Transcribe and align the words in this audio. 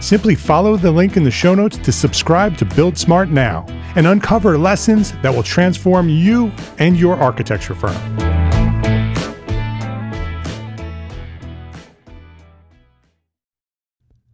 Simply 0.00 0.34
follow 0.34 0.78
the 0.78 0.90
link 0.90 1.18
in 1.18 1.24
the 1.24 1.30
show 1.30 1.54
notes 1.54 1.76
to 1.76 1.92
subscribe 1.92 2.56
to 2.56 2.64
Build 2.64 2.96
Smart 2.96 3.28
now 3.28 3.66
and 3.96 4.06
uncover 4.06 4.56
lessons 4.56 5.12
that 5.20 5.34
will 5.34 5.42
transform 5.42 6.08
you 6.08 6.50
and 6.78 6.96
your 6.98 7.16
architecture 7.16 7.74
firm. 7.74 7.94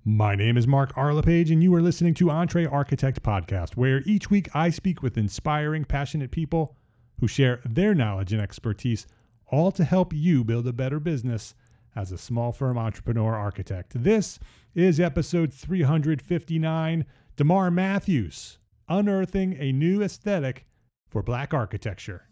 My 0.04 0.36
name 0.36 0.56
is 0.56 0.68
Mark 0.68 0.92
R. 0.94 1.12
LePage, 1.12 1.50
and 1.50 1.64
you 1.64 1.74
are 1.74 1.82
listening 1.82 2.14
to 2.14 2.30
Entre 2.30 2.64
Architect 2.64 3.24
Podcast, 3.24 3.70
where 3.76 4.02
each 4.06 4.30
week 4.30 4.48
I 4.54 4.70
speak 4.70 5.02
with 5.02 5.18
inspiring, 5.18 5.84
passionate 5.84 6.30
people 6.30 6.76
who 7.18 7.26
share 7.26 7.60
their 7.64 7.92
knowledge 7.92 8.32
and 8.32 8.40
expertise, 8.40 9.08
all 9.48 9.72
to 9.72 9.82
help 9.82 10.12
you 10.12 10.44
build 10.44 10.68
a 10.68 10.72
better 10.72 11.00
business 11.00 11.56
as 11.96 12.12
a 12.12 12.18
small 12.18 12.52
firm 12.52 12.78
entrepreneur 12.78 13.34
architect. 13.34 13.92
This 13.96 14.38
is 14.76 15.00
episode 15.00 15.54
359 15.54 17.06
DeMar 17.36 17.70
Matthews, 17.70 18.58
unearthing 18.90 19.56
a 19.58 19.72
new 19.72 20.02
aesthetic 20.02 20.66
for 21.08 21.22
black 21.22 21.54
architecture. 21.54 22.28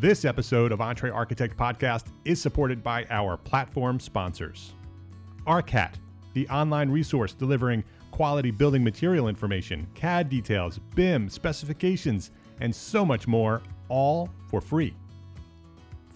This 0.00 0.24
episode 0.24 0.72
of 0.72 0.80
Entre 0.80 1.10
Architect 1.10 1.56
Podcast 1.56 2.06
is 2.24 2.42
supported 2.42 2.82
by 2.82 3.06
our 3.10 3.36
platform 3.36 4.00
sponsors. 4.00 4.72
ARCAT, 5.46 5.94
the 6.32 6.48
online 6.48 6.90
resource 6.90 7.32
delivering 7.32 7.84
quality 8.14 8.52
building 8.52 8.84
material 8.84 9.26
information, 9.26 9.84
CAD 9.96 10.28
details, 10.28 10.78
BIM, 10.94 11.28
specifications, 11.28 12.30
and 12.60 12.72
so 12.72 13.04
much 13.04 13.26
more, 13.26 13.60
all 13.88 14.30
for 14.48 14.60
free. 14.60 14.94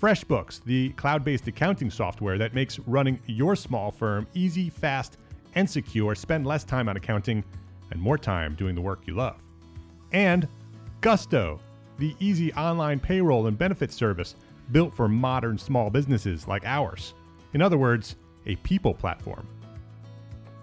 FreshBooks, 0.01 0.63
the 0.63 0.91
cloud 0.91 1.25
based 1.25 1.49
accounting 1.49 1.91
software 1.91 2.39
that 2.39 2.55
makes 2.55 2.79
running 2.79 3.19
your 3.27 3.57
small 3.57 3.91
firm 3.91 4.29
easy, 4.33 4.71
fast, 4.71 5.19
and 5.57 5.69
secure. 5.69 6.15
Spend 6.15 6.47
less 6.47 6.63
time 6.63 6.89
on 6.89 6.97
accounting 6.97 7.43
and 7.91 8.01
more 8.01 8.17
time 8.17 8.55
doing 8.55 8.77
the 8.77 8.81
work 8.81 9.01
you 9.05 9.17
love. 9.17 9.43
And 10.13 10.47
Gusto, 11.01 11.59
the 11.99 12.15
easy 12.21 12.53
online 12.53 13.01
payroll 13.01 13.49
and 13.49 13.59
benefits 13.59 13.97
service 13.97 14.37
built 14.71 14.95
for 14.95 15.09
modern 15.09 15.59
small 15.59 15.91
businesses 15.91 16.47
like 16.47 16.65
ours. 16.65 17.15
In 17.55 17.61
other 17.61 17.77
words, 17.77 18.15
a 18.47 18.55
people 18.57 18.95
platform. 18.95 19.49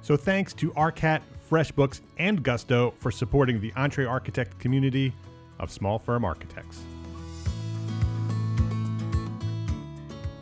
So 0.05 0.15
thanks 0.15 0.53
to 0.53 0.69
ARCAT, 0.73 1.21
FreshBooks, 1.49 2.01
and 2.19 2.43
Gusto 2.43 2.93
for 2.99 3.09
supporting 3.09 3.59
the 3.59 3.73
Entre 3.75 4.05
Architect 4.05 4.59
community 4.59 5.11
of 5.57 5.71
small 5.71 5.97
firm 5.97 6.23
architects. 6.23 6.79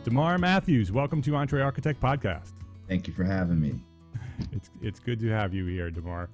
DeMar 0.04 0.36
Matthews, 0.36 0.92
welcome 0.92 1.22
to 1.22 1.34
Entre 1.34 1.62
Architect 1.62 1.98
Podcast. 1.98 2.52
Thank 2.88 3.08
you 3.08 3.14
for 3.14 3.24
having 3.24 3.58
me. 3.58 3.80
it's, 4.52 4.68
it's 4.82 5.00
good 5.00 5.18
to 5.20 5.30
have 5.30 5.54
you 5.54 5.64
here, 5.64 5.90
DeMar. 5.90 6.28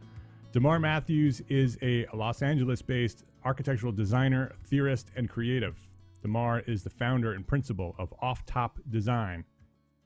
DeMar 0.50 0.80
Matthews 0.80 1.40
is 1.48 1.78
a 1.82 2.06
Los 2.12 2.42
Angeles 2.42 2.82
based 2.82 3.22
architectural 3.44 3.92
designer, 3.92 4.56
theorist, 4.64 5.12
and 5.14 5.28
creative. 5.30 5.78
DeMar 6.22 6.64
is 6.66 6.82
the 6.82 6.90
founder 6.90 7.34
and 7.34 7.46
principal 7.46 7.94
of 7.96 8.12
Off 8.20 8.44
Top 8.44 8.80
Design, 8.90 9.44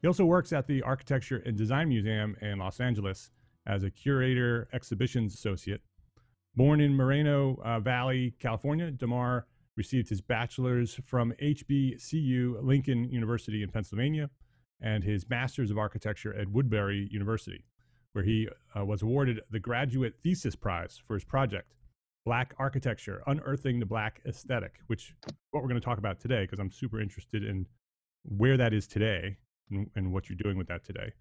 he 0.04 0.08
also 0.08 0.26
works 0.26 0.52
at 0.52 0.66
the 0.66 0.82
Architecture 0.82 1.42
and 1.46 1.56
Design 1.56 1.88
Museum 1.88 2.36
in 2.42 2.58
Los 2.58 2.78
Angeles 2.78 3.30
as 3.66 3.84
a 3.84 3.90
curator 3.90 4.68
exhibitions 4.74 5.32
associate. 5.32 5.80
Born 6.54 6.82
in 6.82 6.94
Moreno 6.94 7.58
uh, 7.64 7.80
Valley, 7.80 8.34
California, 8.38 8.90
DeMar 8.90 9.46
received 9.78 10.10
his 10.10 10.20
bachelor's 10.20 11.00
from 11.06 11.32
HBCU 11.42 12.62
Lincoln 12.62 13.04
University 13.04 13.62
in 13.62 13.70
Pennsylvania 13.70 14.28
and 14.78 15.02
his 15.02 15.26
master's 15.30 15.70
of 15.70 15.78
architecture 15.78 16.34
at 16.34 16.50
Woodbury 16.50 17.08
University, 17.10 17.64
where 18.12 18.24
he 18.24 18.46
uh, 18.78 18.84
was 18.84 19.00
awarded 19.00 19.40
the 19.50 19.58
graduate 19.58 20.16
thesis 20.22 20.54
prize 20.54 21.00
for 21.06 21.14
his 21.14 21.24
project, 21.24 21.72
Black 22.26 22.54
Architecture 22.58 23.22
Unearthing 23.26 23.80
the 23.80 23.86
Black 23.86 24.20
Aesthetic, 24.28 24.80
which 24.88 25.14
what 25.52 25.62
we're 25.62 25.68
going 25.70 25.80
to 25.80 25.84
talk 25.84 25.96
about 25.96 26.20
today 26.20 26.42
because 26.42 26.58
I'm 26.58 26.70
super 26.70 27.00
interested 27.00 27.42
in 27.42 27.64
where 28.24 28.58
that 28.58 28.74
is 28.74 28.86
today 28.86 29.38
and, 29.70 29.90
and 29.94 30.12
what 30.12 30.28
you're 30.28 30.36
doing 30.36 30.56
with 30.56 30.68
that 30.68 30.84
today. 30.84 31.12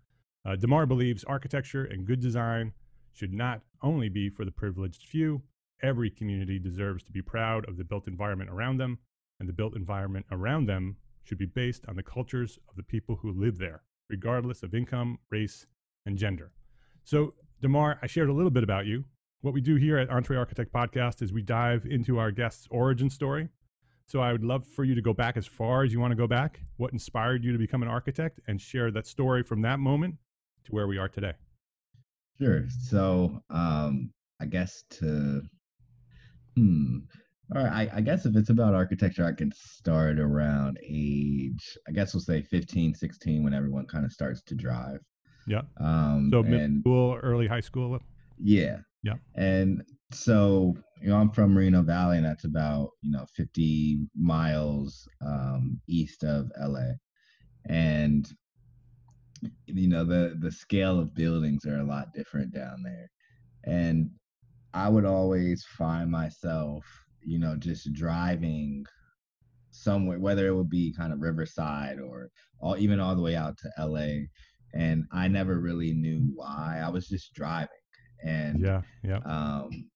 Uh, 0.45 0.55
DeMar 0.55 0.85
believes 0.85 1.23
architecture 1.23 1.85
and 1.85 2.05
good 2.05 2.19
design 2.19 2.73
should 3.13 3.33
not 3.33 3.61
only 3.81 4.09
be 4.09 4.29
for 4.29 4.43
the 4.45 4.51
privileged 4.51 5.03
few. 5.03 5.41
Every 5.81 6.09
community 6.09 6.59
deserves 6.59 7.03
to 7.03 7.11
be 7.11 7.21
proud 7.21 7.67
of 7.67 7.77
the 7.77 7.83
built 7.83 8.07
environment 8.07 8.49
around 8.49 8.77
them, 8.77 8.97
and 9.39 9.47
the 9.47 9.53
built 9.53 9.75
environment 9.75 10.25
around 10.31 10.65
them 10.65 10.97
should 11.23 11.37
be 11.37 11.45
based 11.45 11.85
on 11.87 11.95
the 11.95 12.03
cultures 12.03 12.59
of 12.69 12.75
the 12.75 12.83
people 12.83 13.17
who 13.17 13.31
live 13.31 13.57
there, 13.57 13.83
regardless 14.09 14.63
of 14.63 14.73
income, 14.73 15.19
race, 15.29 15.65
and 16.05 16.17
gender. 16.17 16.51
So, 17.03 17.33
DeMar, 17.61 17.99
I 18.01 18.07
shared 18.07 18.29
a 18.29 18.33
little 18.33 18.51
bit 18.51 18.63
about 18.63 18.85
you. 18.85 19.05
What 19.41 19.53
we 19.53 19.61
do 19.61 19.75
here 19.75 19.97
at 19.97 20.09
Entre 20.09 20.37
Architect 20.37 20.73
Podcast 20.73 21.21
is 21.21 21.31
we 21.31 21.41
dive 21.41 21.85
into 21.85 22.17
our 22.17 22.31
guest's 22.31 22.67
origin 22.69 23.09
story 23.09 23.49
so 24.13 24.19
I 24.19 24.31
would 24.31 24.43
love 24.43 24.63
for 24.67 24.83
you 24.83 24.93
to 24.93 25.01
go 25.01 25.11
back 25.11 25.37
as 25.37 25.47
far 25.47 25.81
as 25.81 25.91
you 25.91 25.99
want 25.99 26.11
to 26.11 26.15
go 26.15 26.27
back. 26.27 26.59
What 26.77 26.93
inspired 26.93 27.43
you 27.43 27.51
to 27.51 27.57
become 27.57 27.81
an 27.81 27.87
architect 27.87 28.39
and 28.47 28.61
share 28.61 28.91
that 28.91 29.07
story 29.07 29.41
from 29.41 29.63
that 29.63 29.79
moment 29.79 30.17
to 30.65 30.71
where 30.71 30.85
we 30.85 30.99
are 30.99 31.09
today. 31.09 31.33
Sure. 32.39 32.65
So 32.69 33.41
um, 33.49 34.11
I 34.39 34.45
guess 34.45 34.83
to 34.99 35.41
hmm. 36.55 36.97
All 37.55 37.63
right. 37.63 37.89
I, 37.91 37.97
I 37.97 38.01
guess 38.01 38.27
if 38.27 38.35
it's 38.35 38.51
about 38.51 38.75
architecture, 38.75 39.25
I 39.25 39.31
can 39.31 39.51
start 39.51 40.19
around 40.19 40.77
age, 40.87 41.75
I 41.87 41.91
guess 41.91 42.13
we'll 42.13 42.21
say 42.21 42.43
15, 42.43 42.93
16, 42.93 43.43
when 43.43 43.55
everyone 43.55 43.87
kind 43.87 44.05
of 44.05 44.11
starts 44.11 44.43
to 44.43 44.53
drive. 44.53 44.99
Yeah. 45.47 45.61
Um, 45.79 46.29
so 46.31 46.43
middle 46.43 46.81
school, 46.81 47.19
early 47.23 47.47
high 47.47 47.61
school. 47.61 47.99
Yeah. 48.37 48.77
Yeah. 49.01 49.15
And 49.35 49.83
so 50.11 50.75
you 51.03 51.09
know, 51.09 51.17
I'm 51.17 51.31
from 51.31 51.53
Moreno 51.53 51.81
Valley, 51.81 52.15
and 52.15 52.25
that's 52.25 52.45
about 52.45 52.91
you 53.01 53.11
know 53.11 53.25
50 53.35 54.07
miles 54.17 55.05
um, 55.21 55.81
east 55.85 56.23
of 56.23 56.49
LA, 56.57 56.93
and 57.65 58.25
you 59.65 59.89
know 59.89 60.05
the 60.05 60.37
the 60.39 60.51
scale 60.51 61.01
of 61.01 61.13
buildings 61.13 61.65
are 61.65 61.79
a 61.79 61.83
lot 61.83 62.13
different 62.13 62.53
down 62.53 62.81
there, 62.83 63.11
and 63.65 64.09
I 64.73 64.87
would 64.87 65.03
always 65.03 65.65
find 65.65 66.09
myself, 66.09 66.85
you 67.21 67.37
know, 67.37 67.57
just 67.57 67.91
driving 67.91 68.85
somewhere, 69.71 70.19
whether 70.19 70.47
it 70.47 70.55
would 70.55 70.69
be 70.69 70.93
kind 70.95 71.11
of 71.11 71.19
Riverside 71.19 71.99
or 71.99 72.29
all 72.61 72.77
even 72.77 73.01
all 73.01 73.17
the 73.17 73.21
way 73.21 73.35
out 73.35 73.57
to 73.57 73.85
LA, 73.85 74.23
and 74.73 75.03
I 75.11 75.27
never 75.27 75.59
really 75.59 75.91
knew 75.91 76.31
why. 76.33 76.81
I 76.81 76.87
was 76.87 77.09
just 77.09 77.33
driving, 77.33 77.67
and 78.23 78.61
yeah, 78.61 78.81
yeah. 79.03 79.19
Um, 79.25 79.89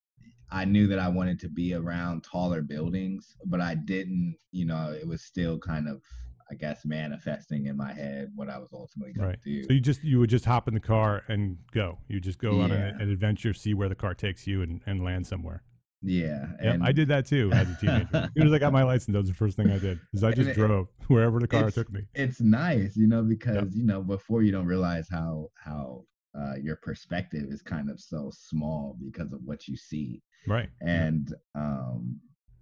I 0.52 0.66
knew 0.66 0.88
that 0.88 1.00
I 1.00 1.10
wanted 1.10 1.40
to 1.42 1.50
be 1.50 1.74
around 1.74 2.24
taller 2.24 2.62
buildings, 2.62 3.36
but 3.46 3.60
I 3.62 3.76
didn't, 3.76 4.38
you 4.52 4.66
know, 4.66 4.94
it 4.98 5.08
was 5.08 5.22
still 5.22 5.60
kind 5.60 5.88
of, 5.90 6.02
I 6.50 6.56
guess, 6.56 6.86
manifesting 6.86 7.66
in 7.66 7.76
my 7.76 7.92
head 7.94 8.32
what 8.36 8.50
I 8.50 8.58
was 8.58 8.70
ultimately 8.74 9.14
going 9.14 9.30
right. 9.30 9.44
to 9.44 9.50
do. 9.50 9.64
So 9.66 9.74
you 9.74 9.82
just 9.82 10.04
you 10.04 10.20
would 10.20 10.30
just 10.30 10.46
hop 10.46 10.68
in 10.70 10.74
the 10.74 10.80
car 10.80 11.24
and 11.28 11.58
go. 11.74 11.98
You 12.08 12.20
just 12.22 12.40
go 12.40 12.62
on 12.62 12.72
an, 12.72 13.02
an 13.02 13.12
adventure, 13.12 13.54
see 13.54 13.74
where 13.74 13.90
the 13.90 13.96
car 13.96 14.14
takes 14.14 14.48
you, 14.48 14.62
and, 14.62 14.82
and 14.86 15.04
land 15.04 15.28
somewhere. 15.28 15.64
yeah. 16.02 16.46
Yeah, 16.64 16.74
and 16.74 16.84
I 16.84 16.94
did 16.94 17.10
that 17.10 17.26
too 17.26 17.52
as 17.52 17.70
a 17.70 17.76
teenager. 17.76 18.08
as 18.14 18.30
soon 18.38 18.48
as 18.48 18.54
I 18.54 18.60
got 18.60 18.72
my 18.72 18.84
license, 18.94 19.14
that 19.14 19.20
was 19.20 19.28
the 19.28 19.36
first 19.36 19.58
thing 19.58 19.70
I 19.70 19.80
did. 19.80 20.00
Is 20.14 20.24
I 20.24 20.32
just 20.32 20.52
it- 20.52 20.54
drove 20.54 20.88
wherever 21.08 21.40
the 21.40 21.48
car 21.48 21.70
took 21.72 21.92
me. 21.92 22.02
It's 22.14 22.40
nice, 22.40 22.96
you 22.96 23.08
know, 23.08 23.24
because, 23.24 23.76
you 23.76 23.84
know, 23.86 24.02
before 24.02 24.44
you 24.44 24.54
don't 24.54 24.66
realize 24.66 25.08
how, 25.12 25.50
how, 25.62 26.06
uh, 26.40 26.56
your 26.62 26.76
perspective 26.78 27.46
is 27.50 27.62
kind 27.62 27.90
of 27.90 28.00
so 28.00 28.32
small 28.34 28.96
because 29.04 29.34
of 29.34 29.40
what 29.44 29.68
you 29.68 29.76
see. 29.76 30.22
Right. 30.48 30.70
And 30.82 31.34
um 31.56 32.20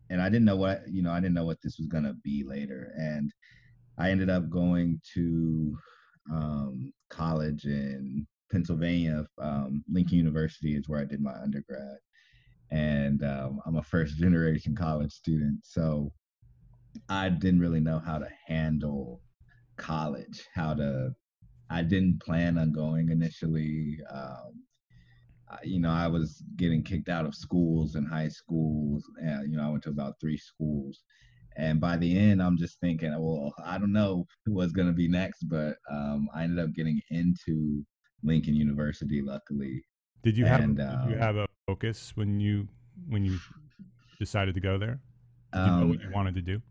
and 0.10 0.22
i 0.22 0.30
didn't 0.30 0.46
know 0.46 0.56
what 0.56 0.84
you 0.88 1.02
know 1.02 1.12
i 1.12 1.20
didn't 1.20 1.34
know 1.34 1.46
what 1.46 1.62
this 1.62 1.78
was 1.78 1.88
going 1.88 2.04
to 2.04 2.14
be 2.24 2.44
later 2.48 2.92
and 2.98 3.32
i 3.98 4.10
ended 4.10 4.30
up 4.30 4.50
going 4.50 5.00
to 5.14 5.78
um 6.32 6.94
college 7.10 7.66
in 7.66 8.26
pennsylvania 8.52 9.26
um 9.40 9.84
lincoln 9.92 10.18
university 10.18 10.76
is 10.76 10.88
where 10.88 11.00
i 11.00 11.06
did 11.06 11.22
my 11.22 11.34
undergrad 11.42 11.98
and 12.72 13.24
um, 13.24 13.60
i'm 13.66 13.78
a 13.78 13.84
first 13.84 14.18
generation 14.18 14.76
college 14.76 15.12
student 15.12 15.58
so 15.64 16.12
i 17.10 17.30
didn't 17.30 17.60
really 17.60 17.80
know 17.80 18.00
how 18.00 18.18
to 18.18 18.28
handle 18.48 19.22
college 19.78 20.48
how 20.54 20.74
to 20.74 21.14
i 21.70 21.82
didn't 21.82 22.20
plan 22.22 22.58
on 22.58 22.72
going 22.72 23.10
initially 23.10 24.00
um 24.12 24.64
you 25.64 25.80
know, 25.80 25.92
I 25.92 26.08
was 26.08 26.44
getting 26.56 26.84
kicked 26.84 27.10
out 27.10 27.26
of 27.26 27.36
schools 27.36 27.96
and 27.96 28.08
high 28.08 28.30
schools. 28.30 29.04
And, 29.22 29.50
you 29.50 29.58
know, 29.58 29.64
I 29.68 29.70
went 29.70 29.84
to 29.84 29.90
about 29.90 30.16
three 30.20 30.38
schools. 30.38 31.04
And 31.58 31.80
by 31.80 31.98
the 31.98 32.18
end, 32.18 32.42
I'm 32.42 32.58
just 32.58 32.80
thinking, 32.82 33.12
well, 33.18 33.54
I 33.64 33.78
don't 33.78 33.94
know 33.94 34.26
who 34.46 34.54
what's 34.56 34.74
going 34.74 34.88
to 34.88 34.94
be 34.94 35.08
next, 35.08 35.44
but 35.48 35.78
um, 35.90 36.28
I 36.34 36.44
ended 36.44 36.60
up 36.60 36.74
getting 36.74 37.00
into 37.10 37.86
Lincoln 38.24 38.56
University, 38.56 39.22
luckily. 39.22 39.84
Did 40.24 40.38
you 40.38 40.46
have 40.46 40.62
and, 40.62 40.78
did 40.90 41.04
you 41.06 41.16
um, 41.16 41.20
have 41.20 41.36
a 41.38 41.48
focus 41.68 42.16
when 42.16 42.40
you 42.40 42.68
when 43.08 43.24
you 43.24 43.40
decided 44.20 44.56
to 44.56 44.62
go 44.62 44.78
there? 44.78 45.00
Did 45.54 45.66
you 45.66 45.72
know 45.72 45.86
Um, 45.86 45.88
what 45.88 46.02
you 46.02 46.10
wanted 46.10 46.36
to 46.36 46.42
do? 46.42 46.62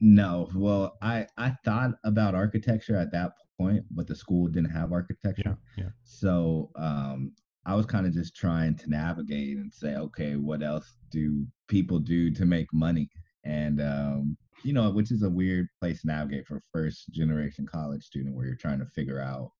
no, 0.00 0.48
well, 0.54 0.96
I, 1.02 1.26
I 1.38 1.54
thought 1.64 1.92
about 2.04 2.34
architecture 2.34 2.96
at 2.96 3.12
that 3.12 3.32
point, 3.58 3.84
but 3.90 4.06
the 4.06 4.14
school 4.14 4.48
didn't 4.48 4.70
have 4.70 4.92
architecture. 4.92 5.56
Yeah, 5.76 5.84
yeah. 5.84 5.90
So 6.04 6.70
um, 6.76 7.32
I 7.64 7.74
was 7.74 7.86
kind 7.86 8.06
of 8.06 8.12
just 8.12 8.36
trying 8.36 8.76
to 8.76 8.90
navigate 8.90 9.56
and 9.56 9.72
say, 9.72 9.96
okay, 9.96 10.36
what 10.36 10.62
else 10.62 10.94
do 11.10 11.46
people 11.68 11.98
do 11.98 12.30
to 12.32 12.44
make 12.44 12.66
money? 12.72 13.10
And 13.44 13.80
um, 13.80 14.36
you 14.64 14.72
know, 14.72 14.90
which 14.90 15.10
is 15.10 15.22
a 15.22 15.30
weird 15.30 15.68
place 15.80 16.00
to 16.02 16.06
navigate 16.08 16.46
for 16.46 16.56
a 16.56 16.62
first 16.72 17.10
generation 17.12 17.66
college 17.66 18.04
student, 18.04 18.34
where 18.34 18.46
you're 18.46 18.56
trying 18.56 18.78
to 18.78 18.86
figure 18.86 19.20
out, 19.20 19.50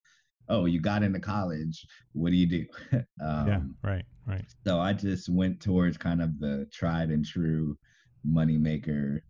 oh, 0.49 0.65
you 0.67 0.81
got 0.81 1.03
into 1.03 1.21
college, 1.21 1.87
what 2.13 2.31
do 2.31 2.37
you 2.37 2.47
do? 2.47 2.67
um, 3.23 3.49
yeah, 3.49 3.61
right, 3.83 4.05
right. 4.27 4.45
so 4.67 4.79
I 4.79 4.93
just 4.93 5.29
went 5.29 5.61
towards 5.61 5.97
kind 5.97 6.23
of 6.23 6.39
the 6.39 6.67
tried 6.73 7.11
and 7.11 7.25
true 7.25 7.77
moneymaker 8.29 9.21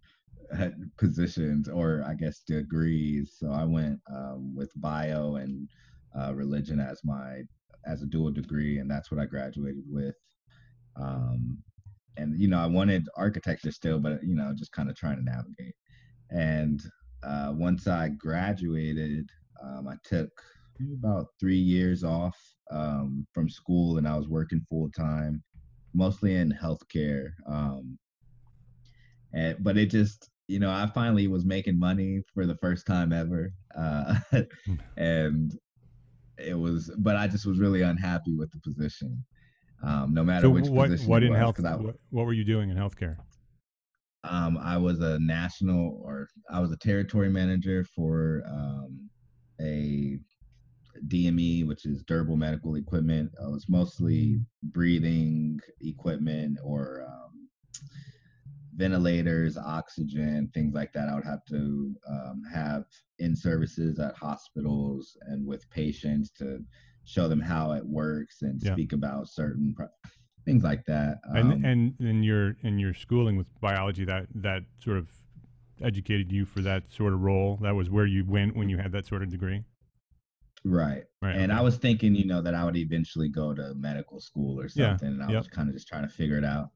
positions, 0.99 1.69
or 1.69 2.05
I 2.07 2.15
guess 2.15 2.41
degrees. 2.41 3.37
So 3.39 3.51
I 3.51 3.65
went 3.65 4.01
um, 4.13 4.55
with 4.55 4.71
bio 4.77 5.37
and 5.37 5.69
uh, 6.19 6.35
religion 6.35 6.81
as 6.81 7.01
my 7.05 7.43
as 7.87 8.03
a 8.03 8.07
dual 8.07 8.31
degree, 8.31 8.79
and 8.79 8.91
that's 8.91 9.11
what 9.11 9.21
I 9.21 9.27
graduated 9.27 9.85
with. 9.89 10.15
Um, 10.97 11.59
and 12.17 12.39
you 12.41 12.49
know, 12.49 12.59
I 12.59 12.67
wanted 12.67 13.09
architecture 13.17 13.71
still, 13.71 13.99
but 13.99 14.23
you 14.23 14.35
know, 14.35 14.53
just 14.57 14.73
kind 14.73 14.89
of 14.89 14.97
trying 14.97 15.17
to 15.17 15.23
navigate. 15.23 15.75
And 16.31 16.83
uh, 17.23 17.53
once 17.55 17.87
I 17.87 18.09
graduated, 18.09 19.31
um, 19.63 19.89
I 19.89 19.95
took 20.05 20.31
about 20.99 21.27
three 21.41 21.59
years 21.59 22.05
off 22.05 22.37
um, 22.71 23.27
from 23.33 23.49
school, 23.49 23.99
and 23.99 24.09
I 24.09 24.17
was 24.17 24.29
working 24.29 24.65
full 24.69 24.91
time, 24.91 25.43
mostly 25.95 26.35
in 26.35 26.53
healthcare. 26.53 27.31
Um, 27.49 27.99
and 29.33 29.57
but 29.63 29.77
it 29.77 29.91
just, 29.91 30.31
you 30.49 30.59
know, 30.59 30.71
I 30.71 30.87
finally 30.95 31.27
was 31.29 31.45
making 31.45 31.79
money 31.79 32.23
for 32.33 32.47
the 32.47 32.57
first 32.57 32.87
time 32.87 33.13
ever, 33.13 33.53
uh, 33.77 34.19
and 34.97 35.59
it 36.39 36.55
was, 36.55 36.91
but 36.99 37.17
I 37.17 37.27
just 37.27 37.47
was 37.47 37.59
really 37.59 37.83
unhappy 37.83 38.35
with 38.35 38.51
the 38.53 38.61
position. 38.61 39.25
Um, 39.83 40.15
no 40.15 40.25
matter 40.25 40.47
So 40.47 40.51
which 40.51 40.69
what 40.69 40.89
position 40.89 41.11
what 41.11 41.23
it 41.23 41.27
in 41.27 41.33
was, 41.33 41.39
health 41.39 41.65
I, 41.65 41.77
what, 41.77 41.97
what 42.11 42.27
were 42.27 42.33
you 42.33 42.45
doing 42.45 42.71
in 42.71 42.77
healthcare? 42.77 43.17
um, 44.25 44.59
I 44.59 44.77
was 44.77 45.01
a 45.01 45.19
national 45.21 46.01
or 46.03 46.29
I 46.51 46.61
was 46.61 46.73
a 46.73 46.77
territory 46.77 47.29
manager 47.31 47.85
for 47.85 48.43
um, 48.49 49.09
a 49.61 50.19
DME, 51.09 51.67
which 51.67 51.87
is 51.87 52.03
durable 52.05 52.37
medical 52.37 52.75
equipment. 52.77 53.31
I 53.43 53.49
was 53.49 53.69
mostly 53.69 54.41
breathing 54.63 55.61
equipment 55.81 56.59
or 56.65 57.07
um, 57.07 57.49
ventilators, 58.77 59.57
oxygen, 59.57 60.51
things 60.55 60.75
like 60.75 60.93
that. 60.93 61.09
I 61.09 61.15
would 61.15 61.25
have 61.25 61.45
to 61.47 61.95
um, 62.09 62.43
have 62.53 62.85
in 63.19 63.35
services 63.35 63.99
at 63.99 64.15
hospitals 64.15 65.17
and 65.23 65.47
with 65.47 65.69
patients 65.71 66.31
to 66.33 66.61
show 67.05 67.29
them 67.29 67.41
how 67.41 67.73
it 67.73 67.85
works 67.85 68.43
and 68.43 68.61
Yeah. 68.63 68.75
speak 68.75 68.93
about 68.93 69.29
certain 69.29 69.75
pro- 69.75 69.89
things 70.45 70.63
like 70.63 70.85
that. 70.87 71.19
And 71.25 71.53
Um, 71.53 71.65
and 71.65 72.01
in 72.01 72.23
your 72.23 72.57
in 72.63 72.79
your 72.79 72.95
schooling 72.95 73.37
with 73.37 73.49
biology 73.61 74.05
that 74.05 74.27
that 74.35 74.65
sort 74.79 74.99
of 74.99 75.11
educated 75.81 76.33
you 76.33 76.45
for 76.45 76.63
that 76.63 76.91
sort 76.93 77.13
of 77.13 77.21
role. 77.21 77.59
That 77.63 77.75
was 77.75 77.91
where 77.91 78.07
you 78.07 78.25
went 78.25 78.57
when 78.57 78.69
you 78.69 78.79
had 78.79 78.93
that 78.93 79.07
sort 79.07 79.23
of 79.23 79.31
degree. 79.31 79.63
Right. 80.65 81.05
Right. 81.23 81.37
And 81.37 81.53
okay. 81.53 81.59
I 81.59 81.63
was 81.63 81.77
thinking, 81.77 82.15
you 82.15 82.27
know, 82.27 82.43
that 82.43 82.55
I 82.55 82.65
would 82.65 82.77
eventually 82.77 83.29
go 83.29 83.55
to 83.55 83.75
medical 83.75 84.21
school 84.21 84.59
or 84.59 84.69
something. 84.69 85.09
Yeah. 85.09 85.15
And 85.15 85.23
I 85.23 85.29
yep. 85.29 85.37
was 85.39 85.49
kind 85.49 85.69
of 85.69 85.75
just 85.75 85.87
trying 85.87 86.03
to 86.03 86.09
figure 86.09 86.39
it 86.39 86.45
out. 86.45 86.71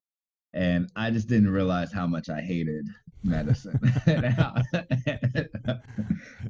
And 0.52 0.90
I 0.96 1.10
just 1.10 1.28
didn't 1.28 1.50
realize 1.50 1.92
how 1.92 2.06
much 2.06 2.28
I 2.28 2.40
hated 2.40 2.86
medicine. 3.22 3.78
It 4.06 5.80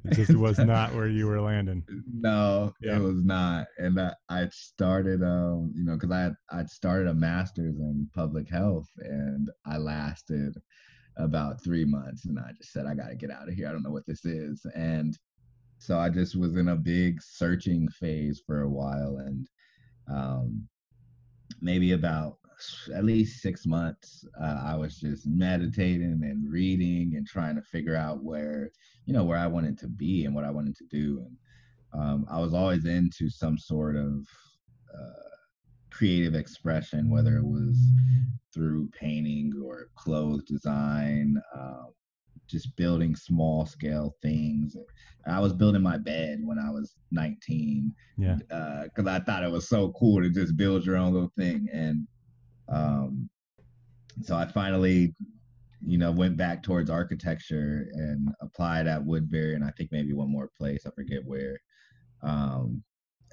just 0.13 0.35
was 0.35 0.59
not 0.59 0.95
where 0.95 1.09
you 1.09 1.27
were 1.27 1.41
landing. 1.41 1.83
no, 2.13 2.73
Yeah. 2.81 2.97
it 2.97 3.01
was 3.01 3.23
not. 3.25 3.67
And 3.79 4.01
I, 4.01 4.13
I 4.29 4.49
started, 4.53 5.23
um, 5.23 5.73
you 5.75 5.85
know, 5.85 5.95
because 5.95 6.11
I 6.11 6.21
had 6.21 6.35
I'd 6.51 6.71
started 6.71 7.09
a 7.09 7.15
master's 7.15 7.79
in 7.79 8.09
public 8.15 8.49
health, 8.49 8.89
and 8.99 9.51
I 9.67 9.77
lasted 9.79 10.55
about 11.17 11.63
three 11.63 11.85
months, 11.85 12.25
and 12.27 12.39
I 12.39 12.53
just 12.57 12.73
said, 12.73 12.87
I 12.87 12.95
got 12.95 13.09
to 13.09 13.17
get 13.17 13.31
out 13.31 13.49
of 13.49 13.55
here. 13.55 13.69
I 13.69 13.73
don't 13.73 13.83
know 13.83 13.91
what 13.91 14.07
this 14.07 14.25
is, 14.25 14.65
and 14.75 15.17
so 15.79 15.99
I 15.99 16.09
just 16.11 16.37
was 16.37 16.57
in 16.57 16.69
a 16.69 16.77
big 16.77 17.21
searching 17.23 17.89
phase 17.89 18.41
for 18.47 18.63
a 18.63 18.69
while, 18.71 19.19
and 19.19 19.47
um, 20.09 20.67
maybe 21.61 21.93
about 21.93 22.39
at 22.95 23.05
least 23.05 23.43
six 23.43 23.67
months, 23.67 24.27
uh, 24.41 24.63
I 24.65 24.77
was 24.77 25.01
just 25.01 25.27
meditating 25.27 26.21
and 26.23 26.51
reading 26.51 27.15
and 27.17 27.27
trying 27.27 27.57
to 27.57 27.63
figure 27.63 27.97
out 27.97 28.23
where, 28.23 28.71
you 29.07 29.13
know, 29.13 29.25
where 29.25 29.39
I 29.39 29.47
wanted 29.47 29.79
to 29.79 29.89
be 29.89 30.25
and 30.25 30.35
what 30.35 30.45
I 30.45 30.51
wanted 30.51 30.77
to 30.77 30.85
do. 30.91 31.25
And 31.25 31.37
um, 31.93 32.27
I 32.31 32.41
was 32.41 32.55
always 32.55 32.85
into 32.85 33.29
some 33.29 33.59
sort 33.59 33.97
of 33.97 34.27
uh, 34.95 35.31
creative 35.91 36.35
expression, 36.35 37.11
whether 37.11 37.37
it 37.37 37.45
was 37.45 37.79
through 38.53 38.89
painting 38.99 39.53
or 39.65 39.89
clothes 39.97 40.45
design, 40.45 41.37
um, 41.55 41.93
just 42.47 42.75
building 42.77 43.15
small 43.15 43.65
scale 43.65 44.17
things. 44.23 44.77
I 45.27 45.39
was 45.39 45.53
building 45.53 45.83
my 45.83 45.99
bed 45.99 46.41
when 46.43 46.59
I 46.59 46.71
was 46.71 46.97
19 47.13 47.95
Yeah. 48.19 48.37
because 48.85 49.07
I 49.07 49.21
thought 49.21 49.45
it 49.45 49.51
was 49.51 49.69
so 49.69 49.93
cool 49.93 50.21
to 50.23 50.31
just 50.31 50.57
build 50.57 50.85
your 50.85 50.97
own 50.97 51.13
little 51.13 51.33
thing. 51.37 51.69
And 51.73 52.07
um, 52.71 53.29
so 54.23 54.37
I 54.37 54.47
finally, 54.47 55.15
you 55.85 55.99
know, 55.99 56.13
went 56.13 56.37
back 56.37 56.63
towards 56.63 56.91
architecture 56.91 57.89
and 57.93 58.29
applied 58.41 58.87
at 58.87 59.05
Woodbury, 59.05 59.55
and 59.55 59.65
I 59.65 59.71
think 59.71 59.91
maybe 59.93 60.13
one 60.13 60.31
more 60.31 60.51
place. 60.57 60.85
I 60.87 60.91
forget 60.91 61.25
where. 61.25 61.59
Um, 62.23 62.83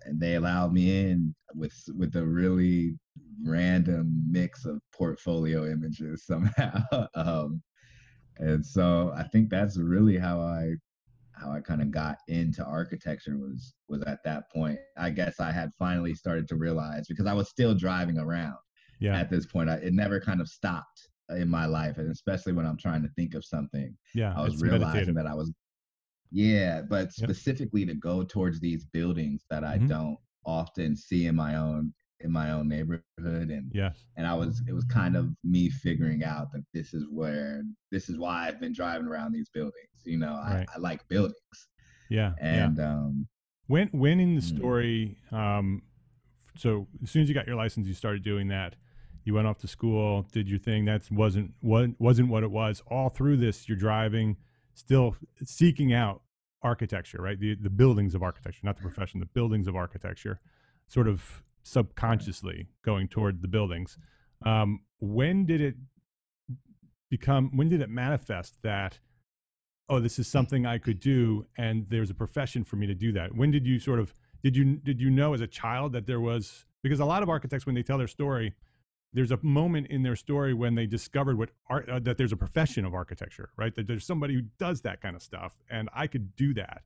and 0.06 0.20
they 0.20 0.36
allowed 0.36 0.74
me 0.74 1.10
in 1.10 1.36
with 1.53 1.75
with 1.96 2.15
a 2.15 2.25
really 2.25 2.98
random 3.44 4.24
mix 4.29 4.65
of 4.65 4.79
portfolio 4.94 5.70
images 5.70 6.25
somehow. 6.25 6.82
um, 7.15 7.62
and 8.38 8.65
so 8.65 9.12
I 9.15 9.24
think 9.24 9.50
that's 9.50 9.77
really 9.77 10.17
how 10.17 10.39
I 10.39 10.75
how 11.34 11.51
I 11.51 11.60
kind 11.60 11.82
of 11.82 11.91
got 11.91 12.17
into 12.27 12.63
architecture 12.63 13.38
was 13.38 13.74
was 13.89 14.01
at 14.03 14.24
that 14.24 14.50
point. 14.51 14.79
I 14.98 15.10
guess 15.10 15.39
I 15.39 15.51
had 15.51 15.72
finally 15.77 16.15
started 16.15 16.48
to 16.50 16.56
realize 16.56 17.08
because 17.08 17.25
I 17.25 17.34
was 17.34 17.50
still 17.50 17.75
driving 17.75 18.17
around 18.17 18.58
Yeah. 19.00 19.18
at 19.20 19.30
this 19.30 19.46
point. 19.46 19.70
I, 19.70 19.75
it 19.75 19.94
never 19.94 20.20
kind 20.20 20.42
of 20.42 20.48
stopped 20.48 21.10
in 21.30 21.50
my 21.50 21.66
life, 21.66 21.98
and 21.98 22.10
especially 22.12 22.54
when 22.54 22.66
I'm 22.66 22.77
trying 22.77 23.01
to 23.04 23.10
think 23.10 23.36
of 23.36 23.44
something, 23.46 23.96
Yeah. 24.13 24.34
I 24.36 24.42
was 24.42 24.58
realizing 24.58 24.84
meditative. 24.92 25.16
that 25.16 25.27
I 25.27 25.34
was, 25.34 25.51
yeah, 26.32 26.82
but 26.82 27.12
specifically 27.13 27.86
to 27.86 27.94
go 27.96 28.24
towards 28.24 28.60
these 28.60 28.86
buildings 28.86 29.46
that 29.50 29.63
I 29.63 29.77
Mhm. 29.77 29.88
don't 29.89 30.18
often 30.46 30.96
see 30.96 31.27
in 31.27 31.36
my 31.36 31.56
own 31.56 31.94
in 32.22 32.32
my 32.32 32.50
own 32.50 32.68
neighborhood, 32.68 33.04
and 33.51 33.72
Yes. 33.75 34.04
and 34.16 34.25
I 34.25 34.34
was 34.34 34.63
it 34.68 34.74
was 34.74 34.86
kind 34.86 35.16
of 35.16 35.30
me 35.44 35.70
figuring 35.70 36.24
out 36.24 36.51
that 36.54 36.66
this 36.74 36.96
is 36.96 37.06
where 37.12 37.63
this 37.92 38.10
is 38.10 38.18
why 38.18 38.48
I've 38.48 38.60
been 38.60 38.74
driving 38.74 39.06
around 39.08 39.34
these 39.34 39.50
buildings. 39.50 40.01
You 40.04 40.18
know, 40.18 40.34
I, 40.34 40.54
Right. 40.56 40.70
I 40.75 40.80
like 40.80 41.08
buildings, 41.10 41.36
Yeah. 42.10 42.34
yeah. 42.39 42.66
and 42.66 42.80
um, 42.80 43.27
When 43.68 43.89
when 43.89 44.20
in 44.20 44.34
the 44.34 44.42
Mm. 44.42 44.58
story, 44.58 45.18
um, 45.32 45.84
so 46.56 46.88
as 47.04 47.12
soon 47.12 47.22
as 47.22 47.30
you 47.30 47.36
got 47.36 47.46
your 47.46 47.56
license, 47.56 47.86
you 47.88 47.94
started 47.94 48.24
doing 48.24 48.48
that. 48.48 48.75
You 49.27 49.34
went 49.34 49.46
off 49.46 49.57
to 49.60 49.67
school, 49.67 50.25
did 50.31 50.48
your 50.50 50.57
thing. 50.57 50.86
That 50.86 51.03
wasn't 51.12 51.51
what 51.60 51.89
wasn't 52.00 52.29
what 52.29 52.43
it 52.43 52.50
was. 52.50 52.81
All 52.89 53.10
through 53.10 53.38
this, 53.38 53.67
you're 53.67 53.77
driving, 53.77 54.38
still 54.74 55.17
seeking 55.43 55.91
out 55.93 56.22
architecture, 56.63 57.22
right? 57.22 57.38
The 57.38 57.55
the 57.55 57.69
buildings 57.69 58.15
of 58.15 58.24
architecture, 58.24 58.62
not 58.63 58.77
the 58.77 58.84
profession, 58.84 59.19
the 59.19 59.25
buildings 59.25 59.67
of 59.67 59.75
architecture, 59.75 60.39
sort 60.88 61.10
of 61.10 61.43
subconsciously 61.63 62.69
going 62.86 63.10
toward 63.10 63.41
the 63.41 63.50
buildings. 63.50 63.98
Um, 64.46 64.79
when 65.00 65.46
did 65.46 65.60
it 65.60 65.75
become? 67.10 67.51
When 67.53 67.67
did 67.67 67.81
it 67.81 67.89
manifest 67.89 68.62
that? 68.63 69.00
oh 69.89 70.00
this 70.00 70.19
is 70.19 70.27
something 70.27 70.65
i 70.65 70.77
could 70.77 71.00
do 71.00 71.46
and 71.57 71.86
there's 71.89 72.10
a 72.10 72.13
profession 72.13 72.63
for 72.63 72.75
me 72.75 72.86
to 72.86 72.93
do 72.93 73.12
that 73.12 73.34
when 73.36 73.51
did 73.51 73.65
you 73.65 73.79
sort 73.79 74.00
of 74.00 74.13
did 74.43 74.55
you 74.55 74.75
did 74.77 75.00
you 75.00 75.10
know 75.10 75.34
as 75.34 75.41
a 75.41 75.48
child 75.48 75.93
that 75.93 76.05
there 76.05 76.19
was 76.19 76.65
because 76.84 77.00
a 77.00 77.05
lot 77.05 77.24
of 77.24 77.29
architects 77.29 77.65
when 77.65 77.74
they 77.74 77.84
tell 77.84 77.98
their 77.98 78.07
story 78.07 78.53
there's 79.14 79.32
a 79.32 79.40
moment 79.42 79.88
in 79.88 80.04
their 80.04 80.16
story 80.16 80.54
when 80.54 80.76
they 80.76 80.86
discovered 80.86 81.38
what 81.38 81.50
art 81.70 81.90
uh, 81.90 82.00
that 82.00 82.18
there's 82.18 82.32
a 82.32 82.38
profession 82.38 82.86
of 82.86 82.94
architecture 82.94 83.50
right? 83.58 83.74
That 83.76 83.88
there's 83.88 84.06
somebody 84.06 84.34
who 84.34 84.44
does 84.60 84.82
that 84.82 85.02
kind 85.02 85.16
of 85.16 85.22
stuff 85.22 85.54
and 85.70 85.90
i 85.94 86.08
could 86.08 86.36
do 86.36 86.54
that. 86.56 86.82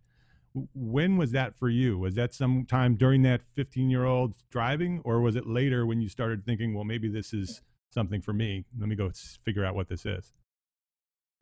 When 0.73 1.15
was 1.15 1.31
that 1.31 1.57
for 1.57 1.69
you? 1.69 1.97
Was 1.97 2.15
that 2.15 2.33
sometime 2.33 2.95
during 2.95 3.21
that 3.23 3.41
15 3.55 3.89
year 3.89 4.05
old 4.05 4.35
driving 4.49 5.01
or 5.03 5.21
was 5.21 5.35
it 5.35 5.47
later 5.47 5.85
when 5.85 6.01
you 6.01 6.09
started 6.09 6.45
thinking 6.45 6.73
well 6.73 6.83
maybe 6.83 7.09
this 7.09 7.33
is 7.33 7.61
something 7.89 8.21
for 8.21 8.33
me. 8.33 8.65
Let 8.79 8.89
me 8.89 8.95
go 8.95 9.11
figure 9.43 9.65
out 9.65 9.75
what 9.75 9.89
this 9.89 10.05
is 10.05 10.33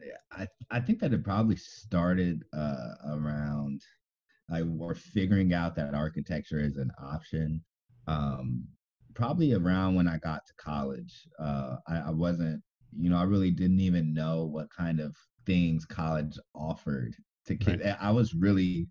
yeah, 0.04 0.18
I 0.32 0.48
I 0.72 0.80
think 0.80 1.00
that 1.00 1.14
it 1.14 1.24
probably 1.24 1.56
started 1.56 2.44
uh, 2.54 2.94
around 3.08 3.82
like 4.50 4.66
or 4.80 4.96
figuring 4.96 5.54
out 5.54 5.76
that 5.76 5.94
architecture 5.94 6.60
is 6.60 6.78
an 6.78 6.92
option. 7.02 7.64
Um, 8.08 8.68
probably 9.20 9.54
around 9.54 9.96
when 9.96 10.08
I 10.08 10.18
got 10.20 10.46
to 10.48 10.54
college. 10.58 11.28
Uh, 11.40 11.76
I, 11.88 11.98
I 12.08 12.12
wasn't, 12.12 12.62
you 12.98 13.10
know, 13.10 13.18
I 13.18 13.24
really 13.24 13.52
didn't 13.52 13.82
even 13.82 14.14
know 14.14 14.46
what 14.46 14.68
kind 14.76 15.00
of 15.02 15.14
things 15.46 15.86
college 15.86 16.38
offered 16.56 17.14
to 17.48 17.56
kids. 17.56 17.84
I 18.00 18.12
was 18.12 18.34
really 18.34 18.88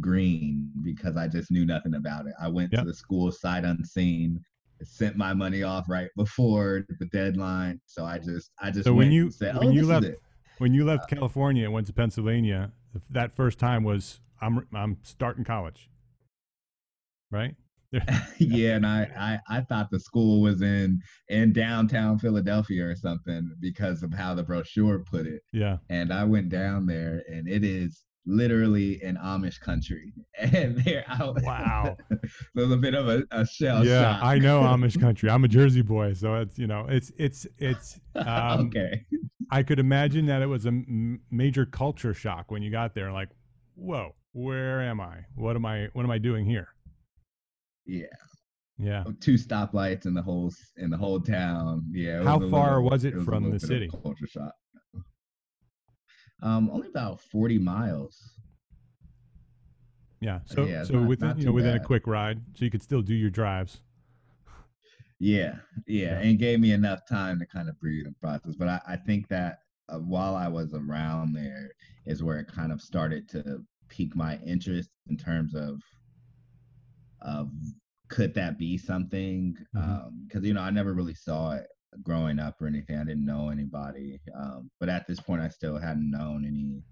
green 0.00 0.70
because 0.82 1.16
I 1.16 1.28
just 1.28 1.50
knew 1.50 1.64
nothing 1.64 1.94
about 1.94 2.26
it. 2.26 2.34
I 2.40 2.48
went 2.48 2.72
Yep. 2.72 2.80
to 2.82 2.86
the 2.86 2.94
school 2.94 3.30
sight 3.30 3.64
unseen, 3.64 4.40
sent 4.82 5.16
my 5.16 5.32
money 5.32 5.62
off 5.62 5.88
right 5.88 6.10
before 6.16 6.84
the 6.98 7.06
deadline. 7.06 7.80
So 7.86 8.04
I 8.04 8.18
just, 8.18 8.50
I 8.60 8.70
just 8.70 8.84
So 8.84 8.94
when 8.94 9.12
you- 9.12 9.30
said, 9.30 9.56
when 9.56 9.68
"Oh, 9.68 9.72
you 9.72 9.86
left- 9.86 10.06
when 10.58 10.74
you 10.74 10.84
left 10.84 11.08
California 11.08 11.64
and 11.64 11.72
went 11.72 11.86
to 11.86 11.92
Pennsylvania, 11.92 12.72
that 13.10 13.36
first 13.36 13.58
time 13.60 13.84
was 13.84 14.20
I'm 14.40 14.66
I'm 14.72 14.98
starting 15.02 15.44
college, 15.44 15.88
right? 17.30 17.54
yeah, 18.38 18.76
and 18.76 18.86
I, 18.86 19.40
I 19.48 19.58
I 19.58 19.60
thought 19.62 19.90
the 19.90 20.00
school 20.00 20.40
was 20.40 20.62
in 20.62 21.00
in 21.28 21.52
downtown 21.52 22.18
Philadelphia 22.18 22.86
or 22.86 22.96
something 22.96 23.50
because 23.60 24.02
of 24.02 24.12
how 24.12 24.34
the 24.34 24.42
brochure 24.42 25.00
put 25.00 25.26
it. 25.26 25.42
Yeah, 25.52 25.78
And 25.88 26.12
I 26.12 26.24
went 26.24 26.50
down 26.50 26.86
there, 26.86 27.22
and 27.28 27.48
it 27.48 27.64
is 27.64 28.04
literally 28.26 29.00
an 29.02 29.16
Amish 29.16 29.58
country, 29.58 30.12
and 30.38 30.76
they're 30.84 31.04
out. 31.08 31.42
Wow. 31.42 31.96
so 32.10 32.18
it's 32.56 32.72
a 32.72 32.76
bit 32.76 32.94
of 32.94 33.08
a, 33.08 33.24
a 33.30 33.46
shell 33.46 33.84
yeah. 33.84 34.02
shock. 34.02 34.22
I 34.22 34.38
know 34.38 34.60
Amish 34.60 35.00
country. 35.00 35.30
I'm 35.30 35.44
a 35.44 35.48
Jersey 35.48 35.82
boy, 35.82 36.12
so 36.12 36.34
it's 36.34 36.58
you 36.58 36.66
know 36.66 36.86
it's 36.88 37.10
it's 37.18 37.46
it's. 37.58 37.98
Um, 38.14 38.66
okay. 38.66 39.04
I 39.50 39.62
could 39.62 39.78
imagine 39.78 40.26
that 40.26 40.42
it 40.42 40.46
was 40.46 40.66
a 40.66 40.68
m- 40.68 41.20
major 41.30 41.64
culture 41.64 42.12
shock 42.12 42.50
when 42.50 42.62
you 42.62 42.70
got 42.70 42.94
there. 42.94 43.10
Like, 43.12 43.30
whoa, 43.74 44.14
where 44.32 44.82
am 44.82 45.00
I? 45.00 45.24
What 45.34 45.56
am 45.56 45.64
I? 45.64 45.88
What 45.94 46.04
am 46.04 46.10
I 46.10 46.18
doing 46.18 46.44
here? 46.44 46.68
Yeah. 47.88 48.04
Yeah. 48.78 49.02
Two 49.20 49.34
stoplights 49.34 50.06
in 50.06 50.14
the 50.14 50.22
whole 50.22 50.52
in 50.76 50.90
the 50.90 50.96
whole 50.96 51.18
town. 51.20 51.84
Yeah. 51.90 52.22
How 52.22 52.38
far 52.48 52.76
little- 52.76 52.90
was 52.90 53.04
it 53.04 53.14
a 53.16 53.22
from 53.24 53.44
little 53.44 53.58
the 53.58 53.58
bit 53.58 53.62
of 53.64 53.64
a 53.64 53.66
city? 53.66 53.88
Culture 54.02 54.26
shock. 54.28 54.52
Um, 56.42 56.70
only 56.70 56.88
about 56.88 57.20
forty 57.20 57.58
miles. 57.58 58.16
Yeah. 60.20 60.40
So 60.44 60.64
yeah, 60.66 60.84
so 60.84 60.94
not- 61.00 61.08
within 61.08 61.28
not 61.28 61.38
you 61.38 61.46
know 61.46 61.52
within 61.52 61.74
a 61.76 61.82
quick 61.84 62.06
ride, 62.06 62.40
so 62.54 62.64
you 62.64 62.70
could 62.70 62.82
still 62.82 63.02
do 63.02 63.14
your 63.14 63.30
drives. 63.30 63.80
Yeah, 65.20 65.56
yeah, 65.88 66.04
Yeah. 66.12 66.18
and 66.20 66.38
gave 66.38 66.60
me 66.60 66.70
enough 66.70 67.00
time 67.08 67.40
to 67.40 67.46
kind 67.46 67.68
of 67.68 67.80
breathe 67.80 68.06
and 68.06 68.16
process. 68.20 68.54
But 68.54 68.68
I, 68.68 68.80
I 68.86 68.96
think 68.96 69.26
that 69.28 69.58
uh, 69.88 69.98
while 69.98 70.36
I 70.36 70.46
was 70.46 70.74
around 70.74 71.32
there 71.32 71.70
is 72.06 72.22
where 72.22 72.38
it 72.38 72.46
kind 72.46 72.70
of 72.70 72.80
started 72.80 73.28
to 73.30 73.64
pique 73.88 74.14
my 74.14 74.36
interest 74.46 74.90
in 75.08 75.16
terms 75.16 75.56
of 75.56 75.80
of 77.22 77.50
could 78.08 78.34
that 78.34 78.58
be 78.58 78.78
something? 78.78 79.56
Because 80.26 80.44
you 80.44 80.54
know 80.54 80.62
I 80.62 80.70
never 80.70 80.94
really 80.94 81.14
saw 81.14 81.52
it 81.52 81.66
growing 82.02 82.38
up 82.38 82.60
or 82.60 82.66
anything. 82.66 82.98
I 82.98 83.04
didn't 83.04 83.26
know 83.26 83.50
anybody, 83.50 84.20
um, 84.38 84.70
but 84.80 84.88
at 84.88 85.06
this 85.06 85.20
point 85.20 85.42
I 85.42 85.48
still 85.48 85.78
hadn't 85.78 86.10
known 86.10 86.44
any 86.46 86.82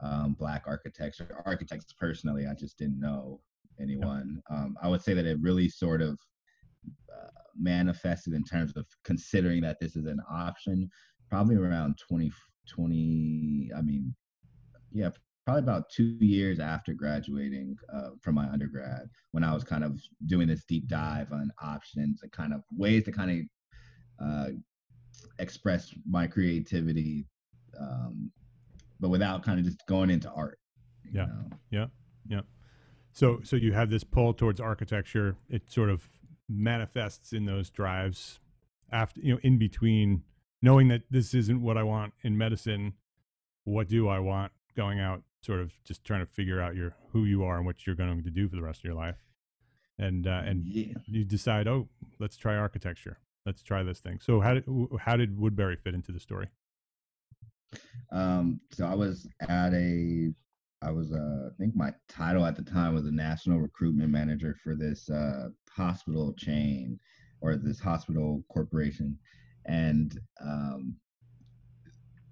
um, 0.00 0.34
black 0.38 0.64
architecture 0.66 1.42
architects 1.46 1.92
personally. 1.98 2.46
I 2.46 2.54
just 2.54 2.78
didn't 2.78 3.00
know 3.00 3.40
anyone. 3.80 4.42
Um, 4.50 4.76
I 4.82 4.88
would 4.88 5.02
say 5.02 5.14
that 5.14 5.26
it 5.26 5.38
really 5.40 5.68
sort 5.68 6.02
of 6.02 6.18
uh, 7.12 7.28
manifested 7.56 8.34
in 8.34 8.44
terms 8.44 8.72
of 8.76 8.86
considering 9.04 9.62
that 9.62 9.78
this 9.80 9.96
is 9.96 10.06
an 10.06 10.20
option 10.30 10.88
probably 11.28 11.56
around 11.56 11.98
20 12.08 12.30
20 12.68 13.70
i 13.76 13.82
mean 13.82 14.14
yeah 14.92 15.10
probably 15.48 15.62
about 15.62 15.88
two 15.88 16.18
years 16.20 16.60
after 16.60 16.92
graduating 16.92 17.74
uh, 17.94 18.10
from 18.20 18.34
my 18.34 18.46
undergrad 18.50 19.08
when 19.32 19.42
i 19.42 19.52
was 19.54 19.64
kind 19.64 19.82
of 19.82 19.98
doing 20.26 20.46
this 20.46 20.64
deep 20.64 20.86
dive 20.88 21.32
on 21.32 21.50
options 21.62 22.20
and 22.22 22.30
kind 22.32 22.52
of 22.52 22.60
ways 22.76 23.04
to 23.04 23.10
kind 23.12 23.48
of 24.20 24.26
uh, 24.26 24.48
express 25.38 25.94
my 26.06 26.26
creativity 26.26 27.26
um, 27.80 28.30
but 29.00 29.08
without 29.08 29.42
kind 29.42 29.58
of 29.58 29.64
just 29.64 29.78
going 29.86 30.10
into 30.10 30.30
art 30.32 30.58
you 31.04 31.12
Yeah. 31.14 31.26
know? 31.26 31.48
So 33.18 33.40
so 33.42 33.56
you 33.56 33.72
have 33.72 33.90
this 33.90 34.04
pull 34.04 34.32
towards 34.32 34.60
architecture. 34.60 35.36
It 35.48 35.72
sort 35.72 35.90
of 35.90 36.08
manifests 36.48 37.32
in 37.32 37.46
those 37.46 37.68
drives 37.68 38.38
after 38.92 39.20
you 39.20 39.34
know 39.34 39.40
in 39.42 39.58
between 39.58 40.22
knowing 40.62 40.86
that 40.88 41.02
this 41.10 41.34
isn't 41.34 41.60
what 41.60 41.76
I 41.76 41.82
want 41.82 42.12
in 42.22 42.38
medicine. 42.38 42.92
What 43.64 43.88
do 43.88 44.06
I 44.08 44.20
want 44.20 44.52
going 44.76 45.00
out? 45.00 45.22
Sort 45.42 45.60
of 45.60 45.72
just 45.84 46.04
trying 46.04 46.20
to 46.20 46.26
figure 46.26 46.60
out 46.60 46.74
your 46.74 46.94
who 47.12 47.24
you 47.24 47.44
are 47.44 47.56
and 47.56 47.66
what 47.66 47.86
you're 47.86 47.96
going 47.96 48.22
to 48.22 48.30
do 48.30 48.48
for 48.48 48.56
the 48.56 48.62
rest 48.62 48.80
of 48.80 48.84
your 48.84 48.94
life. 48.94 49.16
And 49.98 50.26
uh, 50.26 50.42
and 50.44 50.64
yeah 50.66 50.94
you 51.06 51.24
decide, 51.24 51.66
oh, 51.68 51.88
let's 52.18 52.36
try 52.36 52.56
architecture. 52.56 53.18
Let's 53.46 53.62
try 53.62 53.82
this 53.82 54.00
thing. 54.00 54.20
So 54.20 54.40
how 54.40 54.54
did 54.54 54.64
how 55.00 55.16
did 55.16 55.38
Woodbury 55.38 55.76
fit 55.76 55.94
into 55.94 56.12
the 56.12 56.20
story? 56.20 56.48
Um, 58.12 58.60
so 58.72 58.86
I 58.86 58.94
was 58.94 59.28
at 59.48 59.74
a, 59.74 60.32
I 60.82 60.90
was, 60.90 61.12
uh, 61.12 61.48
I 61.48 61.56
think 61.58 61.76
my 61.76 61.92
title 62.08 62.46
at 62.46 62.56
the 62.56 62.62
time 62.62 62.94
was 62.94 63.06
a 63.06 63.10
national 63.10 63.58
recruitment 63.58 64.10
manager 64.10 64.56
for 64.62 64.74
this 64.74 65.10
uh, 65.10 65.48
hospital 65.70 66.34
chain 66.34 66.98
or 67.40 67.56
this 67.56 67.80
hospital 67.80 68.42
corporation, 68.50 69.18
and 69.66 70.18
um, 70.40 70.96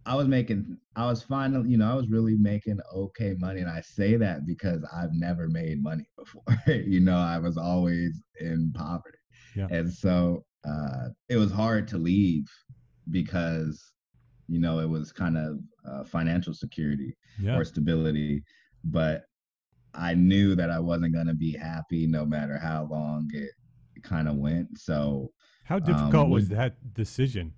I 0.07 0.15
was 0.15 0.29
making, 0.29 0.79
I 0.95 1.07
was 1.07 1.23
finally, 1.23 1.69
you 1.71 1.77
know, 1.79 1.91
I 1.91 1.95
was 1.95 2.09
really 2.09 2.37
making 2.37 2.79
okay 2.95 3.35
money, 3.39 3.61
and 3.61 3.69
I 3.71 3.81
say 3.81 4.17
that 4.17 4.47
because 4.47 4.87
I've 4.95 5.13
never 5.13 5.49
made 5.49 5.83
money 5.83 6.05
before. 6.19 6.45
you 6.67 7.01
know, 7.01 7.17
I 7.17 7.39
was 7.39 7.57
always 7.57 8.23
in 8.41 8.73
poverty, 8.75 9.19
Yeah. 9.57 9.67
and 9.71 9.93
so 9.93 10.45
uh, 10.67 11.09
it 11.29 11.37
was 11.37 11.51
hard 11.53 11.89
to 11.89 11.99
leave 11.99 12.47
because 13.11 13.93
you 14.49 14.59
know 14.61 14.79
it 14.79 14.89
was 14.89 15.13
kind 15.13 15.37
of 15.37 15.59
uh, 15.89 16.05
financial 16.05 16.55
security 16.55 17.15
Yeah. 17.41 17.57
or 17.57 17.65
stability 17.65 18.43
but 18.85 19.25
I 19.95 20.15
knew 20.15 20.55
that 20.55 20.71
I 20.71 20.79
wasn't 20.79 21.15
going 21.15 21.27
to 21.27 21.35
be 21.35 21.53
happy 21.53 22.07
no 22.07 22.25
matter 22.25 22.59
how 22.59 22.87
long 22.91 23.29
it, 23.33 23.51
kind 24.03 24.29
of 24.29 24.37
went. 24.37 24.79
So, 24.79 25.31
how 25.65 25.79
difficult 25.79 26.27
um, 26.27 26.31
was 26.31 26.49
that 26.51 26.77
decision? 26.95 27.55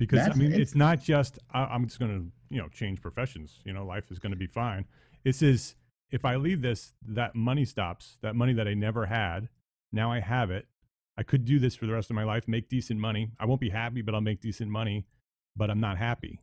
Because 0.00 0.30
I 0.30 0.32
mean, 0.32 0.50
it's, 0.50 0.58
it's 0.58 0.74
not 0.74 0.98
just 0.98 1.38
I, 1.52 1.74
am 1.74 1.84
just 1.84 2.00
going 2.00 2.10
to 2.10 2.54
you 2.54 2.60
know 2.60 2.68
change 2.68 3.02
professions. 3.02 3.60
You 3.64 3.74
know, 3.74 3.84
life 3.84 4.10
is 4.10 4.18
going 4.18 4.32
to 4.32 4.38
be 4.38 4.46
fine. 4.46 4.86
This 5.24 5.42
is 5.42 5.74
if 6.10 6.24
I 6.24 6.36
leave 6.36 6.62
this, 6.62 6.94
that 7.06 7.34
money 7.34 7.66
stops. 7.66 8.16
That 8.22 8.34
money 8.34 8.54
that 8.54 8.66
I 8.66 8.72
never 8.72 9.06
had, 9.06 9.50
now 9.92 10.10
I 10.10 10.20
have 10.20 10.50
it. 10.50 10.66
I 11.18 11.22
could 11.22 11.44
do 11.44 11.58
this 11.58 11.76
for 11.76 11.84
the 11.84 11.92
rest 11.92 12.08
of 12.08 12.16
my 12.16 12.24
life, 12.24 12.48
make 12.48 12.70
decent 12.70 12.98
money. 12.98 13.32
I 13.38 13.44
won't 13.44 13.60
be 13.60 13.68
happy, 13.68 14.00
but 14.00 14.14
I'll 14.14 14.22
make 14.22 14.40
decent 14.40 14.70
money. 14.70 15.04
But 15.54 15.68
I'm 15.68 15.80
not 15.80 15.98
happy, 15.98 16.40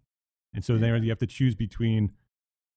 and 0.53 0.63
so 0.63 0.77
there 0.77 0.95
you 0.97 1.09
have 1.09 1.17
to 1.19 1.25
choose 1.27 1.55
between 1.55 2.11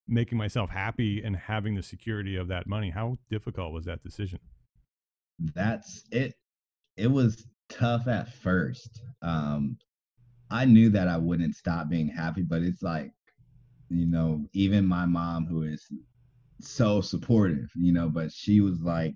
making 0.09 0.39
myself 0.39 0.71
happy 0.71 1.23
and 1.23 1.37
having 1.37 1.75
the 1.75 1.83
security 1.83 2.37
of 2.37 2.49
that 2.49 2.67
money. 2.67 2.89
How 2.89 3.19
difficult 3.29 3.75
was 3.75 3.85
that 3.85 4.03
decision? 4.03 4.39
That's 5.55 6.05
it. 6.11 6.33
It 6.97 7.09
was 7.09 7.45
tough 7.69 8.09
at 8.09 8.33
first. 8.33 9.03
Um, 9.21 9.77
I 10.51 10.65
knew 10.65 10.91
that 10.91 11.09
I 11.09 11.17
wouldn't 11.17 11.55
stop 11.55 11.89
being 11.89 12.09
happy, 12.09 12.43
but 12.43 12.63
it's 12.63 12.83
like, 12.83 13.13
you 13.89 14.07
know, 14.07 14.45
even 14.53 14.87
my 14.87 15.07
mom, 15.07 15.47
who 15.47 15.63
is 15.63 15.87
so 16.61 17.01
supportive, 17.01 17.71
you 17.75 17.93
know, 17.93 18.09
but 18.09 18.33
she 18.33 18.61
was 18.61 18.81
like, 18.81 19.15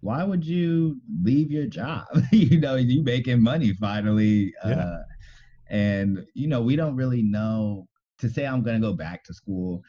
why 0.00 0.24
would 0.24 0.44
you 0.44 1.00
leave 1.22 1.50
your 1.50 1.66
job? 1.66 2.06
you 2.32 2.58
know, 2.58 2.74
you 2.74 3.02
making 3.02 3.42
money 3.42 3.72
finally. 3.74 4.52
Yeah. 4.64 4.72
Uh, 4.72 5.02
and, 5.70 6.24
you 6.34 6.48
know, 6.48 6.60
we 6.60 6.76
don't 6.76 6.96
really 6.96 7.22
know 7.22 7.86
to 8.18 8.28
say 8.28 8.46
I'm 8.46 8.62
going 8.62 8.80
to 8.80 8.86
go 8.86 8.94
back 8.94 9.24
to 9.24 9.34
school 9.34 9.82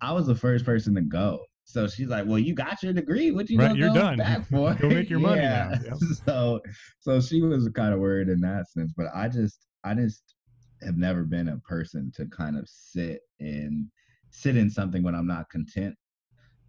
I 0.00 0.12
was 0.12 0.26
the 0.26 0.34
first 0.34 0.64
person 0.64 0.94
to 0.94 1.02
go. 1.02 1.40
So 1.64 1.86
she's 1.86 2.08
like, 2.08 2.26
"Well, 2.26 2.38
you 2.38 2.54
got 2.54 2.82
your 2.82 2.92
degree. 2.92 3.30
What 3.30 3.48
you 3.48 3.58
right, 3.58 3.76
you're 3.76 3.94
done. 3.94 4.18
back 4.18 4.46
for? 4.50 4.74
go 4.74 4.88
make 4.88 5.10
your 5.10 5.20
money 5.20 5.40
now." 5.42 5.70
Yep. 5.70 5.98
So, 6.24 6.60
so 7.00 7.20
she 7.20 7.42
was 7.42 7.68
kind 7.74 7.94
of 7.94 8.00
worried 8.00 8.28
in 8.28 8.40
that 8.40 8.68
sense. 8.70 8.92
But 8.96 9.06
I 9.14 9.28
just, 9.28 9.66
I 9.84 9.94
just 9.94 10.34
have 10.82 10.96
never 10.96 11.24
been 11.24 11.48
a 11.48 11.58
person 11.58 12.10
to 12.16 12.26
kind 12.26 12.56
of 12.56 12.68
sit 12.68 13.22
in, 13.38 13.90
sit 14.30 14.56
in 14.56 14.70
something 14.70 15.02
when 15.02 15.14
I'm 15.14 15.26
not 15.26 15.50
content. 15.50 15.94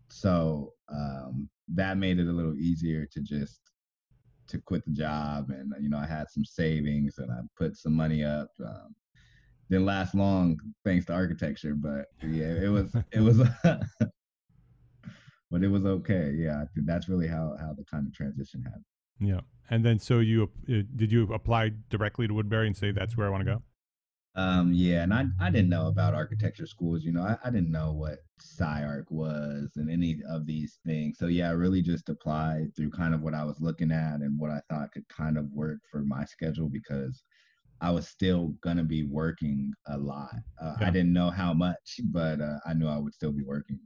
So 0.10 0.74
um, 0.90 1.50
that 1.70 1.98
made 1.98 2.20
it 2.20 2.28
a 2.28 2.32
little 2.32 2.58
easier 2.58 3.08
to 3.12 3.22
just 3.22 3.60
to 4.48 4.60
quit 4.60 4.84
the 4.86 4.92
job, 4.92 5.50
and 5.50 5.74
you 5.80 5.90
know, 5.90 5.98
I 5.98 6.06
had 6.06 6.30
some 6.30 6.44
savings 6.44 7.18
and 7.18 7.32
I 7.32 7.40
put 7.58 7.78
some 7.78 7.94
money 7.94 8.24
up. 8.24 8.50
Um, 8.64 8.96
didn't 9.70 9.86
last 9.86 10.14
long 10.14 10.60
thanks 10.84 11.06
to 11.06 11.14
architecture, 11.14 11.74
but 11.74 12.08
yeah, 12.22 12.54
it 12.62 12.70
was 12.70 12.94
it 13.12 13.22
was 13.22 13.38
but 13.64 15.64
it 15.64 15.70
was 15.70 15.86
okay. 15.86 16.34
Yeah, 16.36 16.66
that's 16.76 17.08
really 17.08 17.28
how 17.28 17.56
how 17.60 17.74
the 17.74 17.86
kind 17.86 18.06
of 18.06 18.14
transition 18.14 18.62
happened. 18.62 18.84
Yeah, 19.22 19.42
and 19.70 19.86
then 19.86 20.00
so 20.00 20.20
you 20.20 20.50
uh, 20.68 20.82
did 20.96 21.12
you 21.12 21.32
apply 21.32 21.72
directly 21.90 22.28
to 22.28 22.34
Woodbury 22.34 22.68
and 22.68 22.76
say 22.76 22.92
that's 22.92 23.16
where 23.16 23.28
I 23.28 23.30
want 23.30 23.46
to 23.46 23.52
go? 23.52 23.62
Um, 24.34 24.72
yeah, 24.74 25.04
and 25.04 25.14
I 25.14 25.26
I 25.40 25.50
didn't 25.52 25.70
know 25.70 25.88
about 25.88 26.16
architecture 26.16 26.66
schools. 26.66 27.04
You 27.04 27.12
know, 27.12 27.22
I, 27.22 27.38
I 27.44 27.50
didn't 27.52 27.72
know 27.72 27.92
what 27.92 28.20
SciArc 28.42 29.04
was 29.10 29.72
and 29.76 29.92
any 29.92 30.20
of 30.30 30.48
these 30.48 30.80
things. 30.86 31.18
So 31.20 31.28
yeah, 31.28 31.50
I 31.50 31.52
really 31.52 31.82
just 31.82 32.10
applied 32.10 32.76
through 32.76 32.92
kind 32.92 33.14
of 33.14 33.22
what 33.22 33.36
I 33.36 33.44
was 33.44 33.60
looking 33.62 33.92
at 33.92 34.22
and 34.22 34.40
what 34.40 34.50
I 34.50 34.62
thought 34.70 34.92
could 34.92 35.08
kind 35.10 35.38
of 35.38 35.52
work 35.52 35.80
for 35.92 36.02
my 36.02 36.26
schedule 36.26 36.70
because 36.70 37.24
I 37.82 37.92
was 37.92 38.08
still 38.08 38.56
gonna 38.64 38.84
be 38.84 39.04
working 39.04 39.72
a 39.88 39.98
lot. 39.98 40.34
Uh, 40.62 40.76
yeah. 40.80 40.88
I 40.88 40.90
didn't 40.92 41.14
know 41.14 41.30
how 41.30 41.54
much, 41.54 42.00
but 42.06 42.42
uh, 42.42 42.60
I 42.66 42.74
knew 42.74 42.88
I 42.88 42.98
would 42.98 43.14
still 43.14 43.34
be 43.34 43.44
working. 43.44 43.80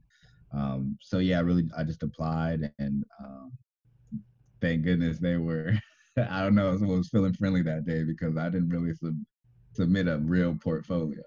Um, 0.53 0.97
so 1.01 1.17
yeah, 1.19 1.41
really, 1.41 1.69
I 1.77 1.83
just 1.83 2.03
applied, 2.03 2.71
and 2.79 3.03
um, 3.19 3.51
thank 4.61 4.83
goodness 4.83 5.19
they 5.19 5.37
were. 5.37 5.73
I 6.17 6.43
don't 6.43 6.55
know, 6.55 6.77
someone 6.77 6.99
was 6.99 7.09
feeling 7.09 7.33
friendly 7.33 7.61
that 7.63 7.85
day 7.85 8.03
because 8.03 8.37
I 8.37 8.49
didn't 8.49 8.69
really 8.69 8.93
sub- 8.93 9.23
submit 9.73 10.07
a 10.07 10.17
real 10.19 10.55
portfolio. 10.55 11.21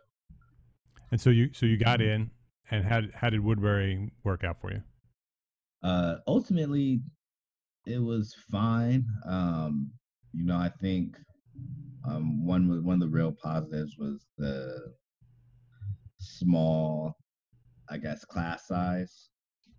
And 1.10 1.20
so 1.20 1.30
you, 1.30 1.50
so 1.52 1.66
you 1.66 1.76
got 1.76 2.00
in, 2.00 2.30
and 2.70 2.84
how 2.84 3.02
how 3.14 3.30
did 3.30 3.40
Woodbury 3.40 4.10
work 4.24 4.44
out 4.44 4.60
for 4.60 4.72
you? 4.72 4.82
Uh, 5.82 6.16
ultimately, 6.26 7.00
it 7.86 7.98
was 7.98 8.34
fine. 8.50 9.06
Um, 9.26 9.90
you 10.32 10.44
know, 10.44 10.56
I 10.56 10.70
think 10.80 11.16
um, 12.06 12.44
one 12.44 12.68
was 12.68 12.82
one 12.82 12.94
of 12.94 13.00
the 13.00 13.08
real 13.08 13.32
positives 13.32 13.96
was 13.98 14.26
the 14.36 14.92
small, 16.18 17.16
I 17.90 17.98
guess, 17.98 18.24
class 18.24 18.66
size, 18.66 19.30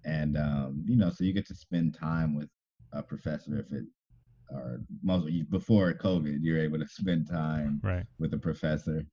and 0.05 0.37
um, 0.37 0.83
you 0.87 0.95
know, 0.95 1.09
so 1.09 1.23
you 1.23 1.33
get 1.33 1.47
to 1.47 1.55
spend 1.55 1.93
time 1.93 2.35
with 2.35 2.49
a 2.93 3.03
professor 3.03 3.59
if 3.59 3.71
it 3.71 3.85
or 4.51 4.81
most 5.03 5.27
before 5.51 5.93
COVID, 5.93 6.39
you're 6.41 6.59
able 6.59 6.79
to 6.79 6.87
spend 6.87 7.29
time 7.29 7.79
right. 7.83 8.05
with 8.17 8.33
a 8.33 8.37
professor. 8.37 9.05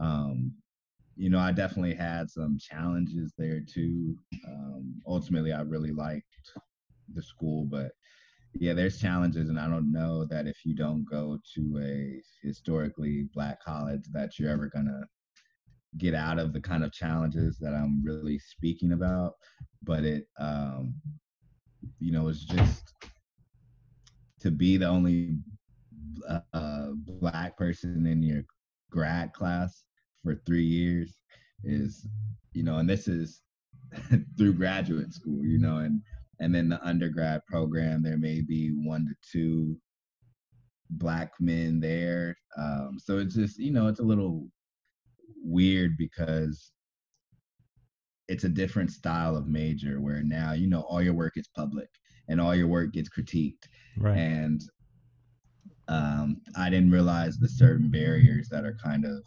Um, 0.00 0.54
you 1.16 1.30
know, 1.30 1.38
I 1.38 1.52
definitely 1.52 1.94
had 1.94 2.30
some 2.30 2.58
challenges 2.58 3.32
there 3.36 3.60
too. 3.60 4.16
Um, 4.46 5.00
ultimately, 5.06 5.52
I 5.52 5.62
really 5.62 5.92
liked 5.92 6.24
the 7.12 7.22
school, 7.22 7.66
but 7.66 7.90
yeah, 8.54 8.72
there's 8.72 9.00
challenges, 9.00 9.48
and 9.48 9.58
I 9.58 9.68
don't 9.68 9.92
know 9.92 10.24
that 10.26 10.46
if 10.46 10.64
you 10.64 10.74
don't 10.74 11.04
go 11.04 11.38
to 11.54 11.80
a 11.82 12.22
historically 12.42 13.28
black 13.34 13.62
college 13.62 14.04
that 14.12 14.38
you're 14.38 14.50
ever 14.50 14.68
gonna 14.68 15.06
get 15.98 16.14
out 16.14 16.38
of 16.38 16.52
the 16.52 16.60
kind 16.60 16.84
of 16.84 16.92
challenges 16.92 17.58
that 17.58 17.74
I'm 17.74 18.02
really 18.02 18.38
speaking 18.38 18.92
about. 18.92 19.34
But 19.82 20.04
it, 20.04 20.28
um, 20.38 20.94
you 21.98 22.12
know, 22.12 22.28
it's 22.28 22.44
just 22.44 22.94
to 24.40 24.50
be 24.50 24.76
the 24.76 24.86
only 24.86 25.36
uh, 26.52 26.90
black 26.92 27.56
person 27.56 28.06
in 28.06 28.22
your 28.22 28.42
grad 28.90 29.32
class 29.32 29.84
for 30.22 30.36
three 30.46 30.64
years 30.64 31.18
is, 31.64 32.06
you 32.52 32.62
know, 32.62 32.78
and 32.78 32.88
this 32.88 33.08
is 33.08 33.42
through 34.38 34.54
graduate 34.54 35.12
school, 35.12 35.44
you 35.44 35.58
know, 35.58 35.78
and 35.78 36.00
and 36.40 36.54
then 36.54 36.68
the 36.68 36.84
undergrad 36.86 37.44
program 37.46 38.02
there 38.02 38.18
may 38.18 38.40
be 38.40 38.68
one 38.68 39.06
to 39.06 39.14
two 39.32 39.76
black 40.90 41.32
men 41.40 41.80
there. 41.80 42.36
Um, 42.56 42.96
so 42.98 43.18
it's 43.18 43.34
just 43.34 43.58
you 43.58 43.72
know 43.72 43.88
it's 43.88 44.00
a 44.00 44.04
little 44.04 44.46
weird 45.42 45.96
because 45.96 46.72
it's 48.28 48.44
a 48.44 48.48
different 48.48 48.90
style 48.90 49.36
of 49.36 49.48
major 49.48 50.00
where 50.00 50.22
now 50.22 50.52
you 50.52 50.68
know 50.68 50.82
all 50.82 51.02
your 51.02 51.14
work 51.14 51.36
is 51.36 51.48
public 51.56 51.88
and 52.28 52.40
all 52.40 52.54
your 52.54 52.66
work 52.68 52.92
gets 52.92 53.08
critiqued 53.08 53.66
right. 53.98 54.16
And 54.16 54.62
um, 55.88 56.42
i 56.54 56.68
didn't 56.68 56.90
realize 56.90 57.38
the 57.38 57.48
certain 57.48 57.90
barriers 57.90 58.48
that 58.50 58.66
are 58.66 58.76
kind 58.84 59.06
of 59.06 59.22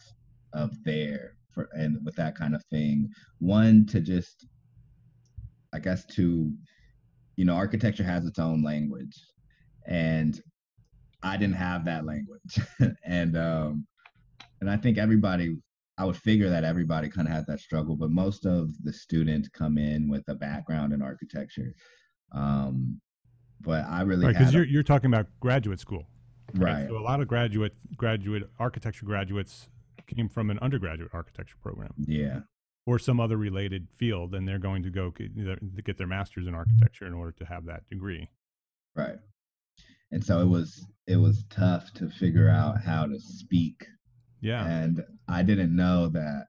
of 0.54 0.72
there 0.84 1.34
for 1.52 1.68
and 1.74 1.98
with 2.06 2.16
that 2.16 2.36
kind 2.36 2.56
of 2.56 2.64
thing. 2.66 3.10
One 3.40 3.86
to 3.88 4.00
just 4.00 4.46
i 5.74 5.80
guess 5.80 6.06
to 6.06 6.52
you 7.42 7.46
know, 7.46 7.56
architecture 7.56 8.04
has 8.04 8.26
its 8.26 8.40
own 8.40 8.62
language, 8.62 9.20
and 9.88 10.40
I 11.24 11.38
didn't 11.38 11.56
have 11.56 11.86
that 11.86 12.06
language, 12.06 12.60
and 13.06 13.38
um, 13.38 13.88
and 14.60 14.70
I 14.70 14.78
think 14.78 14.98
everybody, 14.98 15.58
I 15.98 16.06
would 16.06 16.18
figure 16.18 16.50
that 16.50 16.64
everybody 16.64 17.10
kind 17.10 17.28
of 17.28 17.34
had 17.34 17.46
that 17.48 17.60
struggle, 17.60 17.96
but 17.96 18.12
most 18.12 18.46
of 18.46 18.70
the 18.84 18.94
students 18.94 19.50
come 19.50 19.78
in 19.78 20.10
with 20.10 20.24
a 20.28 20.36
background 20.36 20.94
in 20.94 21.02
architecture. 21.02 21.74
Um, 22.32 23.02
but 23.64 23.86
I 23.86 24.02
really 24.02 24.26
right 24.26 24.38
because 24.38 24.54
you're 24.54 24.66
you're 24.66 24.84
talking 24.84 25.08
about 25.08 25.28
graduate 25.40 25.80
school, 25.80 26.08
right? 26.56 26.74
right? 26.74 26.88
So 26.90 26.98
a 26.98 27.00
lot 27.00 27.22
of 27.22 27.28
graduate 27.28 27.74
graduate 27.98 28.50
architecture 28.60 29.06
graduates 29.06 29.68
came 30.08 30.30
from 30.30 30.50
an 30.50 30.60
undergraduate 30.60 31.12
architecture 31.14 31.56
program. 31.62 31.94
Yeah 32.06 32.42
or 32.86 32.98
some 32.98 33.20
other 33.20 33.38
related 33.38 33.88
field, 33.96 34.34
and 34.34 34.48
they're 34.48 34.60
going 34.60 34.84
to 34.84 34.90
go 34.90 35.12
to 35.12 35.82
get 35.84 35.98
their 35.98 36.08
master's 36.08 36.48
in 36.48 36.56
architecture 36.56 37.06
in 37.06 37.14
order 37.14 37.32
to 37.32 37.46
have 37.46 37.66
that 37.66 37.88
degree. 37.90 38.28
Right. 38.96 39.18
And 40.12 40.24
so 40.24 40.42
it 40.42 40.48
was 40.48 40.86
it 41.08 41.18
was 41.18 41.46
tough 41.50 41.94
to 41.94 42.10
figure 42.10 42.50
out 42.50 42.82
how 42.82 43.06
to 43.06 43.20
speak. 43.20 43.86
Yeah. 44.42 44.66
And 44.66 45.04
I 45.28 45.44
didn't 45.44 45.76
know 45.76 46.10
that. 46.10 46.48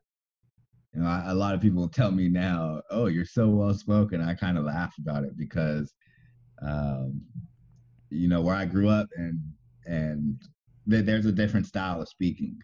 You 0.95 1.01
know, 1.01 1.07
I, 1.07 1.25
a 1.31 1.35
lot 1.35 1.55
of 1.55 1.61
people 1.61 1.89
tell 1.89 2.11
me 2.11 2.29
now, 2.29 2.83
"Oh, 2.91 3.07
you're 3.07 3.25
so 3.25 3.49
well 3.49 3.73
spoken." 3.75 4.21
I 4.21 4.35
kind 4.35 4.59
of 4.59 4.65
laugh 4.65 4.95
about 4.99 5.25
it 5.25 5.39
because, 5.39 5.95
um, 6.67 7.23
you 8.11 8.29
know, 8.29 8.41
where 8.43 8.55
I 8.55 8.65
grew 8.65 8.89
up 8.89 9.09
and 9.17 9.41
and 9.87 10.41
th- 10.89 11.05
there's 11.05 11.27
a 11.27 11.33
different 11.33 11.67
style 11.67 12.01
of 12.01 12.09
speaking, 12.09 12.59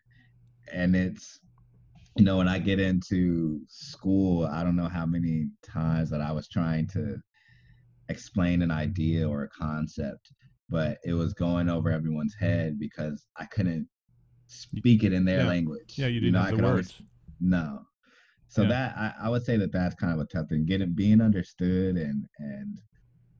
and 0.72 0.94
it's 0.94 1.40
you 2.16 2.24
know, 2.24 2.38
when 2.38 2.48
I 2.48 2.58
get 2.58 2.80
into 2.80 3.60
school, 3.68 4.46
I 4.46 4.64
don't 4.64 4.76
know 4.76 4.88
how 4.88 5.06
many 5.06 5.48
times 5.62 6.10
that 6.10 6.20
I 6.20 6.32
was 6.32 6.48
trying 6.48 6.88
to 6.88 7.16
explain 8.08 8.62
an 8.62 8.72
idea 8.72 9.28
or 9.28 9.44
a 9.44 9.48
concept, 9.48 10.32
but 10.68 10.98
it 11.04 11.12
was 11.12 11.32
going 11.32 11.68
over 11.68 11.92
everyone's 11.92 12.34
head 12.34 12.78
because 12.78 13.26
I 13.36 13.44
couldn't 13.44 13.88
speak 14.48 15.04
it 15.04 15.12
in 15.12 15.24
their 15.24 15.40
yeah. 15.40 15.48
language. 15.48 15.94
Yeah, 15.96 16.06
you 16.06 16.20
didn't 16.20 16.26
you 16.26 16.32
know, 16.32 16.40
have 16.40 16.56
the 16.56 16.62
words. 16.62 16.94
Always, 16.98 17.02
no. 17.40 17.80
so 18.48 18.62
Yeah. 18.62 18.68
that 18.68 18.96
I, 18.96 19.26
I 19.26 19.28
would 19.28 19.44
say 19.44 19.56
that 19.56 19.72
that's 19.72 19.94
kind 19.94 20.12
of 20.12 20.20
a 20.20 20.26
tough 20.26 20.48
thing 20.48 20.64
getting 20.66 20.92
being 20.94 21.20
understood 21.20 21.96
and 21.96 22.26
and 22.38 22.80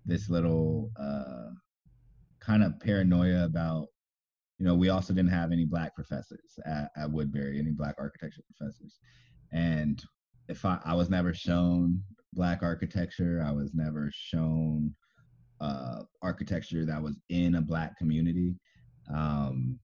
this 0.08 0.30
little 0.30 0.90
uh 0.98 1.50
kind 2.40 2.64
of 2.64 2.80
paranoia 2.80 3.44
about 3.44 3.86
you 4.58 4.66
know 4.66 4.74
we 4.74 4.88
also 4.88 5.12
didn't 5.12 5.30
have 5.30 5.52
any 5.52 5.66
black 5.66 5.94
professors 5.94 6.58
at, 6.64 6.90
at 6.96 7.10
woodbury 7.10 7.58
any 7.58 7.70
black 7.70 7.94
architecture 7.98 8.42
professors. 8.56 8.98
And 9.52 10.02
if 10.48 10.64
I, 10.64 10.80
I 10.84 10.94
was 10.94 11.10
never 11.10 11.32
shown 11.32 12.02
black 12.34 12.62
architecture 12.62 13.42
i 13.46 13.50
was 13.50 13.72
never 13.72 14.10
shown 14.12 14.94
uh 15.62 16.00
architecture 16.20 16.84
that 16.84 17.02
was 17.02 17.20
in 17.28 17.56
a 17.56 17.62
black 17.62 17.96
community. 17.98 18.54
Um 19.14 19.78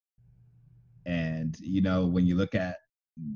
and 1.07 1.55
you 1.61 1.83
know 1.83 2.07
when 2.07 2.27
you 2.27 2.35
look 2.35 2.55
at 2.55 2.79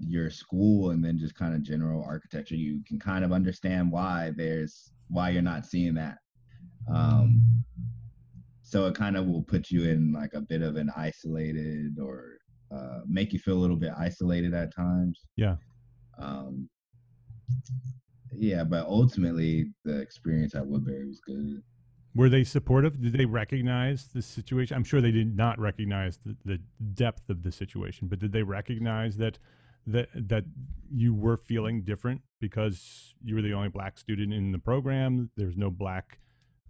your 0.00 0.30
school 0.30 0.90
and 0.90 1.04
then 1.04 1.18
just 1.18 1.34
kind 1.34 1.54
of 1.54 1.62
general 1.62 2.02
architecture 2.02 2.56
you 2.56 2.82
can 2.86 2.98
kind 2.98 3.24
of 3.24 3.32
understand 3.32 3.92
why 3.92 4.32
there's 4.36 4.90
why 5.08 5.28
you're 5.28 5.42
not 5.42 5.66
seeing 5.66 5.94
that 5.94 6.18
um 6.92 7.42
so 8.62 8.86
it 8.86 8.94
kind 8.94 9.16
of 9.16 9.26
will 9.26 9.42
put 9.42 9.70
you 9.70 9.84
in 9.88 10.12
like 10.12 10.34
a 10.34 10.40
bit 10.40 10.62
of 10.62 10.76
an 10.76 10.90
isolated 10.96 11.96
or 11.98 12.38
uh, 12.70 13.00
make 13.06 13.32
you 13.32 13.38
feel 13.38 13.54
a 13.54 13.62
little 13.64 13.76
bit 13.76 13.92
isolated 13.98 14.52
at 14.54 14.74
times 14.74 15.24
Yeah. 15.36 15.56
um 16.18 16.68
yeah 18.36 18.64
but 18.64 18.86
ultimately 18.86 19.70
the 19.84 19.98
experience 20.00 20.54
at 20.54 20.66
woodbury 20.66 21.06
was 21.06 21.20
good 21.20 21.62
Were 22.14 22.28
they 22.28 22.44
supportive? 22.44 23.00
Did 23.00 23.12
they 23.12 23.26
recognize 23.26 24.08
the 24.12 24.22
situation? 24.22 24.76
I'm 24.76 24.84
sure 24.84 25.00
they 25.00 25.12
did 25.12 25.36
not 25.36 25.58
recognize 25.58 26.18
the, 26.24 26.36
the 26.44 26.58
depth 26.94 27.30
of 27.30 27.42
the 27.42 27.52
situation, 27.52 28.08
but 28.08 28.18
did 28.18 28.32
they 28.32 28.42
recognize 28.42 29.16
that 29.18 29.38
that 29.86 30.08
that 30.28 30.44
you 30.90 31.14
were 31.14 31.36
feeling 31.36 31.82
different 31.82 32.20
because 32.40 33.14
you 33.22 33.34
were 33.36 33.42
the 33.42 33.52
only 33.54 33.68
black 33.68 33.98
student 33.98 34.32
in 34.32 34.52
the 34.52 34.58
program? 34.58 35.30
There's 35.36 35.56
no 35.56 35.70
black 35.70 36.18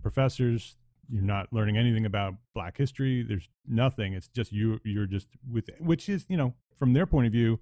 professors. 0.03 0.77
You're 1.11 1.23
not 1.23 1.53
learning 1.53 1.79
anything 1.79 2.05
about 2.05 2.35
black 2.55 2.77
history. 2.77 3.23
There's 3.23 3.49
nothing. 3.67 4.13
It's 4.13 4.29
just 4.29 4.53
you. 4.53 4.79
You're 4.85 5.07
just 5.07 5.29
with, 5.51 5.71
which 5.81 6.09
is 6.09 6.27
you 6.29 6.37
know 6.37 6.55
from 6.79 6.93
their 6.93 7.07
point 7.07 7.27
of 7.27 7.33
view, 7.33 7.61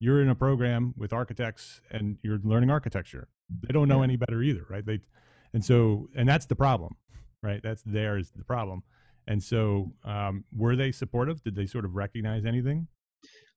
you're 0.00 0.22
in 0.22 0.28
a 0.28 0.34
program 0.34 0.94
with 0.96 1.12
architects 1.12 1.80
and 1.90 2.18
you're 2.22 2.40
learning 2.42 2.70
architecture. 2.70 3.28
They 3.62 3.72
don't 3.72 3.88
know 3.88 4.02
any 4.02 4.16
better 4.16 4.42
either, 4.42 4.66
right? 4.68 4.84
They, 4.84 5.00
and 5.52 5.64
so 5.64 6.08
and 6.16 6.28
that's 6.28 6.46
the 6.46 6.56
problem 6.56 6.96
right? 7.42 7.62
That's 7.62 7.82
there 7.82 8.18
is 8.18 8.30
the 8.30 8.44
problem. 8.44 8.82
And 9.28 9.42
so, 9.42 9.92
um, 10.04 10.44
were 10.56 10.76
they 10.76 10.92
supportive? 10.92 11.42
Did 11.42 11.54
they 11.54 11.66
sort 11.66 11.84
of 11.84 11.94
recognize 11.94 12.44
anything? 12.44 12.88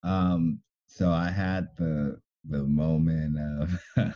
um 0.03 0.61
so 0.87 1.11
i 1.11 1.29
had 1.29 1.67
the 1.77 2.17
the 2.47 2.63
moment 2.63 3.37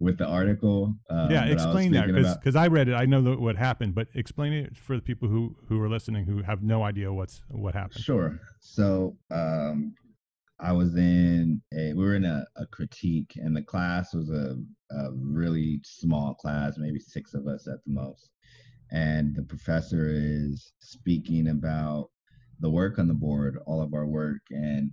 with 0.00 0.18
the 0.18 0.26
article 0.26 0.94
uh, 1.10 1.28
yeah, 1.30 1.44
was 1.44 1.52
explain 1.54 1.92
that 1.92 2.06
because. 2.42 2.56
I 2.56 2.68
read 2.68 2.88
it. 2.88 2.94
I 2.94 3.06
know 3.06 3.22
what 3.34 3.56
happened, 3.56 3.94
but 3.94 4.08
explain 4.14 4.52
it 4.52 4.76
for 4.76 4.96
the 4.96 5.02
people 5.02 5.28
who 5.28 5.56
who 5.68 5.80
are 5.80 5.88
listening 5.88 6.24
who 6.24 6.42
have 6.42 6.62
no 6.62 6.82
idea 6.82 7.12
what's 7.12 7.42
what 7.48 7.74
happened. 7.74 8.02
Sure. 8.02 8.40
So 8.60 9.16
um 9.30 9.94
I 10.58 10.72
was 10.72 10.96
in 10.96 11.60
a 11.74 11.92
we 11.94 12.04
were 12.04 12.16
in 12.16 12.24
a, 12.24 12.44
a 12.56 12.66
critique 12.66 13.32
and 13.36 13.56
the 13.56 13.62
class 13.62 14.14
was 14.14 14.30
a, 14.30 14.56
a 14.90 15.10
really 15.14 15.80
small 15.84 16.34
class, 16.34 16.74
maybe 16.76 16.98
six 16.98 17.34
of 17.34 17.46
us 17.46 17.66
at 17.66 17.84
the 17.86 17.92
most. 17.92 18.30
And 18.92 19.34
the 19.34 19.42
professor 19.42 20.08
is 20.10 20.72
speaking 20.80 21.48
about 21.48 22.10
the 22.58 22.70
work 22.70 22.98
on 22.98 23.08
the 23.08 23.14
board, 23.14 23.58
all 23.66 23.80
of 23.80 23.94
our 23.94 24.06
work, 24.06 24.42
and 24.50 24.90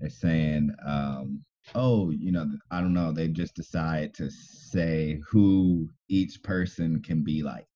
they're 0.00 0.10
saying, 0.10 0.70
um, 0.86 1.42
oh, 1.74 2.10
you 2.10 2.32
know, 2.32 2.46
I 2.70 2.80
don't 2.80 2.94
know, 2.94 3.12
they 3.12 3.28
just 3.28 3.54
decide 3.54 4.14
to 4.14 4.30
say 4.30 5.20
who 5.30 5.88
each 6.08 6.42
person 6.42 7.02
can 7.02 7.24
be 7.24 7.42
like. 7.42 7.66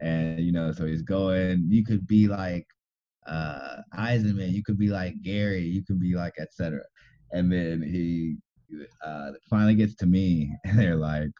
And 0.00 0.40
you 0.40 0.52
know, 0.52 0.72
so 0.72 0.86
he's 0.86 1.02
going, 1.02 1.66
you 1.68 1.84
could 1.84 2.06
be 2.06 2.28
like 2.28 2.66
uh 3.26 3.78
Eisenman, 3.98 4.52
you 4.52 4.62
could 4.62 4.78
be 4.78 4.88
like 4.88 5.14
Gehry, 5.24 5.70
you 5.72 5.84
could 5.84 5.98
be 5.98 6.14
like 6.14 6.34
etc. 6.38 6.80
And 7.32 7.50
then 7.50 7.82
he 7.82 8.36
uh 9.04 9.32
finally 9.48 9.74
gets 9.74 9.94
to 9.96 10.06
me 10.06 10.52
and 10.64 10.78
they're 10.78 10.96
like, 10.96 11.30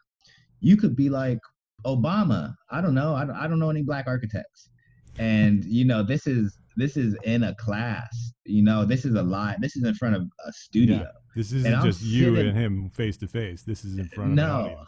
you 0.61 0.77
could 0.77 0.97
be 0.97 1.09
like 1.11 1.39
Obama. 1.85 2.55
I 2.71 2.81
don't 2.81 2.95
know. 2.95 3.15
I 3.15 3.25
don't, 3.25 3.37
I 3.37 3.47
don't 3.47 3.59
know 3.59 3.71
any 3.71 3.83
black 3.83 4.07
architects. 4.07 4.71
And 5.19 5.65
you 5.65 5.85
know, 5.85 6.03
this 6.03 6.27
is 6.27 6.59
this 6.77 6.97
is 6.97 7.17
in 7.25 7.45
a 7.45 7.55
class. 7.57 8.33
You 8.45 8.63
know, 8.63 8.85
this 8.85 9.05
is 9.05 9.15
a 9.15 9.23
live. 9.23 9.61
This 9.61 9.77
is 9.77 9.85
in 9.85 9.95
front 9.95 10.17
of 10.17 10.23
a 10.47 10.53
studio. 10.53 11.07
This 11.37 11.53
isn't 11.53 11.83
just 11.85 12.03
you 12.03 12.35
sitting- 12.35 12.49
and 12.49 12.59
him 12.59 12.91
face 12.91 13.17
to 13.19 13.29
face. 13.29 13.63
This 13.63 13.85
is 13.85 13.99
in 13.99 14.09
front 14.09 14.31
of 14.33 14.37
no 14.37 14.85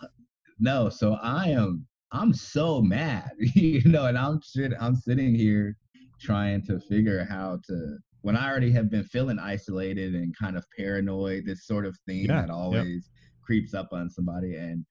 no 0.58 0.88
so 0.88 1.14
i 1.22 1.46
am 1.48 1.86
i'm 2.10 2.32
so 2.34 2.82
mad 2.82 3.30
you 3.54 3.80
know 3.84 4.06
and 4.06 4.18
i'm 4.18 4.40
i'm 4.80 4.96
sitting 4.96 5.32
here 5.34 5.76
trying 6.20 6.60
to 6.66 6.80
figure 6.80 7.24
how 7.30 7.60
to 7.64 7.96
when 8.22 8.36
i 8.36 8.50
already 8.50 8.72
have 8.72 8.90
been 8.90 9.04
feeling 9.04 9.38
isolated 9.38 10.14
and 10.16 10.34
kind 10.36 10.56
of 10.56 10.64
paranoid 10.76 11.44
this 11.46 11.64
sort 11.66 11.86
of 11.86 11.96
thing 12.06 12.24
Yeah, 12.24 12.40
that 12.40 12.48
yep. 12.48 12.56
always 12.56 13.08
creeps 13.44 13.72
up 13.72 13.90
on 13.92 14.10
somebody 14.10 14.56
and 14.56 14.84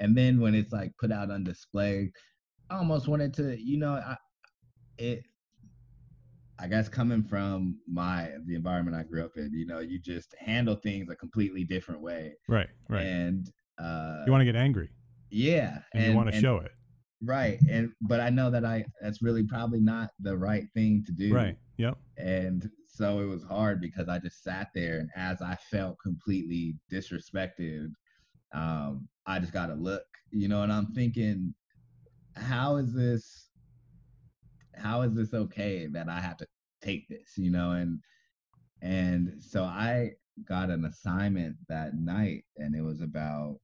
and 0.00 0.16
then 0.16 0.40
when 0.40 0.54
it's 0.56 0.72
like 0.72 0.90
put 1.00 1.12
out 1.12 1.30
on 1.30 1.44
display 1.44 2.10
i 2.70 2.76
almost 2.76 3.06
wanted 3.06 3.32
to 3.34 3.56
you 3.62 3.78
know 3.78 3.92
i 3.92 4.16
it 4.98 5.22
I 6.58 6.68
guess 6.68 6.88
coming 6.88 7.22
from 7.24 7.78
my 7.88 8.30
the 8.46 8.54
environment 8.54 8.96
I 8.96 9.02
grew 9.02 9.24
up 9.24 9.32
in, 9.36 9.52
you 9.52 9.66
know, 9.66 9.80
you 9.80 9.98
just 9.98 10.34
handle 10.38 10.76
things 10.76 11.08
a 11.10 11.16
completely 11.16 11.64
different 11.64 12.00
way. 12.00 12.34
Right, 12.48 12.68
right. 12.88 13.04
And 13.04 13.50
uh 13.78 14.22
you 14.26 14.30
want 14.32 14.40
to 14.42 14.44
get 14.46 14.56
angry 14.56 14.88
yeah 15.30 15.78
and, 15.94 16.04
you 16.06 16.14
want 16.14 16.30
to 16.32 16.40
show 16.40 16.58
it. 16.58 16.70
right 17.22 17.58
and 17.68 17.90
but 18.02 18.20
i 18.20 18.30
know 18.30 18.50
that 18.50 18.64
i 18.64 18.84
that's 19.02 19.20
really 19.20 19.42
probably 19.42 19.80
not 19.80 20.10
the 20.20 20.36
right 20.36 20.66
thing 20.74 21.02
to 21.04 21.12
do 21.12 21.34
Right. 21.34 21.56
Yep. 21.78 21.98
and 22.18 22.70
so 22.86 23.18
it 23.18 23.24
was 23.26 23.42
hard 23.42 23.80
because 23.80 24.08
i 24.08 24.18
just 24.20 24.44
sat 24.44 24.68
there 24.76 24.98
and 25.00 25.10
as 25.16 25.42
i 25.42 25.56
felt 25.56 25.98
completely 26.00 26.76
disrespected 26.92 27.88
um 28.54 29.08
i 29.26 29.40
just 29.40 29.52
got 29.52 29.66
to 29.66 29.74
look 29.74 30.04
you 30.30 30.46
know 30.46 30.62
and 30.62 30.72
i'm 30.72 30.86
thinking 30.92 31.52
how 32.36 32.76
is 32.76 32.92
this 32.94 33.50
how 34.76 35.02
is 35.02 35.14
this 35.14 35.34
okay 35.34 35.86
that 35.86 36.08
i 36.08 36.20
have 36.20 36.36
to 36.36 36.46
take 36.82 37.08
this 37.08 37.36
you 37.36 37.50
know 37.50 37.72
and 37.72 37.98
and 38.82 39.32
so 39.40 39.64
i 39.64 40.10
got 40.48 40.70
an 40.70 40.84
assignment 40.84 41.56
that 41.68 41.94
night 41.94 42.44
and 42.56 42.74
it 42.74 42.82
was 42.82 43.00
about 43.00 43.58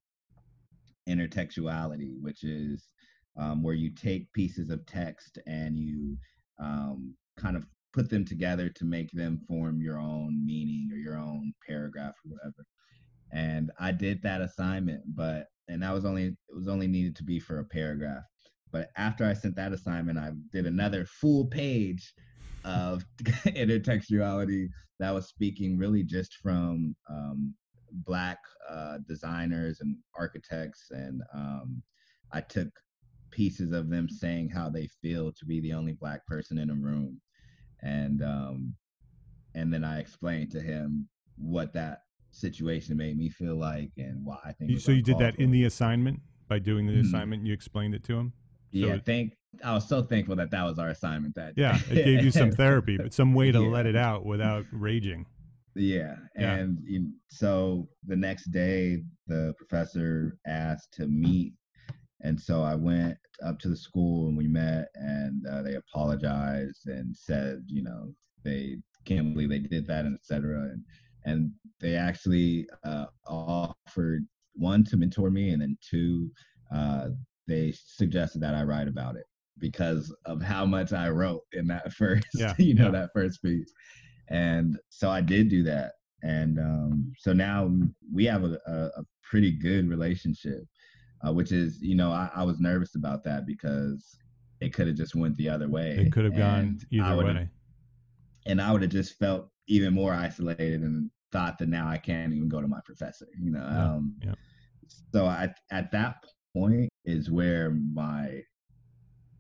intertextuality 1.08 2.14
which 2.20 2.44
is 2.44 2.88
um, 3.36 3.62
where 3.62 3.74
you 3.74 3.90
take 3.90 4.32
pieces 4.32 4.70
of 4.70 4.84
text 4.86 5.38
and 5.46 5.78
you 5.78 6.16
um, 6.60 7.14
kind 7.36 7.56
of 7.56 7.64
put 7.92 8.08
them 8.08 8.24
together 8.24 8.68
to 8.68 8.84
make 8.84 9.10
them 9.12 9.40
form 9.48 9.80
your 9.80 9.98
own 9.98 10.44
meaning 10.44 10.88
or 10.92 10.96
your 10.96 11.16
own 11.16 11.52
paragraph 11.66 12.14
or 12.24 12.32
whatever. 12.32 12.64
And 13.32 13.70
i 13.78 13.92
did 13.92 14.22
that 14.22 14.40
assignment 14.40 15.02
but 15.14 15.46
and 15.68 15.82
that 15.82 15.94
was 15.94 16.04
only 16.04 16.26
it 16.26 16.36
was 16.54 16.68
only 16.68 16.88
needed 16.88 17.16
to 17.16 17.24
be 17.24 17.38
for 17.38 17.60
a 17.60 17.64
paragraph 17.64 18.24
but 18.72 18.88
after 18.96 19.24
i 19.24 19.32
sent 19.32 19.54
that 19.56 19.72
assignment 19.72 20.18
i 20.18 20.30
did 20.52 20.66
another 20.66 21.04
full 21.04 21.46
page 21.46 22.12
of 22.64 23.04
intertextuality 23.46 24.68
that 24.98 25.12
was 25.14 25.28
speaking 25.28 25.78
really 25.78 26.02
just 26.02 26.34
from 26.42 26.94
um, 27.08 27.54
black 28.04 28.38
uh, 28.68 28.98
designers 29.08 29.80
and 29.80 29.96
architects 30.18 30.88
and 30.90 31.22
um, 31.34 31.82
i 32.32 32.40
took 32.40 32.68
pieces 33.30 33.72
of 33.72 33.88
them 33.88 34.08
saying 34.08 34.48
how 34.48 34.68
they 34.68 34.86
feel 35.00 35.32
to 35.32 35.44
be 35.46 35.60
the 35.60 35.72
only 35.72 35.92
black 35.92 36.24
person 36.26 36.58
in 36.58 36.70
a 36.70 36.74
room 36.74 37.20
and 37.82 38.22
um, 38.22 38.74
and 39.54 39.72
then 39.72 39.84
i 39.84 39.98
explained 39.98 40.50
to 40.50 40.60
him 40.60 41.08
what 41.36 41.72
that 41.72 42.00
situation 42.32 42.96
made 42.96 43.16
me 43.16 43.28
feel 43.28 43.56
like 43.56 43.90
and 43.96 44.24
why 44.24 44.36
i 44.44 44.52
think 44.52 44.62
it 44.62 44.68
You- 44.68 44.74
was 44.74 44.84
So 44.84 44.92
you 44.92 45.02
did 45.02 45.18
that 45.18 45.36
in 45.40 45.50
the 45.50 45.64
assignment 45.64 46.20
by 46.46 46.58
doing 46.58 46.86
the 46.86 46.94
Mhm. 46.94 47.00
assignment. 47.06 47.46
You 47.46 47.52
explained 47.52 47.94
it 47.94 48.04
to 48.04 48.18
him. 48.18 48.32
Yeah 48.72 48.98
thank 49.04 49.32
i 49.64 49.72
was 49.74 49.88
so 49.88 50.02
thankful 50.02 50.36
that 50.36 50.50
that 50.50 50.64
was 50.64 50.78
our 50.78 50.88
assignment 50.90 51.34
that 51.34 51.52
Yeah, 51.56 51.78
it 51.90 52.04
gave 52.04 52.22
you 52.22 52.30
some 52.30 52.52
therapy, 52.52 52.96
but 53.02 53.12
some 53.12 53.34
way 53.34 53.50
to 53.52 53.60
Yeah. 53.60 53.68
let 53.68 53.86
it 53.86 53.96
out 53.96 54.24
without 54.24 54.64
raging. 54.70 55.26
Yeah, 55.74 56.16
Yeah. 56.36 56.54
and 56.54 56.78
you, 56.84 57.12
so 57.28 57.88
the 58.06 58.16
next 58.16 58.46
day, 58.50 59.02
the 59.26 59.54
professor 59.58 60.36
asked 60.46 60.92
to 60.94 61.06
meet, 61.06 61.54
and 62.22 62.40
so 62.40 62.62
I 62.62 62.74
went 62.74 63.16
up 63.44 63.58
to 63.60 63.68
the 63.68 63.76
school 63.76 64.28
and 64.28 64.36
we 64.36 64.46
met, 64.48 64.88
and 64.94 65.46
uh, 65.46 65.62
they 65.62 65.74
apologized 65.74 66.86
and 66.86 67.16
said, 67.16 67.62
you 67.66 67.82
know, 67.82 68.14
they 68.44 68.78
can't 69.04 69.32
believe 69.32 69.50
they 69.50 69.58
did 69.60 69.86
that, 69.88 70.04
and 70.06 70.14
etc. 70.14 70.62
And 70.72 70.84
and 71.24 71.50
they 71.80 71.94
actually 71.96 72.66
uh, 72.84 73.06
offered 73.26 74.26
one 74.54 74.84
to 74.84 74.96
mentor 74.96 75.30
me, 75.30 75.50
and 75.50 75.60
then 75.62 75.76
two, 75.88 76.30
uh, 76.74 77.08
they 77.50 77.72
suggested 77.72 78.40
that 78.42 78.54
I 78.54 78.62
write 78.62 78.88
about 78.88 79.16
it 79.16 79.26
because 79.58 80.14
of 80.24 80.40
how 80.40 80.64
much 80.64 80.92
I 80.92 81.08
wrote 81.10 81.42
in 81.52 81.66
that 81.68 81.92
first, 82.00 82.26
Yeah, 82.34 82.54
you 82.58 82.74
know, 82.74 82.86
yeah. 82.86 82.92
that 82.92 83.10
first 83.14 83.42
piece. 83.42 83.72
And 84.28 84.78
so 84.88 85.10
I 85.10 85.20
did 85.20 85.48
do 85.48 85.62
that. 85.64 85.92
and 86.22 86.58
um, 86.58 87.12
so 87.18 87.32
now 87.32 87.70
we 88.12 88.24
have 88.26 88.44
a, 88.44 88.58
a, 88.66 88.72
a 88.72 89.02
pretty 89.22 89.52
good 89.52 89.88
relationship, 89.88 90.62
uh, 91.26 91.32
which 91.32 91.52
is 91.52 91.80
you 91.80 91.94
know 91.94 92.10
I, 92.10 92.30
I, 92.34 92.44
was 92.44 92.60
nervous 92.60 92.94
about 92.94 93.24
that 93.24 93.46
because 93.46 94.18
it 94.60 94.72
could 94.72 94.86
have 94.86 94.96
just 94.96 95.14
went 95.14 95.36
the 95.36 95.48
other 95.48 95.68
way. 95.68 95.96
It 95.98 96.12
could 96.12 96.24
have 96.24 96.36
gone 96.36 96.78
either 96.90 97.24
way, 97.24 97.48
and 98.46 98.60
I 98.60 98.72
would 98.72 98.82
have 98.82 98.90
just 98.90 99.18
felt 99.18 99.48
even 99.66 99.94
more 99.94 100.12
isolated 100.12 100.82
and 100.82 101.10
thought 101.32 101.58
that 101.58 101.68
now 101.68 101.88
I 101.88 101.98
can't 101.98 102.32
even 102.32 102.48
go 102.48 102.60
to 102.60 102.68
my 102.68 102.80
professor. 102.84 103.26
You 103.38 103.52
know, 103.52 103.60
yeah, 103.60 103.92
um, 103.92 104.14
so 105.12 105.26
at 105.26 105.56
at 105.70 105.90
that 105.92 106.16
point 106.54 106.89
is 107.04 107.30
where 107.30 107.76
my 107.92 108.42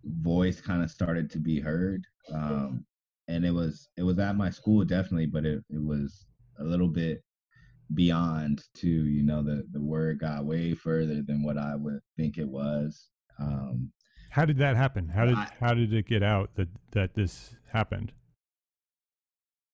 voice 0.04 0.60
kind 0.60 0.82
of 0.82 0.90
started 0.90 1.30
to 1.30 1.38
be 1.38 1.60
heard. 1.60 2.04
Um, 2.32 2.84
and 3.28 3.44
it 3.44 3.52
was 3.52 3.88
it 3.96 4.02
was 4.02 4.18
at 4.18 4.36
my 4.36 4.50
school 4.50 4.84
definitely, 4.84 5.26
but 5.26 5.44
it, 5.44 5.62
it 5.70 5.82
was 5.82 6.26
a 6.58 6.64
little 6.64 6.88
bit 6.88 7.22
beyond 7.94 8.62
to 8.74 8.88
you 8.88 9.22
know 9.22 9.42
the 9.42 9.64
the 9.72 9.80
word 9.80 10.20
got 10.20 10.44
way 10.44 10.74
further 10.74 11.22
than 11.22 11.42
what 11.42 11.58
I 11.58 11.74
would 11.76 12.00
think 12.16 12.38
it 12.38 12.48
was. 12.48 13.08
Um, 13.38 13.90
how 14.30 14.44
did 14.44 14.58
that 14.58 14.76
happen? 14.76 15.08
How 15.08 15.24
did 15.24 15.36
I, 15.36 15.48
how 15.60 15.74
did 15.74 15.92
it 15.92 16.06
get 16.06 16.22
out 16.22 16.54
that 16.56 16.68
that 16.92 17.14
this 17.14 17.54
happened? 17.72 18.12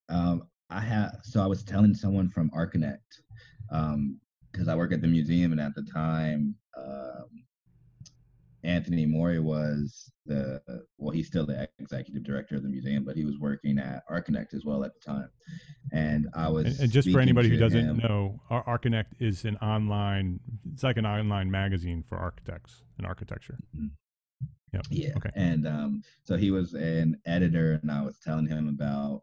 Um, 0.09 0.49
I 0.71 0.81
had 0.81 1.11
so 1.23 1.43
I 1.43 1.47
was 1.47 1.63
telling 1.63 1.95
someone 1.95 2.29
from 2.29 2.51
Archinect 2.51 2.99
because 3.69 4.69
um, 4.69 4.69
I 4.69 4.75
work 4.75 4.93
at 4.93 5.03
the 5.03 5.09
museum, 5.09 5.53
and 5.53 5.61
at 5.61 5.75
the 5.75 5.83
time, 5.83 6.55
um, 6.77 7.46
Anthony 8.67 9.07
Morey 9.07 9.39
was 9.39 10.11
the 10.27 10.61
well, 10.99 11.13
he's 11.13 11.29
still 11.29 11.47
the 11.47 11.69
executive 11.79 12.25
director 12.25 12.57
of 12.57 12.63
the 12.63 12.69
museum, 12.69 13.05
but 13.05 13.17
he 13.17 13.25
was 13.25 13.39
working 13.39 13.79
at 13.79 14.03
Archinect 14.11 14.55
as 14.55 14.65
well 14.65 14.85
at 14.85 14.93
the 14.93 15.01
time. 15.01 15.31
And 15.93 16.29
I 16.35 16.49
was 16.49 16.67
and, 16.67 16.81
and 16.81 16.93
just 16.93 17.11
for 17.11 17.21
anybody 17.21 17.49
who 17.49 17.59
doesn't 17.59 17.81
him, 17.81 17.99
know, 17.99 18.41
Archinect 18.51 19.07
is 19.21 19.45
an 19.45 19.57
online 19.59 20.41
it's 20.73 20.83
like 20.83 20.97
an 20.97 21.07
online 21.07 21.51
magazine 21.51 22.05
for 22.09 22.19
architects 22.19 22.83
and 22.99 23.07
architecture. 23.07 23.59
Mm-hmm. 23.77 23.87
Yep. 24.73 24.87
Yeah. 24.91 25.13
Okay. 25.17 25.31
And 25.35 25.67
um, 25.67 26.03
so 26.25 26.37
he 26.37 26.51
was 26.51 26.75
an 26.75 27.19
editor, 27.25 27.79
and 27.81 27.91
I 27.91 28.03
was 28.03 28.19
telling 28.19 28.47
him 28.47 28.69
about 28.69 29.23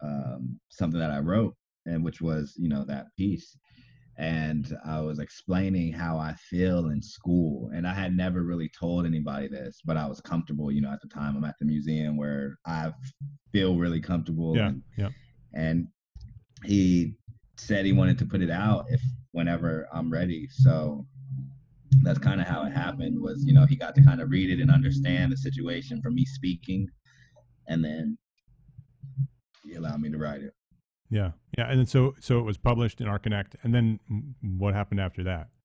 um, 0.00 0.60
something 0.68 1.00
that 1.00 1.10
I 1.10 1.18
wrote, 1.18 1.56
and 1.84 2.04
which 2.04 2.20
was 2.20 2.54
you 2.56 2.68
know 2.68 2.84
that 2.84 3.06
piece 3.16 3.58
and 4.16 4.76
I 4.86 5.00
was 5.00 5.18
explaining 5.18 5.92
how 5.92 6.18
I 6.18 6.34
feel 6.34 6.90
in 6.90 7.02
school. 7.02 7.70
And 7.74 7.86
I 7.86 7.92
had 7.92 8.16
never 8.16 8.42
really 8.42 8.68
told 8.68 9.06
anybody 9.06 9.48
this, 9.48 9.80
but 9.84 9.96
I 9.96 10.06
was 10.06 10.20
comfortable, 10.20 10.70
you 10.70 10.80
know, 10.80 10.92
at 10.92 11.00
the 11.00 11.08
time 11.08 11.36
I'm 11.36 11.44
at 11.44 11.56
the 11.58 11.66
museum 11.66 12.16
where 12.16 12.58
I 12.66 12.92
feel 13.52 13.76
really 13.76 14.00
comfortable. 14.00 14.56
Yeah. 14.56 14.68
And, 14.68 14.82
yeah. 14.96 15.08
and 15.52 15.88
he 16.64 17.16
said 17.56 17.84
he 17.84 17.92
wanted 17.92 18.18
to 18.18 18.26
put 18.26 18.40
it 18.40 18.50
out 18.50 18.86
if 18.88 19.00
whenever 19.32 19.88
I'm 19.92 20.12
ready. 20.12 20.48
So 20.48 21.06
that's 22.02 22.18
kind 22.18 22.40
of 22.40 22.46
how 22.46 22.64
it 22.64 22.72
happened 22.72 23.20
was, 23.20 23.44
you 23.44 23.52
know, 23.52 23.66
he 23.66 23.76
got 23.76 23.94
to 23.96 24.02
kind 24.02 24.20
of 24.20 24.30
read 24.30 24.50
it 24.50 24.60
and 24.60 24.70
understand 24.70 25.32
the 25.32 25.36
situation 25.36 26.00
from 26.00 26.14
me 26.14 26.24
speaking. 26.24 26.88
And 27.66 27.84
then 27.84 28.16
he 29.64 29.74
allowed 29.74 30.00
me 30.00 30.10
to 30.10 30.18
write 30.18 30.42
it. 30.42 30.52
Yeah, 31.10 31.32
yeah, 31.56 31.70
and 31.70 31.78
then 31.78 31.86
so 31.86 32.14
so 32.20 32.38
it 32.38 32.42
was 32.42 32.56
published 32.56 33.00
in 33.00 33.06
Archinect, 33.06 33.54
and 33.62 33.74
then 33.74 34.00
what 34.40 34.74
happened 34.74 35.00
after 35.00 35.24
that? 35.24 35.48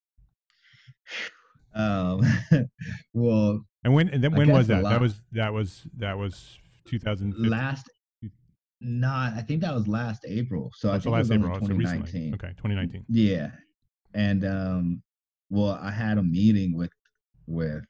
Um, 1.72 2.22
well, 3.14 3.64
and 3.84 3.94
when 3.94 4.08
and 4.08 4.24
then 4.24 4.34
when 4.34 4.50
was 4.50 4.66
that? 4.66 4.82
that 4.82 5.00
was 5.00 5.20
that 5.30 5.52
was 5.52 5.86
that 5.98 6.18
was 6.18 6.58
2015. 6.88 7.48
Last, 7.48 7.88
not 8.80 9.34
I 9.34 9.42
think 9.42 9.60
that 9.60 9.72
was 9.72 9.86
last 9.86 10.24
April. 10.26 10.72
So 10.74 10.90
oh, 10.90 10.94
I 10.94 10.98
think 10.98 11.12
last 11.12 11.30
it 11.30 11.38
was 11.38 11.52
April, 11.52 11.60
2019. 11.60 12.30
So 12.30 12.34
okay, 12.34 12.48
2019. 12.56 13.04
Yeah, 13.08 13.50
and 14.14 14.44
um, 14.44 15.02
well, 15.48 15.78
I 15.80 15.92
had 15.92 16.18
a 16.18 16.24
meeting 16.24 16.76
with 16.76 16.90
with 17.46 17.84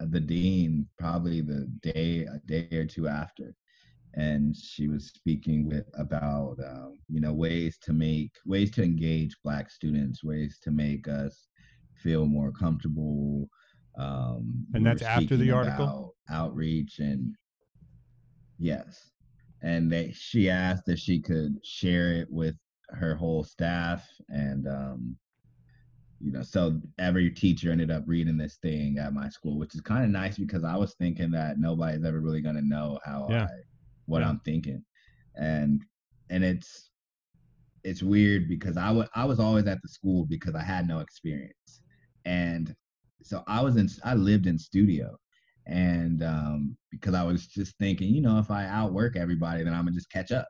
the 0.00 0.20
dean 0.20 0.86
probably 0.98 1.40
the 1.40 1.70
day 1.82 2.24
a 2.24 2.38
day 2.46 2.68
or 2.74 2.86
two 2.86 3.08
after 3.08 3.54
and 4.18 4.56
she 4.56 4.88
was 4.88 5.06
speaking 5.06 5.64
with 5.64 5.86
about 5.94 6.56
um, 6.66 6.98
you 7.08 7.20
know 7.20 7.32
ways 7.32 7.78
to 7.78 7.92
make 7.92 8.32
ways 8.44 8.70
to 8.72 8.82
engage 8.82 9.34
black 9.44 9.70
students 9.70 10.24
ways 10.24 10.58
to 10.62 10.70
make 10.70 11.06
us 11.08 11.46
feel 12.02 12.26
more 12.26 12.50
comfortable 12.50 13.48
um, 13.96 14.66
and 14.74 14.84
we 14.84 14.90
that's 14.90 15.02
after 15.02 15.36
the 15.36 15.50
article 15.50 16.14
outreach 16.30 16.98
and 16.98 17.34
yes 18.58 19.10
and 19.62 19.90
they 19.90 20.12
she 20.12 20.50
asked 20.50 20.88
if 20.88 20.98
she 20.98 21.20
could 21.20 21.56
share 21.64 22.12
it 22.12 22.28
with 22.30 22.56
her 22.90 23.14
whole 23.14 23.44
staff 23.44 24.06
and 24.30 24.66
um, 24.66 25.16
you 26.20 26.32
know 26.32 26.42
so 26.42 26.80
every 26.98 27.30
teacher 27.30 27.70
ended 27.70 27.90
up 27.90 28.02
reading 28.06 28.36
this 28.36 28.56
thing 28.62 28.98
at 28.98 29.12
my 29.12 29.28
school 29.28 29.58
which 29.58 29.76
is 29.76 29.80
kind 29.80 30.04
of 30.04 30.10
nice 30.10 30.36
because 30.38 30.64
i 30.64 30.76
was 30.76 30.94
thinking 30.94 31.30
that 31.30 31.60
nobody's 31.60 32.04
ever 32.04 32.20
really 32.20 32.40
going 32.40 32.56
to 32.56 32.66
know 32.66 32.98
how 33.04 33.28
yeah. 33.30 33.44
i 33.44 33.48
what 34.08 34.22
yeah. 34.22 34.28
I'm 34.28 34.40
thinking. 34.44 34.84
And 35.36 35.84
and 36.30 36.44
it's 36.44 36.90
it's 37.84 38.02
weird 38.02 38.48
because 38.48 38.76
I, 38.76 38.88
w- 38.88 39.08
I 39.14 39.24
was 39.24 39.40
always 39.40 39.66
at 39.66 39.80
the 39.82 39.88
school 39.88 40.26
because 40.26 40.54
I 40.54 40.62
had 40.62 40.88
no 40.88 40.98
experience. 40.98 41.82
And 42.24 42.74
so 43.22 43.42
I 43.46 43.62
was 43.62 43.76
in 43.76 43.88
I 44.04 44.14
lived 44.14 44.46
in 44.46 44.58
studio 44.58 45.16
and 45.66 46.22
um, 46.22 46.76
because 46.90 47.14
I 47.14 47.24
was 47.24 47.46
just 47.46 47.76
thinking, 47.78 48.12
you 48.12 48.22
know, 48.22 48.38
if 48.38 48.50
I 48.50 48.66
outwork 48.66 49.16
everybody, 49.16 49.62
then 49.62 49.74
I'm 49.74 49.84
gonna 49.84 49.92
just 49.92 50.10
catch 50.10 50.32
up. 50.32 50.48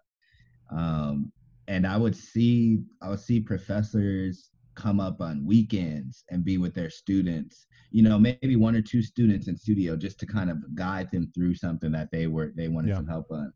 Um, 0.70 1.32
and 1.66 1.86
I 1.86 1.96
would 1.96 2.16
see 2.16 2.80
I 3.02 3.10
would 3.10 3.20
see 3.20 3.40
professors 3.40 4.50
come 4.78 5.00
up 5.00 5.20
on 5.20 5.44
weekends 5.44 6.24
and 6.30 6.44
be 6.44 6.56
with 6.56 6.74
their 6.74 6.90
students 6.90 7.66
you 7.90 8.02
know 8.02 8.18
maybe 8.18 8.54
one 8.54 8.76
or 8.76 8.82
two 8.82 9.02
students 9.02 9.48
in 9.48 9.56
studio 9.56 9.96
just 9.96 10.20
to 10.20 10.26
kind 10.26 10.50
of 10.50 10.58
guide 10.74 11.10
them 11.10 11.30
through 11.34 11.54
something 11.54 11.90
that 11.90 12.08
they 12.12 12.28
were 12.28 12.52
they 12.56 12.68
wanted 12.68 12.90
yeah. 12.90 12.94
some 12.96 13.06
help 13.06 13.26
on 13.30 13.52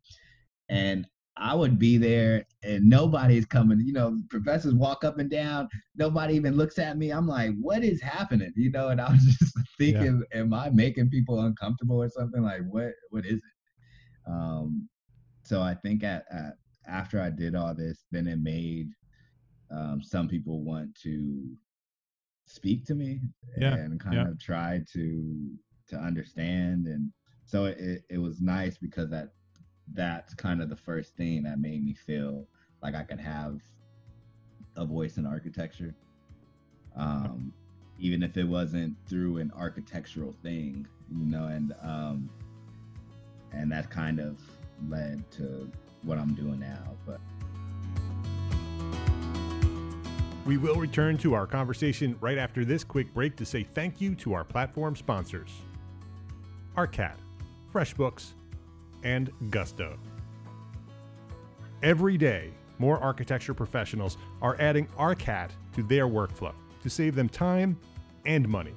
and 0.68 1.06
I 1.36 1.54
would 1.54 1.78
be 1.78 1.96
there 1.96 2.44
and 2.62 2.88
nobody's 2.88 3.46
coming. 3.46 3.80
You 3.80 3.92
know, 3.92 4.20
professors 4.28 4.74
walk 4.74 5.02
up 5.02 5.18
and 5.18 5.30
down. 5.30 5.68
Nobody 5.96 6.34
even 6.34 6.56
looks 6.56 6.78
at 6.78 6.98
me. 6.98 7.10
I'm 7.10 7.26
like, 7.26 7.52
what 7.60 7.82
is 7.82 8.02
happening? 8.02 8.52
You 8.54 8.70
know, 8.70 8.88
and 8.88 9.00
I 9.00 9.10
was 9.10 9.22
just 9.40 9.56
thinking, 9.78 10.22
yeah. 10.32 10.40
am 10.40 10.52
I 10.52 10.70
making 10.70 11.10
people 11.10 11.40
uncomfortable 11.40 12.02
or 12.02 12.10
something? 12.10 12.42
Like, 12.42 12.62
what 12.68 12.92
what 13.10 13.24
is 13.24 13.36
it? 13.36 13.42
Um, 14.26 14.88
so 15.42 15.62
I 15.62 15.74
think 15.74 16.04
at, 16.04 16.24
at 16.30 16.54
after 16.86 17.20
I 17.20 17.30
did 17.30 17.54
all 17.54 17.74
this, 17.74 18.04
then 18.10 18.26
it 18.26 18.38
made 18.40 18.90
um, 19.72 20.02
some 20.02 20.28
people 20.28 20.62
want 20.62 20.94
to 21.02 21.56
speak 22.46 22.84
to 22.84 22.94
me 22.94 23.20
yeah, 23.58 23.74
and 23.74 24.00
kind 24.00 24.16
yeah. 24.16 24.28
of 24.28 24.38
try 24.38 24.80
to 24.92 25.50
to 25.88 25.96
understand 25.96 26.86
and 26.86 27.10
so 27.44 27.66
it, 27.66 28.02
it 28.08 28.18
was 28.18 28.40
nice 28.40 28.76
because 28.76 29.10
that 29.10 29.30
that's 29.94 30.34
kind 30.34 30.62
of 30.62 30.68
the 30.68 30.76
first 30.76 31.16
thing 31.16 31.42
that 31.42 31.58
made 31.58 31.84
me 31.84 31.94
feel 31.94 32.46
like 32.82 32.94
I 32.94 33.02
could 33.02 33.20
have 33.20 33.60
a 34.76 34.84
voice 34.84 35.16
in 35.16 35.26
architecture 35.26 35.94
um, 36.96 37.52
even 37.98 38.22
if 38.22 38.36
it 38.36 38.44
wasn't 38.44 38.96
through 39.08 39.38
an 39.38 39.52
architectural 39.56 40.34
thing 40.42 40.86
you 41.10 41.26
know 41.26 41.46
and 41.46 41.74
um, 41.82 42.30
and 43.52 43.70
that 43.72 43.90
kind 43.90 44.18
of 44.18 44.38
led 44.88 45.30
to 45.32 45.70
what 46.02 46.18
I'm 46.18 46.34
doing 46.34 46.60
now 46.60 46.96
but 47.06 47.20
We 50.44 50.56
will 50.56 50.74
return 50.74 51.18
to 51.18 51.34
our 51.34 51.46
conversation 51.46 52.16
right 52.20 52.36
after 52.36 52.64
this 52.64 52.82
quick 52.82 53.14
break 53.14 53.36
to 53.36 53.44
say 53.44 53.62
thank 53.62 54.00
you 54.00 54.16
to 54.16 54.34
our 54.34 54.42
platform 54.42 54.96
sponsors 54.96 55.50
Arcat, 56.76 57.14
FreshBooks, 57.72 58.32
and 59.04 59.30
Gusto. 59.50 59.96
Every 61.84 62.16
day, 62.16 62.50
more 62.78 62.98
architecture 62.98 63.54
professionals 63.54 64.18
are 64.40 64.56
adding 64.58 64.88
Arcat 64.98 65.50
to 65.74 65.82
their 65.84 66.08
workflow 66.08 66.54
to 66.82 66.90
save 66.90 67.14
them 67.14 67.28
time 67.28 67.78
and 68.24 68.48
money. 68.48 68.74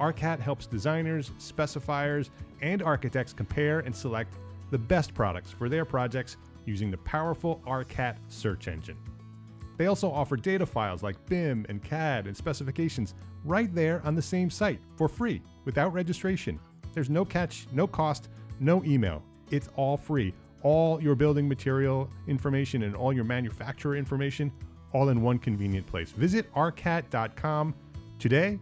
Arcat 0.00 0.40
helps 0.40 0.66
designers, 0.66 1.30
specifiers, 1.38 2.30
and 2.62 2.82
architects 2.82 3.34
compare 3.34 3.80
and 3.80 3.94
select 3.94 4.34
the 4.70 4.78
best 4.78 5.12
products 5.12 5.50
for 5.50 5.68
their 5.68 5.84
projects 5.84 6.38
using 6.64 6.90
the 6.90 6.98
powerful 6.98 7.60
Arcat 7.66 8.16
search 8.28 8.66
engine. 8.66 8.96
They 9.76 9.86
also 9.86 10.10
offer 10.10 10.36
data 10.36 10.66
files 10.66 11.02
like 11.02 11.24
BIM 11.26 11.66
and 11.68 11.82
CAD 11.82 12.26
and 12.26 12.36
specifications 12.36 13.14
right 13.44 13.72
there 13.74 14.00
on 14.04 14.14
the 14.14 14.22
same 14.22 14.50
site 14.50 14.80
for 14.96 15.08
free 15.08 15.42
without 15.64 15.92
registration. 15.92 16.58
There's 16.94 17.10
no 17.10 17.24
catch, 17.24 17.66
no 17.72 17.86
cost, 17.86 18.28
no 18.58 18.82
email. 18.84 19.22
It's 19.50 19.68
all 19.76 19.96
free. 19.96 20.32
All 20.62 21.00
your 21.02 21.14
building 21.14 21.48
material 21.48 22.10
information 22.26 22.82
and 22.84 22.96
all 22.96 23.12
your 23.12 23.24
manufacturer 23.24 23.96
information 23.96 24.50
all 24.92 25.10
in 25.10 25.20
one 25.20 25.38
convenient 25.38 25.86
place. 25.86 26.10
Visit 26.10 26.52
arcat.com 26.54 27.74
today 28.18 28.58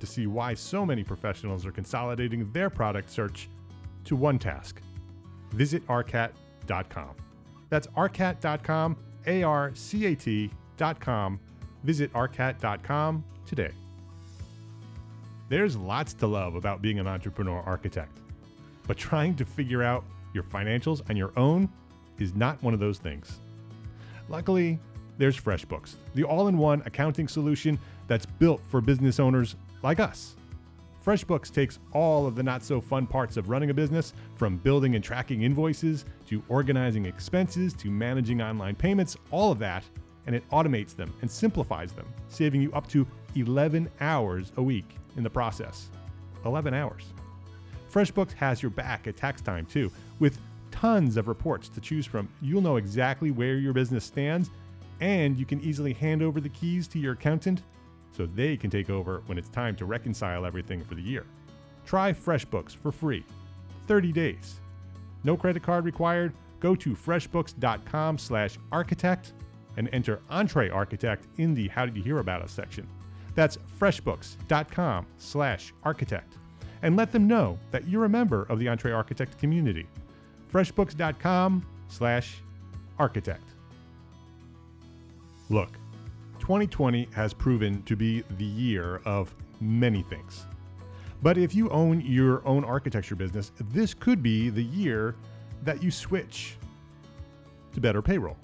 to 0.00 0.06
see 0.06 0.26
why 0.26 0.52
so 0.54 0.84
many 0.84 1.04
professionals 1.04 1.64
are 1.64 1.72
consolidating 1.72 2.50
their 2.52 2.68
product 2.68 3.08
search 3.10 3.48
to 4.04 4.16
one 4.16 4.38
task. 4.38 4.80
Visit 5.52 5.86
arcat.com. 5.86 7.14
That's 7.70 7.86
arcat.com 7.88 8.96
A-R-C-A-T.com. 9.26 10.50
Visit 11.84 12.12
arcat.com 12.12 13.24
today. 13.46 13.70
There's 15.48 15.76
lots 15.76 16.12
to 16.14 16.26
love 16.26 16.56
about 16.56 16.82
being 16.82 16.98
an 16.98 17.06
entrepreneur 17.06 17.62
architect, 17.64 18.18
but 18.86 18.96
trying 18.96 19.36
to 19.36 19.44
figure 19.44 19.82
out 19.82 20.04
your 20.34 20.42
financials 20.44 21.08
on 21.08 21.16
your 21.16 21.32
own 21.36 21.68
is 22.18 22.34
not 22.34 22.62
one 22.62 22.74
of 22.74 22.80
those 22.80 22.98
things. 22.98 23.38
Luckily, 24.28 24.78
there's 25.18 25.40
FreshBooks, 25.40 25.94
the 26.14 26.24
all 26.24 26.48
in 26.48 26.58
one 26.58 26.82
accounting 26.84 27.28
solution 27.28 27.78
that's 28.06 28.26
built 28.26 28.60
for 28.68 28.80
business 28.80 29.18
owners 29.20 29.56
like 29.82 30.00
us. 30.00 30.35
FreshBooks 31.06 31.54
takes 31.54 31.78
all 31.92 32.26
of 32.26 32.34
the 32.34 32.42
not 32.42 32.64
so 32.64 32.80
fun 32.80 33.06
parts 33.06 33.36
of 33.36 33.48
running 33.48 33.70
a 33.70 33.74
business, 33.74 34.12
from 34.34 34.56
building 34.56 34.96
and 34.96 35.04
tracking 35.04 35.42
invoices 35.42 36.04
to 36.26 36.42
organizing 36.48 37.06
expenses 37.06 37.72
to 37.74 37.92
managing 37.92 38.42
online 38.42 38.74
payments, 38.74 39.16
all 39.30 39.52
of 39.52 39.60
that, 39.60 39.84
and 40.26 40.34
it 40.34 40.42
automates 40.50 40.96
them 40.96 41.14
and 41.20 41.30
simplifies 41.30 41.92
them, 41.92 42.12
saving 42.28 42.60
you 42.60 42.72
up 42.72 42.88
to 42.88 43.06
11 43.36 43.88
hours 44.00 44.50
a 44.56 44.62
week 44.62 44.96
in 45.16 45.22
the 45.22 45.30
process. 45.30 45.90
11 46.44 46.74
hours. 46.74 47.04
FreshBooks 47.92 48.32
has 48.32 48.60
your 48.60 48.70
back 48.70 49.06
at 49.06 49.16
tax 49.16 49.40
time 49.40 49.64
too, 49.64 49.92
with 50.18 50.40
tons 50.72 51.16
of 51.16 51.28
reports 51.28 51.68
to 51.68 51.80
choose 51.80 52.04
from. 52.04 52.28
You'll 52.42 52.62
know 52.62 52.78
exactly 52.78 53.30
where 53.30 53.58
your 53.58 53.72
business 53.72 54.04
stands, 54.04 54.50
and 55.00 55.38
you 55.38 55.46
can 55.46 55.60
easily 55.60 55.92
hand 55.92 56.20
over 56.20 56.40
the 56.40 56.48
keys 56.48 56.88
to 56.88 56.98
your 56.98 57.12
accountant 57.12 57.62
so 58.16 58.26
they 58.26 58.56
can 58.56 58.70
take 58.70 58.88
over 58.88 59.22
when 59.26 59.36
it's 59.38 59.50
time 59.50 59.76
to 59.76 59.84
reconcile 59.84 60.46
everything 60.46 60.82
for 60.82 60.94
the 60.94 61.02
year. 61.02 61.26
Try 61.84 62.12
FreshBooks 62.12 62.74
for 62.74 62.90
free. 62.90 63.22
30 63.86 64.12
days. 64.12 64.60
No 65.22 65.36
credit 65.36 65.62
card 65.62 65.84
required. 65.84 66.32
Go 66.60 66.74
to 66.76 66.94
freshbooks.com/architect 66.94 69.32
and 69.76 69.90
enter 69.92 70.20
EntreArchitect 70.30 71.24
in 71.36 71.52
the 71.54 71.68
How 71.68 71.84
Did 71.84 71.94
You 71.96 72.02
Hear 72.02 72.18
About 72.18 72.40
Us 72.42 72.52
section. 72.52 72.88
That's 73.34 73.58
freshbooks.com/architect 73.78 76.38
and 76.82 76.96
let 76.96 77.12
them 77.12 77.28
know 77.28 77.58
that 77.70 77.86
you're 77.86 78.06
a 78.06 78.08
member 78.08 78.44
of 78.44 78.58
the 78.58 78.68
Entre 78.68 78.92
Architect 78.92 79.36
community. 79.38 79.86
freshbooks.com/architect. 80.52 83.42
Look, 85.48 85.70
2020 86.46 87.08
has 87.12 87.34
proven 87.34 87.82
to 87.82 87.96
be 87.96 88.22
the 88.38 88.44
year 88.44 89.00
of 89.04 89.34
many 89.60 90.02
things. 90.02 90.46
But 91.20 91.36
if 91.36 91.56
you 91.56 91.68
own 91.70 92.00
your 92.02 92.46
own 92.46 92.62
architecture 92.62 93.16
business, 93.16 93.50
this 93.72 93.92
could 93.92 94.22
be 94.22 94.48
the 94.48 94.62
year 94.62 95.16
that 95.64 95.82
you 95.82 95.90
switch 95.90 96.56
to 97.74 97.80
better 97.80 98.00
payroll. 98.00 98.36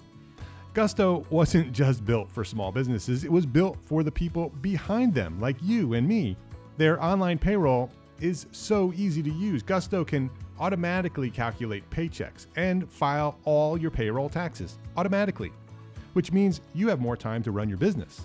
Gusto 0.75 1.25
wasn't 1.31 1.73
just 1.83 2.05
built 2.05 2.29
for 2.29 2.45
small 2.45 2.73
businesses, 2.73 3.23
it 3.23 3.31
was 3.31 3.47
built 3.47 3.79
for 3.85 4.03
the 4.03 4.11
people 4.11 4.49
behind 4.61 5.15
them, 5.15 5.39
like 5.41 5.55
you 5.63 5.95
and 5.95 6.09
me. 6.09 6.37
Their 6.79 7.01
online 7.01 7.39
payroll 7.39 7.89
is 8.21 8.47
so 8.51 8.93
easy 8.97 9.23
to 9.23 9.31
use. 9.31 9.63
Gusto 9.63 10.05
can 10.05 10.29
automatically 10.59 11.31
calculate 11.31 11.89
paychecks 11.91 12.49
and 12.57 12.91
file 12.91 13.39
all 13.45 13.79
your 13.79 13.93
payroll 13.93 14.29
taxes 14.29 14.81
automatically 14.97 15.53
which 16.13 16.33
means 16.33 16.61
you 16.75 16.89
have 16.89 17.01
more 17.01 17.17
time 17.17 17.43
to 17.43 17.51
run 17.51 17.69
your 17.69 17.79
business. 17.79 18.23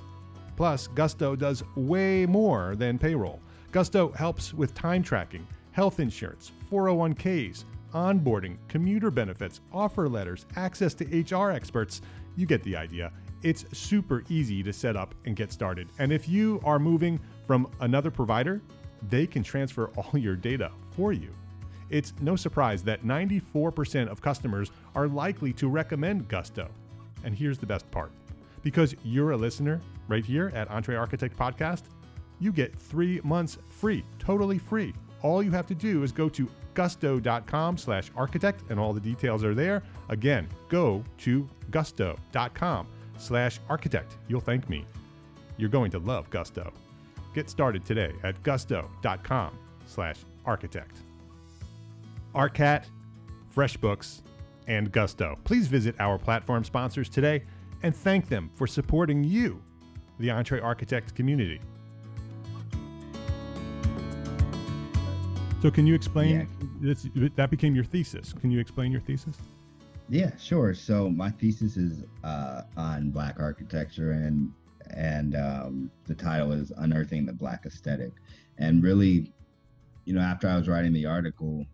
Plus, 0.55 0.87
Gusto 0.87 1.35
does 1.35 1.63
way 1.75 2.25
more 2.25 2.75
than 2.75 2.97
payroll. 2.97 3.39
Gusto 3.71 4.11
helps 4.13 4.53
with 4.53 4.73
time 4.73 5.03
tracking, 5.03 5.45
health 5.71 5.99
insurance, 5.99 6.51
401ks, 6.71 7.63
onboarding, 7.93 8.57
commuter 8.67 9.11
benefits, 9.11 9.61
offer 9.71 10.09
letters, 10.09 10.45
access 10.55 10.93
to 10.95 11.05
HR 11.21 11.51
experts. 11.51 12.01
You 12.35 12.45
get 12.45 12.63
the 12.63 12.75
idea. 12.75 13.11
It's 13.43 13.65
super 13.77 14.23
easy 14.29 14.63
to 14.63 14.73
set 14.73 14.95
up 14.95 15.13
and 15.25 15.35
get 15.35 15.51
started. 15.51 15.87
And 15.99 16.11
if 16.11 16.27
you 16.27 16.59
are 16.63 16.79
moving 16.79 17.19
from 17.45 17.69
another 17.81 18.09
provider, 18.09 18.61
they 19.09 19.27
can 19.27 19.43
transfer 19.43 19.87
all 19.95 20.19
your 20.19 20.35
data 20.35 20.71
for 20.95 21.13
you. 21.13 21.29
It's 21.89 22.13
no 22.19 22.35
surprise 22.35 22.83
that 22.83 23.05
94% 23.05 24.07
of 24.07 24.21
customers 24.21 24.71
are 24.95 25.07
likely 25.07 25.53
to 25.53 25.69
recommend 25.69 26.27
Gusto. 26.27 26.69
And 27.27 27.35
here's 27.35 27.57
the 27.57 27.65
best 27.65 27.91
part 27.91 28.11
because 28.63 28.95
you're 29.03 29.31
a 29.31 29.37
listener 29.37 29.81
right 30.07 30.25
here 30.25 30.49
at 30.55 30.69
EntreArchitect 30.69 31.35
Podcast, 31.35 31.83
you 32.39 32.53
get 32.53 32.73
three 32.73 33.19
months 33.25 33.57
free, 33.67 34.05
totally 34.17 34.57
free. 34.57 34.93
All 35.23 35.43
you 35.43 35.51
have 35.51 35.67
to 35.67 35.75
do 35.75 36.03
is 36.03 36.13
go 36.13 36.29
to 36.29 36.49
gusto.com 36.73 37.77
slash 37.77 38.11
architect 38.15 38.63
and 38.69 38.79
all 38.79 38.93
the 38.93 39.01
details 39.01 39.43
are 39.43 39.53
there. 39.53 39.83
Again, 40.07 40.47
go 40.69 41.03
to 41.19 41.49
gusto.com 41.69 42.87
slash 43.17 43.59
architect. 43.67 44.15
You'll 44.29 44.39
thank 44.39 44.69
me. 44.69 44.85
You're 45.57 45.69
going 45.69 45.91
to 45.91 45.99
love 45.99 46.29
Gusto. 46.29 46.71
Get 47.33 47.49
started 47.49 47.83
today 47.83 48.13
at 48.23 48.41
gusto.com 48.43 49.51
slash 49.85 50.19
architect. 50.45 50.95
ARCAT, 52.33 52.85
FreshBooks, 53.53 54.21
and 54.67 54.91
Gusto. 54.91 55.37
Please 55.43 55.67
visit 55.67 55.95
our 55.99 56.17
platform 56.17 56.63
sponsors 56.63 57.09
today 57.09 57.43
and 57.83 57.95
thank 57.95 58.27
them 58.27 58.49
for 58.55 58.67
supporting 58.67 59.23
you, 59.23 59.61
the 60.19 60.27
EntreArchitect 60.27 61.15
community. 61.15 61.59
So, 65.61 65.71
can 65.71 65.87
you 65.87 65.95
explain? 65.95 66.47
Yeah. 66.81 66.93
That 67.35 67.49
became 67.49 67.73
your 67.73 67.83
thesis. 67.83 68.31
Can 68.33 68.51
you 68.51 68.59
explain 68.59 68.91
your 68.91 69.01
thesis? 69.01 69.37
Yeah, 70.09 70.31
sure. 70.37 70.73
So 70.73 71.09
my 71.09 71.31
thesis 71.31 71.75
is 71.75 72.03
uh, 72.23 72.61
on 72.77 73.09
Black 73.09 73.39
architecture, 73.39 74.11
and 74.11 74.51
and 74.91 75.35
um, 75.35 75.91
the 76.05 76.15
title 76.15 76.51
is 76.53 76.71
"Unearthing 76.77 77.25
the 77.25 77.33
Black 77.33 77.65
Aesthetic." 77.65 78.13
And 78.57 78.83
really, 78.83 79.33
you 80.05 80.13
know, 80.13 80.21
after 80.21 80.47
I 80.47 80.55
was 80.55 80.67
writing 80.67 80.93
the 80.93 81.05
article, 81.05 81.65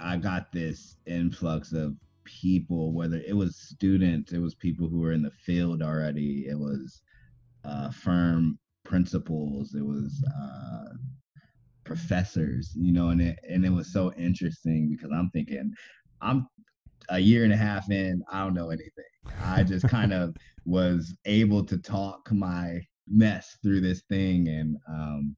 I 0.00 0.16
got 0.16 0.52
this 0.52 0.96
influx 1.06 1.72
of 1.72 1.96
people, 2.24 2.92
whether 2.92 3.20
it 3.26 3.36
was 3.36 3.56
students, 3.56 4.32
it 4.32 4.38
was 4.38 4.54
people 4.54 4.88
who 4.88 5.00
were 5.00 5.12
in 5.12 5.22
the 5.22 5.30
field 5.30 5.82
already, 5.82 6.46
it 6.48 6.58
was 6.58 7.02
uh, 7.64 7.90
firm 7.90 8.58
principals, 8.84 9.74
it 9.74 9.84
was 9.84 10.22
uh, 10.40 10.94
professors, 11.84 12.72
you 12.74 12.92
know, 12.92 13.10
and 13.10 13.20
it 13.20 13.38
and 13.48 13.64
it 13.64 13.70
was 13.70 13.92
so 13.92 14.12
interesting 14.14 14.88
because 14.90 15.10
I'm 15.12 15.30
thinking, 15.30 15.72
I'm 16.20 16.46
a 17.10 17.18
year 17.18 17.44
and 17.44 17.52
a 17.52 17.56
half 17.56 17.90
in, 17.90 18.22
I 18.30 18.40
don't 18.40 18.54
know 18.54 18.70
anything. 18.70 19.04
I 19.42 19.62
just 19.62 19.88
kind 19.88 20.12
of 20.12 20.34
was 20.64 21.16
able 21.26 21.64
to 21.66 21.78
talk 21.78 22.32
my 22.32 22.80
mess 23.08 23.58
through 23.62 23.80
this 23.80 24.02
thing 24.08 24.48
and 24.48 24.76
um 24.88 25.36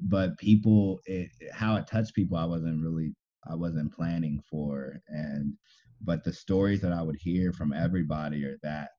but 0.00 0.36
people 0.38 1.00
it 1.06 1.28
how 1.52 1.76
it 1.76 1.86
touched 1.86 2.14
people 2.14 2.36
i 2.36 2.44
wasn't 2.44 2.82
really 2.82 3.12
I 3.46 3.54
wasn't 3.54 3.94
planning 3.94 4.42
for. 4.50 5.00
And 5.08 5.54
but 6.00 6.24
the 6.24 6.32
stories 6.32 6.80
that 6.82 6.92
I 6.92 7.02
would 7.02 7.16
hear 7.16 7.52
from 7.52 7.72
everybody 7.72 8.44
are 8.44 8.58
that 8.62 8.90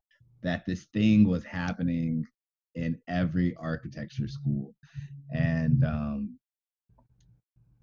that 0.44 0.66
this 0.66 0.86
thing 0.94 1.28
was 1.28 1.44
happening 1.44 2.26
in 2.76 3.00
every 3.08 3.56
architecture 3.56 4.28
school. 4.28 4.74
And 5.34 5.84
um 5.84 6.40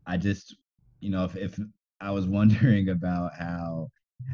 I 0.09 0.16
just, 0.16 0.55
you 1.01 1.11
know, 1.11 1.25
if, 1.25 1.37
if 1.37 1.59
I 2.01 2.11
was 2.11 2.27
wondering 2.38 2.90
about 2.90 3.35
how 3.35 3.88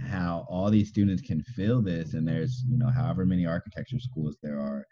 how 0.06 0.46
all 0.48 0.70
these 0.70 0.88
students 0.88 1.22
can 1.22 1.42
feel 1.42 1.82
this 1.82 2.14
and 2.14 2.26
there's 2.26 2.64
you 2.68 2.78
know 2.78 2.88
however 2.88 3.26
many 3.26 3.46
architecture 3.46 3.98
schools 3.98 4.36
there 4.42 4.60
are 4.60 4.86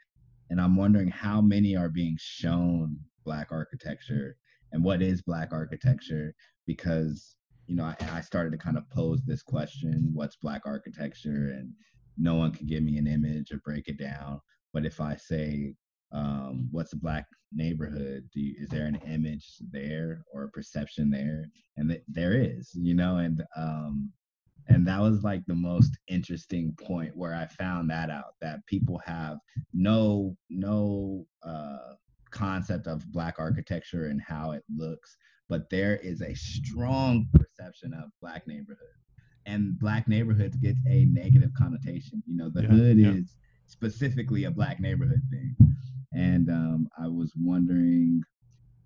and 0.51 0.61
i'm 0.61 0.77
wondering 0.77 1.09
how 1.09 1.41
many 1.41 1.77
are 1.77 1.89
being 1.89 2.17
shown 2.19 2.97
black 3.25 3.49
architecture 3.51 4.37
and 4.73 4.83
what 4.83 5.01
is 5.01 5.23
black 5.23 5.53
architecture 5.53 6.35
because 6.67 7.37
you 7.67 7.77
know 7.77 7.85
I, 7.85 7.97
I 8.13 8.21
started 8.21 8.51
to 8.53 8.59
kind 8.59 8.77
of 8.77 8.89
pose 8.91 9.23
this 9.25 9.43
question 9.43 10.11
what's 10.13 10.37
black 10.37 10.63
architecture? 10.65 11.55
And 11.57 11.73
no 12.19 12.35
one 12.35 12.53
can 12.53 12.67
give 12.67 12.83
me 12.83 12.99
an 12.99 13.07
image 13.07 13.53
or 13.53 13.59
break 13.65 13.89
it 13.89 13.99
down. 13.99 14.41
But 14.73 14.85
if 14.87 15.01
i 15.01 15.17
say 15.17 15.75
um, 16.13 16.69
what's 16.73 16.93
a 16.93 16.97
black 16.97 17.27
neighborhood 17.53 18.29
you, 18.35 18.55
is 18.59 18.69
there 18.69 18.87
an 18.87 19.01
image 19.07 19.47
there 19.71 20.25
or 20.33 20.45
a 20.45 20.51
perception 20.51 21.11
there? 21.11 21.49
And 21.77 21.91
th- 21.91 22.03
there 22.09 22.35
is 22.35 22.71
you 22.75 22.95
know 22.95 23.17
and 23.17 23.43
um, 23.57 24.13
and 24.69 24.87
that 24.87 25.01
was 25.01 25.23
like 25.23 25.45
the 25.47 25.55
most 25.55 25.99
interesting 26.09 26.75
point 26.81 27.17
where 27.17 27.35
i 27.35 27.47
found 27.47 27.91
that 27.91 28.11
out 28.11 28.35
that 28.41 28.65
people 28.67 29.01
have 29.05 29.39
no 29.73 30.37
no 30.49 31.27
uh, 31.43 31.95
concept 32.31 32.87
of 32.87 33.11
black 33.13 33.37
architecture 33.39 34.07
and 34.07 34.23
how 34.23 34.53
it 34.53 34.63
looks 34.75 35.17
but 35.51 35.69
there 35.69 35.97
is 35.97 36.23
a 36.23 36.33
strong 36.35 37.27
perception 37.35 37.93
of 37.93 38.09
black 38.23 38.47
neighborhood. 38.47 38.87
And 39.47 39.77
black 39.81 40.07
neighborhoods 40.07 40.57
get 40.57 40.77
a 40.89 41.07
negative 41.07 41.51
connotation. 41.59 42.23
You 42.25 42.37
know 42.37 42.49
the 42.49 42.63
yeah, 42.63 42.69
hood 42.69 42.99
yeah. 42.99 43.11
is 43.11 43.37
specifically 43.67 44.45
a 44.45 44.51
black 44.51 44.81
neighborhood 44.81 45.23
thing. 45.31 45.57
And 46.13 46.49
um, 46.49 46.89
i 46.99 47.07
was 47.07 47.33
wondering 47.37 48.23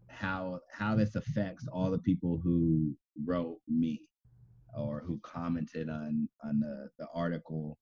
how 0.08 0.60
how 0.72 0.94
this 0.94 1.14
affects 1.16 1.66
all 1.72 1.90
the 1.90 1.98
people 1.98 2.40
who 2.42 2.94
wrote 3.24 3.58
me 3.68 4.00
or 4.76 5.02
who 5.06 5.20
commented 5.22 5.88
on 5.90 6.28
on 6.42 6.60
the, 6.60 6.88
the 6.98 7.06
article. 7.14 7.78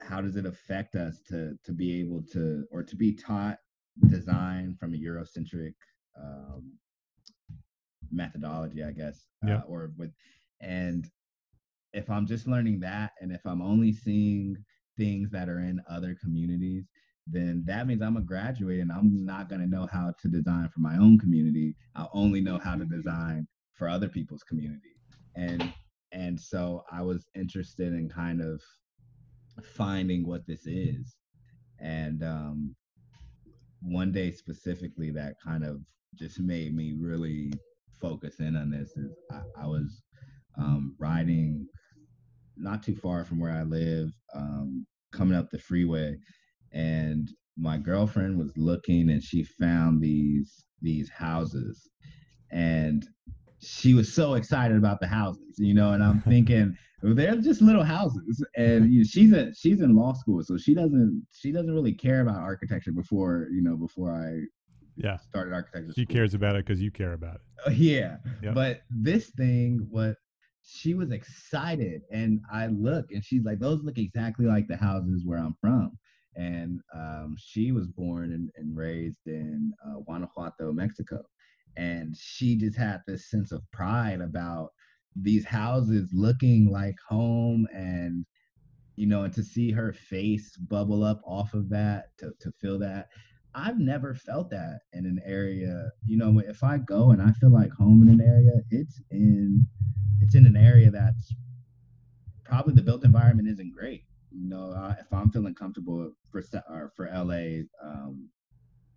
How 0.00 0.20
does 0.20 0.34
it 0.34 0.46
affect 0.46 0.96
us 0.96 1.20
to 1.28 1.54
to 1.64 1.72
be 1.72 2.00
able 2.00 2.22
to 2.32 2.64
or 2.72 2.82
to 2.82 2.96
be 2.96 3.14
taught 3.14 3.58
design 4.08 4.74
from 4.80 4.94
a 4.94 4.96
Eurocentric 4.96 5.74
um, 6.20 6.72
methodology, 8.12 8.82
I 8.84 8.92
guess, 8.92 9.26
Yeah. 9.46 9.58
uh, 9.58 9.62
or 9.66 9.92
with, 9.96 10.12
and 10.60 11.08
if 11.92 12.10
I'm 12.10 12.26
just 12.26 12.46
learning 12.46 12.80
that, 12.80 13.12
and 13.20 13.32
if 13.32 13.44
I'm 13.44 13.62
only 13.62 13.92
seeing 13.92 14.56
things 14.96 15.30
that 15.30 15.48
are 15.48 15.60
in 15.60 15.80
other 15.88 16.14
communities, 16.22 16.88
then 17.26 17.62
that 17.66 17.86
means 17.86 18.02
I'm 18.02 18.16
a 18.16 18.20
graduate 18.22 18.80
and 18.80 18.90
I'm 18.90 19.24
not 19.24 19.48
going 19.48 19.60
to 19.60 19.66
know 19.66 19.86
how 19.86 20.12
to 20.20 20.28
design 20.28 20.68
for 20.68 20.80
my 20.80 20.96
own 20.96 21.18
community. 21.18 21.76
I'll 21.94 22.10
only 22.12 22.40
know 22.40 22.58
how 22.58 22.74
to 22.76 22.84
design 22.84 23.46
for 23.74 23.88
other 23.88 24.08
people's 24.08 24.42
community. 24.42 24.96
And 25.36 25.72
and 26.12 26.38
so 26.38 26.84
I 26.90 27.00
was 27.02 27.26
interested 27.34 27.94
in 27.94 28.08
kind 28.08 28.42
of 28.42 28.60
finding 29.62 30.26
what 30.26 30.46
this 30.46 30.66
is. 30.66 31.16
And 31.78 32.22
um, 32.22 32.76
one 33.80 34.12
day 34.12 34.30
specifically 34.30 35.10
that 35.10 35.36
kind 35.44 35.64
of 35.64 35.80
just 36.14 36.38
made 36.38 36.74
me 36.74 36.94
really 36.98 37.52
focus 38.02 38.40
in 38.40 38.56
on 38.56 38.70
this 38.70 38.90
is 38.96 39.14
I, 39.30 39.62
I 39.62 39.66
was 39.66 40.02
um, 40.58 40.94
riding 40.98 41.66
not 42.56 42.82
too 42.82 42.96
far 42.96 43.24
from 43.24 43.40
where 43.40 43.52
I 43.52 43.62
live, 43.62 44.10
um, 44.34 44.86
coming 45.12 45.36
up 45.36 45.50
the 45.50 45.58
freeway, 45.58 46.16
and 46.72 47.30
my 47.56 47.78
girlfriend 47.78 48.38
was 48.38 48.52
looking 48.56 49.10
and 49.10 49.22
she 49.22 49.44
found 49.44 50.02
these 50.02 50.66
these 50.82 51.08
houses, 51.08 51.88
and 52.50 53.06
she 53.60 53.94
was 53.94 54.12
so 54.12 54.34
excited 54.34 54.76
about 54.76 55.00
the 55.00 55.06
houses, 55.06 55.54
you 55.58 55.72
know, 55.72 55.92
and 55.92 56.02
I'm 56.02 56.20
thinking 56.28 56.76
well, 57.02 57.14
they're 57.14 57.36
just 57.36 57.62
little 57.62 57.84
houses, 57.84 58.44
and 58.56 58.92
you 58.92 59.00
know, 59.00 59.04
she's 59.04 59.32
a 59.32 59.54
she's 59.54 59.80
in 59.80 59.96
law 59.96 60.12
school, 60.12 60.42
so 60.42 60.56
she 60.56 60.74
doesn't 60.74 61.26
she 61.32 61.52
doesn't 61.52 61.74
really 61.74 61.94
care 61.94 62.20
about 62.20 62.36
architecture 62.36 62.92
before 62.92 63.48
you 63.52 63.62
know 63.62 63.76
before 63.76 64.12
I 64.12 64.44
Yeah. 64.96 65.18
started 65.18 65.54
architecture. 65.54 65.92
She 65.94 66.02
school. 66.02 66.14
cares 66.14 66.34
about 66.34 66.56
it 66.56 66.66
because 66.66 66.80
you 66.80 66.90
care 66.90 67.12
about 67.12 67.36
it. 67.36 67.40
Uh, 67.66 67.70
yeah. 67.70 68.16
Yep. 68.42 68.54
But 68.54 68.80
this 68.90 69.30
thing, 69.30 69.86
what 69.90 70.16
she 70.64 70.94
was 70.94 71.10
excited, 71.10 72.02
and 72.10 72.40
I 72.52 72.66
look, 72.68 73.06
and 73.10 73.24
she's 73.24 73.44
like, 73.44 73.58
"Those 73.58 73.82
look 73.82 73.98
exactly 73.98 74.46
like 74.46 74.68
the 74.68 74.76
houses 74.76 75.22
where 75.24 75.38
I'm 75.38 75.56
from." 75.60 75.92
And 76.36 76.80
um, 76.94 77.36
she 77.38 77.72
was 77.72 77.88
born 77.88 78.32
and, 78.32 78.50
and 78.56 78.76
raised 78.76 79.26
in 79.26 79.72
uh, 79.86 80.00
Guanajuato, 80.00 80.72
Mexico, 80.72 81.22
and 81.76 82.16
she 82.16 82.56
just 82.56 82.76
had 82.76 83.02
this 83.06 83.28
sense 83.28 83.52
of 83.52 83.62
pride 83.72 84.20
about 84.20 84.70
these 85.14 85.44
houses 85.44 86.10
looking 86.14 86.70
like 86.70 86.96
home, 87.08 87.66
and 87.74 88.24
you 88.96 89.06
know, 89.06 89.24
and 89.24 89.34
to 89.34 89.42
see 89.42 89.70
her 89.70 89.92
face 89.92 90.56
bubble 90.56 91.04
up 91.04 91.20
off 91.26 91.54
of 91.54 91.68
that, 91.70 92.16
to 92.18 92.32
to 92.40 92.52
feel 92.60 92.78
that, 92.78 93.08
I've 93.54 93.78
never 93.78 94.14
felt 94.14 94.50
that 94.50 94.80
in 94.92 95.04
an 95.04 95.20
area. 95.24 95.90
You 96.06 96.16
know, 96.16 96.38
if 96.40 96.62
I 96.62 96.78
go 96.78 97.10
and 97.10 97.20
I 97.20 97.32
feel 97.32 97.52
like 97.52 97.70
home 97.72 98.02
in 98.02 98.08
an 98.08 98.20
area, 98.20 98.52
it's 98.70 99.00
in 99.10 99.66
it's 100.20 100.34
in 100.34 100.46
an 100.46 100.56
area 100.56 100.90
that's 100.90 101.34
probably 102.44 102.74
the 102.74 102.82
built 102.82 103.04
environment 103.04 103.48
isn't 103.48 103.74
great. 103.74 104.04
You 104.30 104.48
know, 104.48 104.72
uh, 104.72 104.94
if 104.98 105.12
I'm 105.12 105.30
feeling 105.30 105.54
comfortable 105.54 106.12
for 106.30 106.42
or 106.68 106.92
for 106.96 107.10
LA, 107.12 107.64
um, 107.82 108.28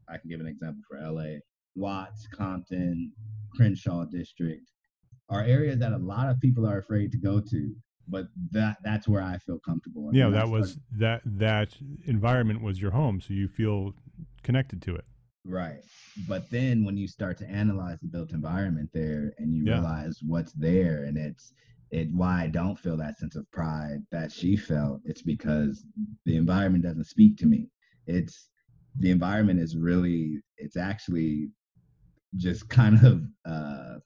I 0.08 0.18
can 0.18 0.30
give 0.30 0.39
an 0.39 0.47
example 0.47 0.84
for 0.88 0.99
LA, 0.99 1.39
Watts, 1.76 2.28
Compton, 2.28 3.12
Crenshaw 3.56 4.06
District 4.06 4.72
are 5.30 5.43
areas 5.43 5.80
that 5.80 5.93
a 5.93 5.97
lot 5.97 6.30
of 6.30 6.39
people 6.39 6.68
are 6.68 6.78
afraid 6.78 7.12
to 7.12 7.18
go 7.18 7.39
to. 7.39 7.76
But 8.08 8.28
that 8.51 8.78
that's 8.84 9.08
where 9.08 9.22
I 9.22 9.38
feel 9.39 9.60
comfortable. 9.60 10.10
Yeah, 10.14 10.30
that 10.30 10.49
was 10.49 10.72
started- 10.74 10.99
that 10.99 11.22
that 11.26 11.78
environment 12.06 12.62
was 12.62 12.82
your 12.82 12.91
home, 12.91 13.20
so 13.22 13.34
you 13.34 13.47
feel 13.47 13.93
connected 14.43 14.82
to 14.84 14.95
it. 14.95 15.06
Right. 15.43 15.80
But 16.28 16.49
then 16.49 16.84
when 16.86 16.97
you 16.97 17.08
start 17.08 17.38
to 17.39 17.49
analyze 17.49 17.99
the 17.99 18.08
built 18.08 18.32
environment 18.32 18.89
there 18.93 19.34
and 19.38 19.56
you 19.56 19.64
Yeah. 19.66 19.74
realize 19.74 20.22
what's 20.24 20.53
there 20.53 21.03
and 21.06 21.18
it's 21.18 21.53
it 21.91 22.12
why 22.12 22.43
I 22.43 22.47
don't 22.47 22.78
feel 22.80 22.97
that 22.97 23.18
sense 23.20 23.36
of 23.36 23.49
pride 23.51 23.99
that 24.12 24.32
she 24.32 24.58
felt, 24.58 25.01
it's 25.06 25.22
because 25.22 25.86
the 26.26 26.36
environment 26.36 26.84
doesn't 26.84 27.06
speak 27.06 27.38
to 27.38 27.45
me. 27.45 27.70
It's 28.08 28.49
the 28.99 29.12
environment 29.12 29.60
is 29.60 29.78
really 29.78 30.41
it's 30.58 30.78
actually 30.78 31.51
just 32.36 32.68
kind 32.70 33.03
of 33.06 33.24
uh 33.45 33.99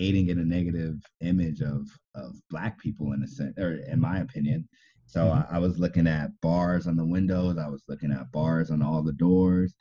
aiding 0.00 0.28
in 0.30 0.38
a 0.38 0.44
negative 0.44 0.96
image 1.20 1.60
of 1.60 1.82
of 2.14 2.34
black 2.50 2.78
people 2.80 3.12
in 3.14 3.22
a 3.22 3.28
sense 3.28 3.56
or 3.58 3.72
in 3.92 4.00
my 4.00 4.18
opinion. 4.20 4.68
So 5.06 5.20
Mhm. 5.26 5.46
I, 5.50 5.56
I 5.56 5.58
was 5.58 5.78
looking 5.78 6.06
at 6.06 6.30
bars 6.40 6.86
on 6.86 6.96
the 6.96 7.06
windows, 7.16 7.58
I 7.58 7.68
was 7.68 7.82
looking 7.88 8.12
at 8.12 8.30
bars 8.32 8.70
on 8.70 8.82
all 8.82 9.02
the 9.02 9.12
doors. 9.12 9.74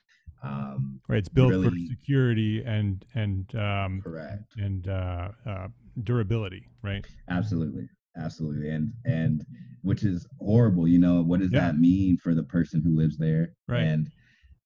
Um, 0.43 1.01
Right, 1.07 1.17
it's 1.19 1.29
built 1.29 1.53
for 1.63 1.71
security 1.87 2.63
and 2.63 3.05
and 3.15 3.53
um, 3.55 4.01
correct. 4.03 4.53
and 4.57 4.87
uh, 4.87 5.29
uh, 5.45 5.67
durability, 6.03 6.63
right? 6.83 7.03
Absolutely. 7.29 7.87
Absolutely. 8.17 8.69
And 8.69 8.91
and 9.05 9.45
which 9.81 10.03
is 10.03 10.27
horrible, 10.39 10.87
you 10.87 10.99
know, 10.99 11.21
what 11.23 11.39
does 11.39 11.51
Yeah. 11.51 11.71
that 11.71 11.77
mean 11.77 12.17
for 12.17 12.33
the 12.35 12.43
person 12.43 12.81
who 12.81 12.95
lives 12.95 13.17
there? 13.17 13.53
Right. 13.67 13.83
And 13.83 14.09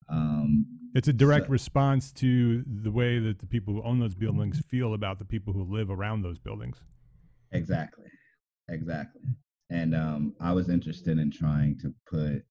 um 0.09 0.65
It's 0.93 1.07
a 1.07 1.13
direct 1.13 1.47
So- 1.47 1.51
response 1.51 2.11
to 2.13 2.63
the 2.63 2.91
way 2.91 3.19
that 3.19 3.39
the 3.39 3.47
people 3.47 3.73
who 3.73 3.81
own 3.83 3.99
those 3.99 4.15
buildings 4.15 4.59
feel 4.59 4.93
about 4.93 5.17
the 5.19 5.25
people 5.25 5.53
who 5.53 5.63
live 5.63 5.89
around 5.89 6.21
those 6.21 6.39
buildings. 6.39 6.81
exactly. 7.51 8.09
Exactly. 8.69 9.21
And 9.69 9.93
um 9.95 10.35
I 10.39 10.53
was 10.53 10.69
interested 10.69 11.17
in 11.19 11.29
trying 11.31 11.77
to 11.79 11.93
put 12.05 12.43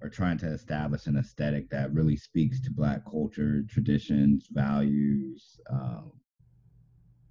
or 0.00 0.08
trying 0.10 0.38
to 0.38 0.46
establish 0.46 1.06
an 1.06 1.16
aesthetic 1.16 1.68
that 1.70 1.92
really 1.92 2.16
speaks 2.16 2.60
to 2.60 2.70
black 2.70 3.04
culture, 3.04 3.62
traditions, 3.68 4.48
values, 4.50 5.58
um, 5.70 6.12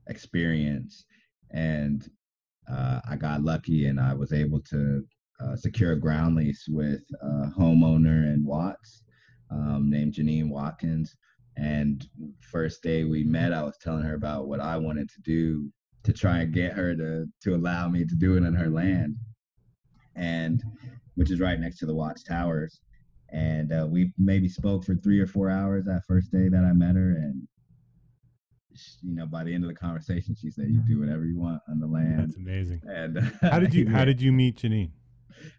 experience. 0.07 1.05
And 1.51 2.09
uh, 2.69 2.99
I 3.07 3.15
got 3.15 3.43
lucky 3.43 3.85
and 3.87 3.99
I 3.99 4.13
was 4.13 4.33
able 4.33 4.61
to 4.61 5.05
uh, 5.39 5.55
secure 5.55 5.91
a 5.91 5.99
ground 5.99 6.35
lease 6.35 6.65
with 6.67 7.03
a 7.21 7.51
homeowner 7.57 8.33
in 8.33 8.43
Watts 8.43 9.03
um, 9.53 9.89
named 9.89 10.13
Janine 10.13 10.49
Watkins. 10.49 11.15
And 11.55 12.05
first 12.41 12.81
day 12.81 13.03
we 13.03 13.23
met, 13.23 13.53
I 13.53 13.63
was 13.63 13.77
telling 13.77 14.03
her 14.03 14.15
about 14.15 14.47
what 14.47 14.59
I 14.59 14.77
wanted 14.77 15.09
to 15.09 15.21
do 15.21 15.71
to 16.03 16.11
try 16.11 16.39
and 16.39 16.53
get 16.53 16.73
her 16.73 16.95
to 16.95 17.25
to 17.43 17.55
allow 17.55 17.87
me 17.87 18.05
to 18.05 18.15
do 18.15 18.35
it 18.35 18.45
on 18.45 18.53
her 18.53 18.69
land, 18.69 19.15
and 20.15 20.61
which 21.15 21.31
is 21.31 21.39
right 21.39 21.59
next 21.59 21.77
to 21.79 21.85
the 21.85 21.95
Watts 21.95 22.23
Towers. 22.23 22.81
And 23.29 23.71
uh, 23.71 23.87
we 23.89 24.11
maybe 24.17 24.47
spoke 24.49 24.83
for 24.83 24.95
three 24.95 25.19
or 25.19 25.27
four 25.27 25.49
hours 25.49 25.85
that 25.85 26.03
first 26.07 26.31
day 26.31 26.49
that 26.49 26.63
I 26.63 26.73
met 26.73 26.95
her, 26.95 27.11
and 27.11 27.47
you 29.01 29.15
know, 29.15 29.27
by 29.27 29.43
the 29.43 29.53
end 29.53 29.63
of 29.63 29.69
the 29.69 29.75
conversation, 29.75 30.35
she 30.35 30.49
said, 30.49 30.65
"You 30.69 30.81
do 30.87 30.99
whatever 30.99 31.25
you 31.25 31.39
want 31.39 31.61
on 31.69 31.79
the 31.79 31.87
land." 31.87 32.19
That's 32.19 32.35
amazing. 32.35 32.81
And 32.87 33.19
How 33.41 33.59
did 33.59 33.73
you 33.73 33.87
How 33.91 34.05
did 34.05 34.21
you 34.21 34.31
meet 34.31 34.57
Janine? 34.57 34.91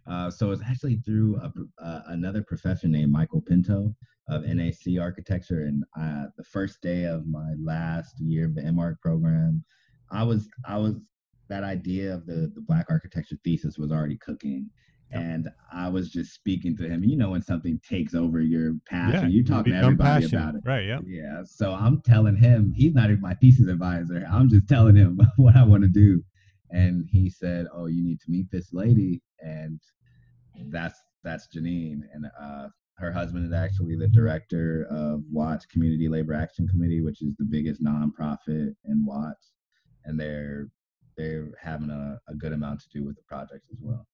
Uh, 0.07 0.31
so 0.31 0.51
it's 0.51 0.62
actually 0.62 0.97
through 0.97 1.37
a, 1.37 1.53
uh, 1.83 2.03
another 2.09 2.43
professor 2.43 2.89
named 2.89 3.12
Michael 3.12 3.41
Pinto 3.41 3.95
of 4.29 4.45
NAC 4.45 4.99
Architecture. 5.01 5.64
And 5.64 5.85
uh, 5.99 6.27
the 6.37 6.45
first 6.45 6.81
day 6.81 7.05
of 7.05 7.27
my 7.27 7.55
last 7.62 8.20
year 8.20 8.47
of 8.47 8.55
the 8.55 8.72
MArch 8.72 8.97
program, 9.01 9.64
I 10.11 10.22
was 10.22 10.49
I 10.66 10.79
was 10.79 10.95
that 11.49 11.64
idea 11.64 12.14
of 12.14 12.27
the 12.27 12.51
the 12.55 12.61
Black 12.61 12.87
architecture 12.89 13.37
thesis 13.45 13.79
was 13.79 13.93
already 13.93 14.16
cooking. 14.16 14.70
Yep. 15.11 15.20
And 15.20 15.49
I 15.72 15.89
was 15.89 16.11
just 16.11 16.35
speaking 16.35 16.77
to 16.79 16.89
him. 16.89 17.05
You 17.05 17.16
know, 17.16 17.31
when 17.31 17.43
something 17.43 17.79
takes 17.89 18.14
over 18.14 18.41
your 18.41 18.75
passion, 18.89 19.31
you 19.31 19.39
you 19.39 19.45
talk 19.45 19.66
to 19.66 19.72
everybody 19.72 20.22
passionate. 20.22 20.43
about 20.43 20.55
it. 20.57 20.62
Right. 20.64 20.87
Yeah. 20.87 21.01
Yeah. 21.07 21.43
So 21.45 21.72
I'm 21.72 22.01
telling 22.01 22.37
him, 22.37 22.72
he's 22.75 22.95
not 22.95 23.11
even 23.11 23.20
my 23.20 23.35
thesis 23.35 23.68
advisor. 23.68 24.27
I'm 24.31 24.49
just 24.49 24.66
telling 24.66 24.97
him 24.97 25.20
what 25.37 25.57
I 25.57 25.62
want 25.62 25.83
to 25.83 25.89
do. 25.89 26.25
And 26.71 27.07
he 27.11 27.31
said, 27.31 27.67
Oh, 27.73 27.87
you 27.87 28.03
need 28.03 28.21
to 28.21 28.31
meet 28.31 28.51
this 28.51 28.73
lady. 28.73 29.23
And 29.41 29.81
that's 30.67 30.99
that's 31.23 31.49
Janine. 31.55 32.03
And 32.12 32.27
uh 32.41 32.69
her 32.97 33.11
husband 33.12 33.45
is 33.45 33.53
actually 33.53 33.97
the 33.97 34.07
director 34.07 34.87
of 34.89 35.23
Watts 35.31 35.67
Community 35.67 36.09
Labor 36.09 36.33
Action 36.33 36.69
Committee, 36.69 37.01
which 37.01 37.23
is 37.23 37.35
the 37.37 37.45
biggest 37.45 37.83
nonprofit 37.83 38.75
in 38.85 39.05
Watts. 39.05 39.53
And 40.05 40.19
they're 40.19 40.69
they're 41.17 41.51
having 41.61 41.91
a, 41.91 42.19
a 42.29 42.35
good 42.35 42.53
amount 42.53 42.81
to 42.81 42.89
do 42.93 43.05
with 43.05 43.17
the 43.17 43.23
project 43.23 43.65
as 43.73 43.79
well. 43.81 44.07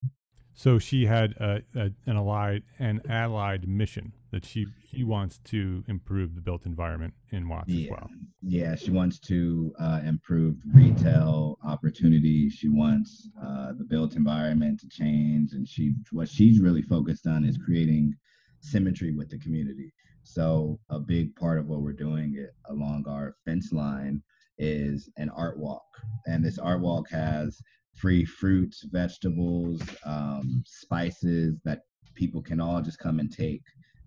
So 0.63 0.79
she 0.79 1.07
had 1.07 1.33
a, 1.39 1.63
a, 1.75 1.91
an 2.05 2.19
allied 2.19 2.65
an 2.79 3.01
allied 3.09 3.67
mission 3.67 4.13
that 4.31 4.45
she 4.45 4.67
she 4.91 5.05
wants 5.05 5.39
to 5.45 5.83
improve 5.89 6.35
the 6.35 6.43
built 6.43 6.67
environment 6.67 7.15
in 7.31 7.49
Watts 7.49 7.73
as 7.73 7.89
well. 7.89 8.11
Yeah, 8.43 8.75
she 8.75 8.91
wants 8.91 9.19
to 9.21 9.73
uh, 9.81 10.01
improve 10.05 10.57
retail 10.75 11.59
opportunities. 11.65 12.53
She 12.53 12.69
wants 12.69 13.31
uh, 13.43 13.73
the 13.79 13.85
built 13.85 14.17
environment 14.17 14.79
to 14.81 14.89
change, 14.91 15.55
and 15.55 15.67
she 15.67 15.95
what 16.13 16.29
she's 16.29 16.61
really 16.61 16.83
focused 16.83 17.27
on 17.27 17.43
is 17.47 17.57
creating 17.57 18.13
symmetry 18.61 19.15
with 19.15 19.31
the 19.31 19.39
community. 19.39 19.95
So 20.25 20.79
a 20.91 20.99
big 20.99 21.35
part 21.37 21.59
of 21.59 21.69
what 21.69 21.81
we're 21.81 21.95
doing 21.95 22.35
it, 22.37 22.51
along 22.67 23.07
our 23.09 23.35
fence 23.47 23.73
line 23.73 24.23
is 24.59 25.09
an 25.17 25.31
art 25.31 25.59
walk, 25.59 25.87
and 26.27 26.45
this 26.45 26.59
art 26.59 26.83
walk 26.83 27.09
has 27.09 27.63
free 28.01 28.25
fruits, 28.25 28.85
vegetables, 28.91 29.81
um, 30.05 30.63
spices 30.67 31.61
that 31.65 31.81
people 32.15 32.43
can 32.43 32.61
all 32.61 32.81
just 32.81 32.99
come 32.99 33.19
and 33.21 33.31
take 33.31 33.63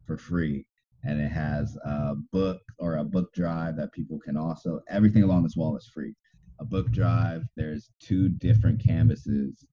for 0.06 0.18
free. 0.18 0.66
And 1.04 1.20
it 1.22 1.32
has 1.32 1.78
a 1.86 2.16
book 2.32 2.62
or 2.80 2.98
a 2.98 3.04
book 3.04 3.34
drive 3.34 3.76
that 3.78 3.92
people 3.92 4.20
can 4.20 4.38
also, 4.38 4.80
everything 4.90 5.24
along 5.24 5.44
this 5.44 5.56
wall 5.56 5.78
is 5.78 5.90
free. 5.94 6.14
A 6.60 6.66
book 6.66 6.92
drive, 6.92 7.44
there's 7.56 7.92
two 8.00 8.30
different 8.30 8.84
canvases. 8.84 9.66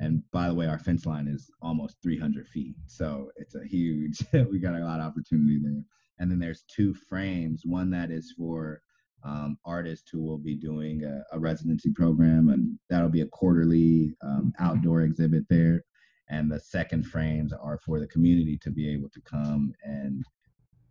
And 0.00 0.22
by 0.32 0.48
the 0.48 0.54
way, 0.54 0.66
our 0.66 0.78
fence 0.78 1.04
line 1.04 1.28
is 1.28 1.50
almost 1.60 1.96
300 2.02 2.48
feet. 2.48 2.74
So 2.86 3.30
it's 3.36 3.54
a 3.54 3.66
huge, 3.66 4.24
we 4.50 4.58
got 4.58 4.74
a 4.74 4.84
lot 4.84 5.00
of 5.00 5.06
opportunity 5.06 5.60
there. 5.62 5.82
And 6.18 6.30
then 6.30 6.38
there's 6.38 6.64
two 6.74 6.94
frames, 6.94 7.62
one 7.64 7.90
that 7.90 8.10
is 8.10 8.34
for 8.36 8.80
um, 9.24 9.58
artists 9.64 10.08
who 10.10 10.20
will 10.22 10.38
be 10.38 10.54
doing 10.54 11.04
a, 11.04 11.36
a, 11.36 11.38
residency 11.38 11.92
program, 11.92 12.50
and 12.50 12.78
that'll 12.88 13.08
be 13.08 13.22
a 13.22 13.26
quarterly 13.26 14.14
um, 14.22 14.52
outdoor 14.58 15.02
exhibit 15.02 15.44
there. 15.48 15.84
And 16.30 16.50
the 16.50 16.60
second 16.60 17.04
frames 17.04 17.52
are 17.52 17.78
for 17.78 18.00
the 18.00 18.06
community 18.06 18.58
to 18.62 18.70
be 18.70 18.92
able 18.92 19.08
to 19.10 19.20
come 19.22 19.72
and, 19.82 20.24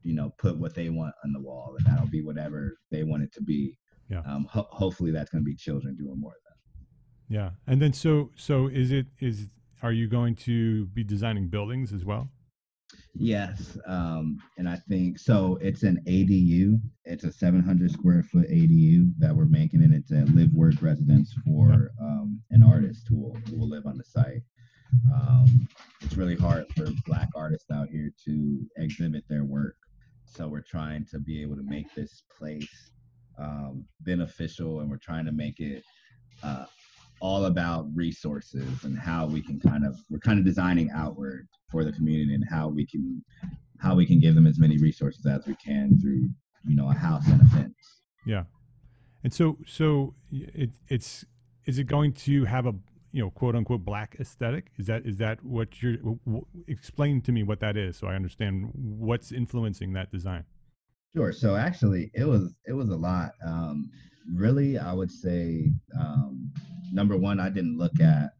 you 0.03 0.15
know, 0.15 0.33
put 0.37 0.57
what 0.57 0.75
they 0.75 0.89
want 0.89 1.13
on 1.23 1.31
the 1.31 1.39
wall, 1.39 1.75
and 1.77 1.85
that'll 1.85 2.09
be 2.09 2.21
whatever 2.21 2.77
they 2.91 3.03
want 3.03 3.23
it 3.23 3.31
to 3.33 3.41
be. 3.41 3.77
Yeah. 4.09 4.21
Um, 4.25 4.47
ho- 4.49 4.67
hopefully, 4.71 5.11
that's 5.11 5.29
going 5.29 5.43
to 5.43 5.49
be 5.49 5.55
children 5.55 5.95
doing 5.95 6.19
more 6.19 6.31
of 6.31 6.37
that. 6.45 7.33
Yeah, 7.33 7.49
and 7.67 7.81
then 7.81 7.93
so 7.93 8.31
so 8.35 8.67
is 8.67 8.91
it 8.91 9.07
is 9.19 9.49
are 9.83 9.91
you 9.91 10.07
going 10.07 10.35
to 10.35 10.85
be 10.87 11.03
designing 11.03 11.47
buildings 11.49 11.93
as 11.93 12.03
well? 12.05 12.29
Yes, 13.13 13.77
um, 13.87 14.37
and 14.57 14.69
I 14.69 14.75
think 14.87 15.17
so. 15.17 15.57
It's 15.59 15.83
an 15.83 16.01
ADU. 16.07 16.79
It's 17.05 17.23
a 17.23 17.31
700 17.31 17.91
square 17.91 18.23
foot 18.23 18.47
ADU 18.49 19.11
that 19.17 19.35
we're 19.35 19.45
making, 19.45 19.83
and 19.83 19.93
it's 19.93 20.11
a 20.11 20.25
live 20.33 20.53
work 20.53 20.75
residence 20.81 21.33
for 21.45 21.91
um, 21.99 22.39
an 22.51 22.63
artist 22.63 23.07
who 23.09 23.17
will, 23.17 23.37
who 23.49 23.57
will 23.57 23.69
live 23.69 23.87
on 23.87 23.97
the 23.97 24.03
site. 24.03 24.43
Um, 25.13 25.67
it's 26.01 26.15
really 26.15 26.35
hard 26.35 26.65
for 26.75 26.87
Black 27.05 27.29
artists 27.35 27.71
out 27.71 27.89
here 27.89 28.11
to 28.25 28.59
exhibit 28.77 29.23
their 29.27 29.43
work, 29.43 29.75
so 30.25 30.47
we're 30.47 30.61
trying 30.61 31.05
to 31.11 31.19
be 31.19 31.41
able 31.41 31.55
to 31.55 31.63
make 31.63 31.93
this 31.95 32.23
place 32.37 32.91
um, 33.39 33.85
beneficial, 34.01 34.79
and 34.79 34.89
we're 34.89 34.97
trying 34.97 35.25
to 35.25 35.31
make 35.31 35.59
it 35.59 35.83
uh, 36.43 36.65
all 37.19 37.45
about 37.45 37.87
resources 37.93 38.83
and 38.83 38.97
how 38.97 39.25
we 39.25 39.41
can 39.41 39.59
kind 39.59 39.85
of 39.85 39.97
we're 40.09 40.19
kind 40.19 40.39
of 40.39 40.45
designing 40.45 40.89
outward 40.91 41.47
for 41.71 41.83
the 41.83 41.91
community 41.91 42.33
and 42.33 42.45
how 42.49 42.67
we 42.67 42.85
can 42.85 43.23
how 43.79 43.95
we 43.95 44.05
can 44.05 44.19
give 44.19 44.35
them 44.35 44.47
as 44.47 44.59
many 44.59 44.77
resources 44.77 45.25
as 45.25 45.45
we 45.45 45.55
can 45.55 45.99
through 45.99 46.29
you 46.67 46.75
know 46.75 46.89
a 46.89 46.93
house 46.93 47.25
and 47.27 47.41
a 47.41 47.45
fence. 47.45 48.01
Yeah. 48.25 48.43
And 49.23 49.33
so 49.33 49.57
so 49.65 50.13
it, 50.31 50.71
it's 50.87 51.25
is 51.65 51.79
it 51.79 51.85
going 51.85 52.13
to 52.13 52.45
have 52.45 52.65
a 52.65 52.73
you 53.11 53.23
know 53.23 53.29
quote 53.31 53.55
unquote 53.55 53.83
black 53.83 54.15
aesthetic? 54.19 54.71
Is 54.77 54.87
that 54.87 55.05
is 55.05 55.17
that 55.17 55.43
what 55.43 55.81
you're 55.81 55.97
w- 55.97 56.45
explain 56.67 57.21
to 57.21 57.31
me 57.31 57.43
what 57.43 57.59
that 57.61 57.77
is 57.77 57.97
so 57.97 58.07
i 58.07 58.15
understand 58.15 58.69
what's 58.73 59.31
influencing 59.31 59.93
that 59.93 60.11
design. 60.11 60.43
Sure. 61.15 61.31
So 61.31 61.55
actually 61.55 62.11
it 62.13 62.25
was 62.25 62.53
it 62.65 62.73
was 62.73 62.89
a 62.89 62.95
lot 62.95 63.31
um 63.45 63.89
really 64.33 64.77
i 64.77 64.93
would 64.93 65.11
say 65.11 65.71
um 65.99 66.51
number 66.91 67.15
one 67.17 67.39
i 67.39 67.49
didn't 67.49 67.77
look 67.77 67.99
at 67.99 68.31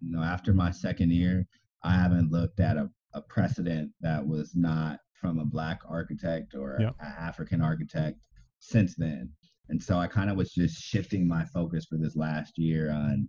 you 0.00 0.10
know 0.10 0.22
after 0.22 0.52
my 0.52 0.70
second 0.70 1.10
year 1.10 1.46
I 1.84 1.94
haven't 1.94 2.30
looked 2.30 2.60
at 2.60 2.76
a, 2.76 2.88
a 3.14 3.22
precedent 3.22 3.90
that 4.00 4.26
was 4.26 4.54
not 4.54 5.00
from 5.20 5.38
a 5.38 5.44
black 5.44 5.80
architect 5.88 6.54
or 6.54 6.76
yep. 6.80 6.94
an 7.00 7.12
African 7.18 7.60
architect 7.60 8.18
since 8.60 8.94
then. 8.96 9.30
And 9.68 9.82
so 9.82 9.98
I 9.98 10.06
kind 10.06 10.30
of 10.30 10.36
was 10.36 10.52
just 10.52 10.80
shifting 10.80 11.26
my 11.26 11.44
focus 11.44 11.86
for 11.86 11.96
this 11.96 12.16
last 12.16 12.58
year 12.58 12.90
on 12.90 13.28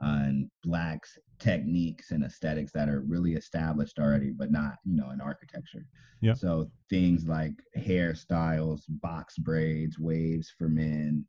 on 0.00 0.50
blacks 0.62 1.18
techniques 1.38 2.10
and 2.10 2.24
aesthetics 2.24 2.72
that 2.72 2.88
are 2.88 3.00
really 3.00 3.34
established 3.34 3.98
already, 3.98 4.30
but 4.30 4.50
not, 4.50 4.76
you 4.84 4.96
know, 4.96 5.10
in 5.10 5.20
architecture. 5.20 5.86
Yeah. 6.20 6.34
So 6.34 6.70
things 6.90 7.26
like 7.26 7.52
hairstyles, 7.76 8.82
box 8.88 9.38
braids, 9.38 9.98
waves 9.98 10.52
for 10.56 10.68
men, 10.68 11.24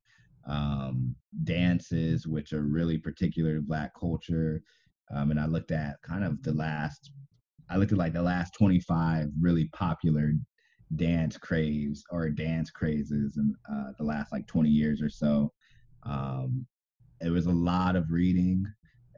um, 0.48 1.16
dances, 1.44 2.28
which 2.28 2.54
are 2.54 2.64
really 2.64 2.98
particular 2.98 3.56
to 3.56 3.62
black 3.62 3.92
culture, 4.00 4.62
um, 5.14 5.32
and 5.32 5.40
I 5.40 5.46
looked 5.46 5.72
at 5.72 6.02
kind 6.02 6.24
of 6.24 6.42
the 6.44 6.54
last, 6.54 7.12
I 7.70 7.78
looked 7.78 7.92
at 7.92 7.98
like 7.98 8.14
the 8.14 8.22
last 8.22 8.54
25 8.54 9.30
really 9.40 9.68
popular 9.70 10.34
dance 10.96 11.38
craves 11.38 12.04
or 12.12 12.30
dance 12.30 12.70
crazes 12.70 13.38
in 13.38 13.54
uh, 13.72 13.92
the 13.98 14.04
last 14.04 14.32
like 14.32 14.48
20 14.48 14.70
years 14.70 15.02
or 15.02 15.10
so. 15.10 15.52
Um, 16.04 16.66
it 17.26 17.32
was 17.32 17.48
a 17.48 17.52
lot 17.52 17.96
of 17.96 18.12
reading, 18.12 18.66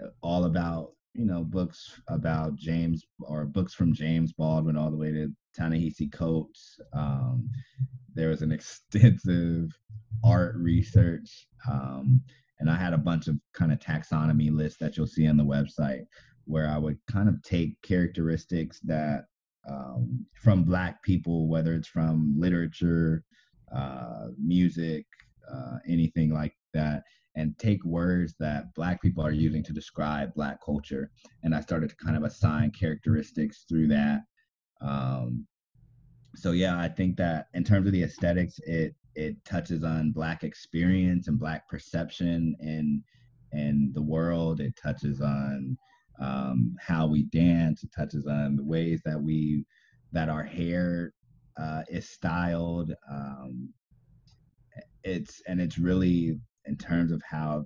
uh, 0.03 0.07
all 0.21 0.45
about 0.45 0.93
you 1.13 1.25
know 1.25 1.43
books 1.43 1.99
about 2.07 2.55
James 2.55 3.05
or 3.19 3.45
books 3.45 3.73
from 3.73 3.93
James 3.93 4.33
Baldwin 4.33 4.77
all 4.77 4.91
the 4.91 4.97
way 4.97 5.11
to 5.11 5.29
Ta-Nehisi 5.57 6.11
Coates. 6.11 6.79
Um, 6.93 7.49
there 8.13 8.29
was 8.29 8.41
an 8.41 8.51
extensive 8.57 9.71
art 10.23 10.55
research. 10.55 11.47
Um, 11.69 12.21
and 12.59 12.69
I 12.69 12.75
had 12.75 12.93
a 12.93 12.97
bunch 12.97 13.27
of 13.27 13.37
kind 13.53 13.71
of 13.71 13.79
taxonomy 13.79 14.51
lists 14.51 14.79
that 14.79 14.97
you'll 14.97 15.05
see 15.05 15.27
on 15.27 15.37
the 15.37 15.43
website 15.43 16.05
where 16.45 16.67
I 16.67 16.77
would 16.77 16.97
kind 17.11 17.29
of 17.29 17.41
take 17.43 17.79
characteristics 17.81 18.79
that 18.85 19.25
um, 19.69 20.25
from 20.41 20.63
Black 20.63 21.03
people, 21.03 21.49
whether 21.49 21.73
it's 21.73 21.89
from 21.89 22.33
literature, 22.37 23.23
uh, 23.75 24.27
music, 24.41 25.05
uh, 25.51 25.77
anything 25.87 26.33
like 26.33 26.53
that, 26.73 27.03
and 27.38 27.57
take 27.59 27.83
words 27.85 28.33
that 28.39 28.73
Black 28.73 29.01
people 29.01 29.25
are 29.25 29.31
using 29.31 29.63
to 29.63 29.71
describe 29.71 30.33
Black 30.33 30.57
culture. 30.63 31.11
And 31.43 31.53
I 31.55 31.61
started 31.61 31.89
to 31.89 31.95
kind 31.95 32.17
of 32.17 32.23
assign 32.23 32.71
characteristics 32.71 33.65
through 33.69 33.88
that. 33.89 34.21
Um, 34.81 35.45
so 36.35 36.51
yeah, 36.51 36.77
I 36.77 36.89
think 36.89 37.15
that 37.17 37.47
in 37.53 37.63
terms 37.63 37.85
of 37.88 37.93
the 37.93 38.03
aesthetics, 38.03 38.59
it 38.65 38.95
it 39.15 39.43
touches 39.45 39.83
on 39.83 40.11
black 40.11 40.43
experience 40.43 41.27
and 41.27 41.39
black 41.39 41.67
perception 41.67 42.55
and 42.59 43.01
and 43.51 43.93
the 43.95 44.01
world 44.01 44.61
it 44.61 44.75
touches 44.81 45.21
on 45.21 45.75
um, 46.21 46.75
how 46.79 47.07
we 47.07 47.23
dance 47.23 47.83
it 47.83 47.89
touches 47.95 48.27
on 48.27 48.55
the 48.55 48.63
ways 48.63 49.01
that 49.03 49.19
we 49.19 49.65
that 50.11 50.29
our 50.29 50.43
hair 50.43 51.13
uh, 51.59 51.81
is 51.89 52.07
styled 52.07 52.93
um, 53.11 53.73
it's 55.03 55.41
and 55.47 55.59
it's 55.59 55.79
really 55.79 56.39
in 56.68 56.78
terms 56.78 57.11
of 57.11 57.22
how 57.30 57.63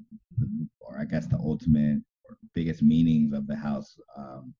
or 0.79 0.99
i 0.99 1.05
guess 1.05 1.27
the 1.27 1.37
ultimate 1.37 1.99
or 2.29 2.37
biggest 2.53 2.81
meanings 2.81 3.33
of 3.33 3.47
the 3.47 3.55
house 3.55 3.95
um, 4.17 4.53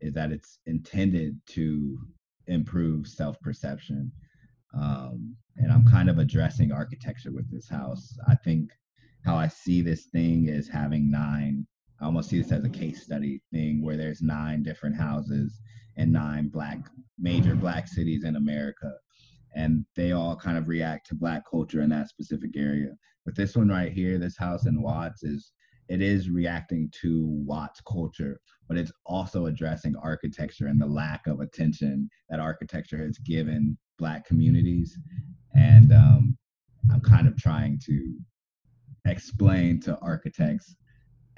is 0.00 0.14
that 0.14 0.32
it's 0.32 0.58
intended 0.66 1.38
to 1.46 1.98
improve 2.46 3.06
self-perception 3.06 4.10
um, 4.74 5.36
and 5.56 5.72
I'm 5.72 5.84
kind 5.86 6.08
of 6.08 6.18
addressing 6.18 6.72
architecture 6.72 7.32
with 7.32 7.50
this 7.50 7.68
house. 7.68 8.16
I 8.28 8.34
think 8.36 8.70
how 9.24 9.36
I 9.36 9.48
see 9.48 9.80
this 9.80 10.06
thing 10.06 10.48
is 10.48 10.68
having 10.68 11.10
nine. 11.10 11.66
I 12.00 12.04
almost 12.04 12.30
see 12.30 12.40
this 12.40 12.52
as 12.52 12.64
a 12.64 12.68
case 12.68 13.02
study 13.02 13.42
thing 13.52 13.82
where 13.82 13.96
there's 13.96 14.22
nine 14.22 14.62
different 14.62 14.96
houses 14.96 15.60
and 15.96 16.12
nine 16.12 16.48
black 16.48 16.78
major 17.18 17.56
black 17.56 17.88
cities 17.88 18.24
in 18.24 18.36
America, 18.36 18.92
and 19.54 19.84
they 19.96 20.12
all 20.12 20.36
kind 20.36 20.58
of 20.58 20.68
react 20.68 21.08
to 21.08 21.14
black 21.14 21.42
culture 21.50 21.80
in 21.82 21.90
that 21.90 22.08
specific 22.08 22.56
area. 22.56 22.90
But 23.24 23.36
this 23.36 23.56
one 23.56 23.68
right 23.68 23.92
here, 23.92 24.18
this 24.18 24.36
house 24.36 24.66
in 24.66 24.80
Watts, 24.80 25.22
is 25.22 25.52
it 25.88 26.02
is 26.02 26.28
reacting 26.28 26.90
to 27.00 27.26
Watts 27.46 27.80
culture, 27.80 28.40
but 28.68 28.76
it's 28.76 28.92
also 29.06 29.46
addressing 29.46 29.96
architecture 29.96 30.66
and 30.66 30.80
the 30.80 30.86
lack 30.86 31.26
of 31.26 31.40
attention 31.40 32.08
that 32.28 32.40
architecture 32.40 32.98
has 32.98 33.18
given 33.18 33.76
Black 33.98 34.26
communities. 34.26 34.98
And 35.54 35.92
um, 35.92 36.38
I'm 36.92 37.00
kind 37.00 37.26
of 37.26 37.36
trying 37.36 37.80
to 37.86 38.18
explain 39.06 39.80
to 39.80 39.98
architects 40.00 40.76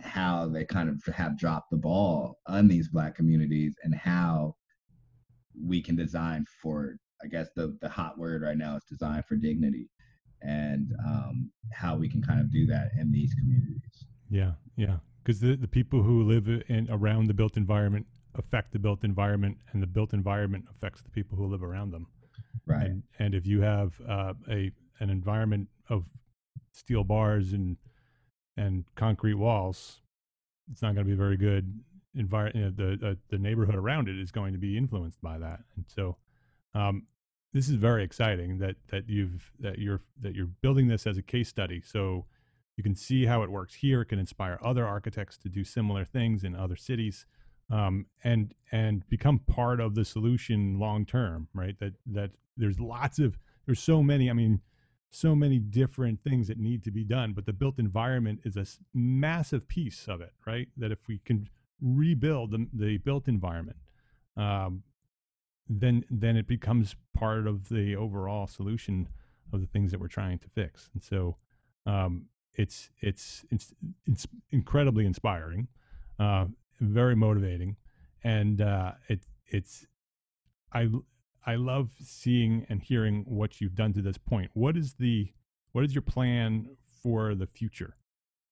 how 0.01 0.49
they 0.49 0.65
kind 0.65 0.89
of 0.89 1.15
have 1.15 1.39
dropped 1.39 1.71
the 1.71 1.77
ball 1.77 2.39
on 2.47 2.67
these 2.69 2.89
Black 2.89 3.15
communities 3.15 3.77
and 3.85 3.95
how 3.95 4.55
we 5.63 5.81
can 5.83 5.95
design 5.97 6.45
for, 6.63 6.97
I 7.23 7.27
guess 7.27 7.49
the, 7.55 7.77
the 7.81 7.89
hot 7.89 8.19
word 8.19 8.43
right 8.43 8.57
now 8.57 8.77
is 8.77 8.85
design 8.85 9.23
for 9.29 9.37
dignity 9.37 9.89
and 10.43 10.95
um, 11.07 11.51
how 11.73 11.97
we 11.97 12.09
can 12.09 12.23
kind 12.23 12.41
of 12.41 12.51
do 12.51 12.67
that 12.67 12.91
in 12.99 13.13
these 13.13 13.35
communities. 13.35 14.07
Yeah, 14.31 14.53
yeah. 14.77 14.97
Because 15.23 15.41
the, 15.41 15.57
the 15.57 15.69
people 15.69 16.03
who 16.03 16.23
live 16.23 16.49
in 16.69 16.89
around 16.91 17.27
the 17.27 17.35
built 17.35 17.57
environment 17.57 18.07
affect 18.35 18.73
the 18.73 18.79
built 18.79 19.05
environment, 19.05 19.59
and 19.73 19.83
the 19.83 19.87
built 19.87 20.13
environment 20.13 20.65
affects 20.71 21.03
the 21.03 21.11
people 21.11 21.37
who 21.37 21.47
live 21.47 21.63
around 21.63 21.91
them. 21.91 22.07
Right. 22.67 22.87
And, 22.87 23.03
and 23.19 23.35
if 23.35 23.47
you 23.47 23.61
have 23.61 23.93
uh, 24.09 24.35
a 24.51 24.71
an 25.01 25.11
environment 25.11 25.69
of 25.89 26.05
steel 26.73 27.05
bars 27.05 27.53
and 27.53 27.77
and 28.57 28.85
concrete 28.95 29.35
walls, 29.35 30.01
it's 30.71 30.83
not 30.83 30.95
going 30.95 31.07
to 31.07 31.11
be 31.11 31.17
very 31.17 31.37
good. 31.37 31.81
Environment, 32.15 32.57
you 32.57 32.63
know, 32.63 32.97
the 32.99 33.09
uh, 33.09 33.15
the 33.29 33.39
neighborhood 33.39 33.75
around 33.75 34.09
it 34.09 34.19
is 34.19 34.31
going 34.31 34.53
to 34.53 34.59
be 34.59 34.77
influenced 34.77 35.21
by 35.21 35.39
that, 35.39 35.61
and 35.77 35.85
so 35.87 36.17
um, 36.75 37.07
this 37.53 37.69
is 37.69 37.75
very 37.75 38.05
exciting 38.05 38.59
that 38.59 38.77
that 38.91 39.09
you've 39.09 39.53
that 39.61 39.79
you're 39.79 40.01
that 40.21 40.35
you're 40.35 40.51
building 40.63 40.89
this 40.89 41.07
as 41.07 41.17
a 41.17 41.23
case 41.23 41.49
study. 41.49 41.83
So 41.85 42.27
you 42.77 42.83
can 42.83 42.95
see 42.95 43.27
how 43.27 43.43
it 43.43 43.51
works 43.51 43.75
here. 43.75 44.03
It 44.03 44.07
can 44.07 44.19
inspire 44.19 44.59
other 44.63 44.87
architects 44.87 45.37
to 45.39 45.49
do 45.49 45.65
similar 45.65 46.05
things 46.05 46.45
in 46.45 46.55
other 46.55 46.77
cities, 46.77 47.27
um, 47.71 48.07
and 48.23 48.55
and 48.71 49.09
become 49.09 49.41
part 49.41 49.81
of 49.81 49.95
the 49.95 50.05
solution 50.05 50.79
long 50.79 51.05
term. 51.05 51.49
Right? 51.53 51.79
That 51.81 51.95
that 52.07 52.31
there's 52.57 52.79
lots 52.79 53.19
of 53.19 53.39
there's 53.67 53.81
so 53.81 54.03
many. 54.03 54.31
I 54.31 54.33
mean, 54.33 54.61
so 55.11 55.35
many 55.35 55.59
different 55.59 56.23
things 56.23 56.47
that 56.47 56.59
need 56.59 56.85
to 56.85 56.93
be 56.93 57.03
done, 57.03 57.33
but 57.33 57.47
the 57.47 57.53
built 57.53 57.81
environment 57.81 58.41
is 58.45 58.57
a 58.57 58.65
massive 58.95 59.67
piece 59.67 60.07
of 60.07 60.21
it. 60.21 60.33
Right? 60.47 60.69
That 60.77 60.93
if 60.93 61.01
we 61.09 61.19
can 61.25 61.49
rebuild 61.83 62.53
the, 62.53 62.67
the 62.73 62.99
built 62.99 63.27
environment, 63.27 63.79
um, 64.37 64.85
then 65.71 66.05
then 66.11 66.37
it 66.37 66.49
becomes 66.49 66.97
part 67.15 67.47
of 67.47 67.69
the 67.69 67.95
overall 67.95 68.47
solution 68.47 69.09
of 69.53 69.61
the 69.61 69.67
things 69.67 69.91
that 69.93 70.01
we're 70.01 70.09
trying 70.09 70.39
to 70.41 70.49
fix. 70.49 70.91
And 70.93 71.03
so 71.03 71.37
um, 71.87 72.27
it's 72.55 72.91
it's 73.01 73.45
it's 73.51 73.73
it's 74.07 74.27
incredibly 74.51 75.07
inspiring, 75.07 75.69
uh, 76.19 76.47
very 76.81 77.15
motivating, 77.15 77.77
and 78.25 78.61
uh, 78.61 78.93
it 79.09 79.21
it's 79.47 79.87
I 80.73 80.89
I 81.47 81.55
love 81.55 81.93
seeing 82.03 82.67
and 82.69 82.83
hearing 82.83 83.25
what 83.27 83.61
you've 83.61 83.77
done 83.77 83.93
to 83.93 84.03
this 84.03 84.19
point. 84.19 84.51
What 84.55 84.77
is 84.77 84.95
the 84.95 85.33
what 85.71 85.85
is 85.85 85.95
your 85.95 86.03
plan 86.03 86.77
for 87.03 87.37
the 87.37 87.47
future? 87.47 87.97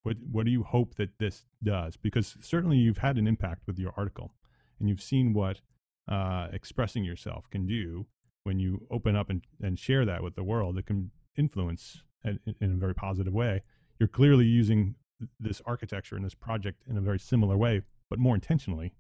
What 0.05 0.17
what 0.31 0.45
do 0.45 0.53
you 0.53 0.63
hope 0.63 0.95
that 0.95 1.19
this 1.19 1.45
does? 1.65 1.97
Because 1.97 2.37
certainly 2.41 2.77
you've 2.77 2.99
had 2.99 3.19
an 3.19 3.27
impact 3.27 3.67
with 3.67 3.79
your 3.79 3.93
article, 3.97 4.33
and 4.79 4.89
you've 4.89 5.03
seen 5.03 5.33
what 5.33 5.61
uh, 6.09 6.49
expressing 6.53 7.05
yourself 7.05 7.49
can 7.51 7.67
do 7.67 8.07
when 8.45 8.59
you 8.59 8.87
open 8.91 9.15
up 9.15 9.31
and, 9.31 9.43
and 9.63 9.79
share 9.79 10.05
that 10.07 10.23
with 10.23 10.35
the 10.35 10.45
world. 10.45 10.79
It 10.79 10.87
can 10.87 11.11
influence 11.37 12.03
in, 12.25 12.39
in 12.61 12.73
a 12.73 12.77
very 12.77 12.95
positive 12.95 13.33
way 13.33 13.63
you're 13.99 14.09
clearly 14.09 14.45
using 14.45 14.95
this 15.41 15.61
architecture 15.67 16.17
and 16.17 16.25
this 16.25 16.35
project 16.35 16.83
in 16.89 16.97
a 16.97 17.01
very 17.01 17.19
similar 17.19 17.57
way, 17.57 17.83
but 18.09 18.19
more 18.19 18.35
intentionally. 18.35 18.95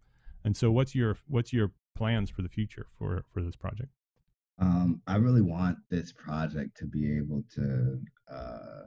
And 0.44 0.56
so, 0.56 0.70
what's 0.70 0.94
your 0.94 1.16
what's 1.28 1.52
your 1.52 1.72
plans 1.94 2.30
for 2.30 2.42
the 2.42 2.48
future 2.48 2.86
for 2.98 3.24
for 3.32 3.42
this 3.42 3.56
project? 3.56 3.90
Um, 4.60 5.00
I 5.06 5.16
really 5.16 5.42
want 5.42 5.78
this 5.90 6.12
project 6.12 6.76
to 6.78 6.86
be 6.86 7.16
able 7.16 7.44
to. 7.54 8.00
Uh, 8.32 8.82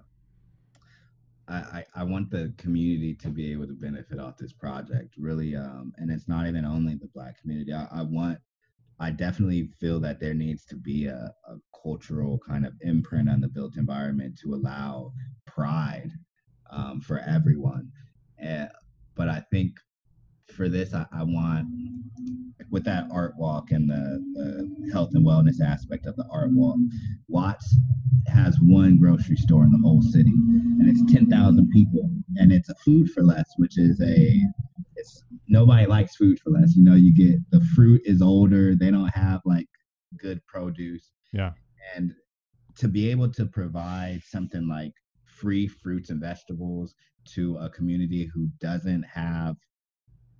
I, 1.54 1.86
I 1.96 2.04
want 2.04 2.30
the 2.30 2.54
community 2.58 3.14
to 3.16 3.28
be 3.30 3.52
able 3.52 3.68
to 3.68 3.74
benefit 3.74 4.20
off 4.20 4.38
this 4.38 4.54
project, 4.54 5.16
really. 5.18 5.56
Um, 5.56 5.94
and 5.98 6.12
it's 6.12 6.28
not 6.28 6.48
even 6.48 6.66
only 6.66 6.96
the 6.96 7.10
Black 7.14 7.40
community. 7.42 7.74
I, 7.74 7.88
I 7.92 8.02
want 8.04 8.40
I 9.02 9.10
definitely 9.10 9.68
feel 9.80 10.00
that 10.02 10.20
there 10.20 10.36
needs 10.36 10.64
to 10.66 10.76
be 10.76 11.08
a, 11.08 11.34
a, 11.48 11.56
cultural 11.82 12.40
kind 12.48 12.64
of 12.64 12.74
imprint 12.82 13.28
on 13.28 13.42
the 13.42 13.48
built 13.48 13.76
environment 13.76 14.38
to 14.38 14.54
allow 14.54 15.12
pride 15.48 16.12
um, 16.70 17.02
for 17.02 17.18
everyone. 17.28 17.92
And, 18.38 18.70
but 19.16 19.28
I 19.28 19.44
think 19.52 19.72
for 20.54 20.70
this, 20.70 20.94
I, 20.94 21.08
I, 21.12 21.24
want 21.24 21.66
with 22.72 22.84
that 22.86 23.06
art 23.12 23.34
walk 23.38 23.72
and 23.72 23.90
the, 23.90 24.24
the, 24.34 24.92
health 24.92 25.12
and 25.14 25.26
wellness 25.26 25.62
aspect 25.62 26.06
of 26.06 26.16
the 26.16 26.26
art 26.32 26.52
walk. 26.52 26.78
Watts 27.28 27.78
has 28.28 28.58
one 28.62 28.98
grocery 28.98 29.36
store 29.36 29.64
in 29.64 29.72
the 29.72 29.80
whole 29.84 30.02
city, 30.02 30.32
and 30.80 30.90
it's 30.90 31.14
ten 31.14 31.30
thousand 31.30 31.70
people, 31.70 32.10
and 32.38 32.52
it's 32.52 32.70
a 32.70 32.76
food 32.76 33.12
for 33.12 33.24
less, 33.24 33.50
which 33.58 33.78
is 33.78 34.02
a 34.02 34.42
it's 34.96 35.24
nobody 35.48 35.86
likes 35.86 36.16
food 36.16 36.40
for 36.40 36.52
less. 36.52 36.76
You 36.76 36.84
know, 36.84 36.96
you 36.96 37.14
get 37.14 37.40
the 37.52 37.64
fruit 37.76 38.02
is 38.06 38.22
older, 38.22 38.76
they 38.76 38.90
don't 38.90 39.14
have 39.14 39.42
like 39.46 39.68
good 40.18 40.46
produce. 40.48 41.12
Yeah. 41.34 41.52
And 41.96 42.14
to 42.78 42.88
be 42.88 43.10
able 43.12 43.32
to 43.34 43.46
provide 43.46 44.22
something 44.24 44.68
like 44.68 44.94
free 45.26 45.68
fruits 45.68 46.10
and 46.10 46.22
vegetables 46.22 46.96
to 47.34 47.58
a 47.58 47.70
community 47.70 48.30
who 48.34 48.48
doesn't 48.60 49.04
have, 49.04 49.56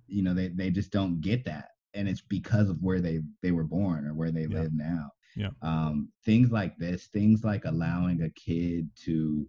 you 0.06 0.22
know, 0.22 0.34
they, 0.34 0.48
they 0.48 0.70
just 0.70 0.90
don't 0.90 1.20
get 1.20 1.44
that. 1.44 1.68
And 1.94 2.08
it's 2.08 2.22
because 2.22 2.68
of 2.68 2.82
where 2.82 3.00
they, 3.00 3.20
they 3.42 3.50
were 3.50 3.64
born 3.64 4.06
or 4.06 4.14
where 4.14 4.30
they 4.30 4.46
yeah. 4.46 4.60
live 4.60 4.72
now. 4.74 5.10
Yeah. 5.36 5.50
Um, 5.62 6.08
things 6.24 6.50
like 6.50 6.76
this, 6.76 7.06
things 7.06 7.44
like 7.44 7.64
allowing 7.64 8.22
a 8.22 8.30
kid 8.30 8.88
to 9.04 9.48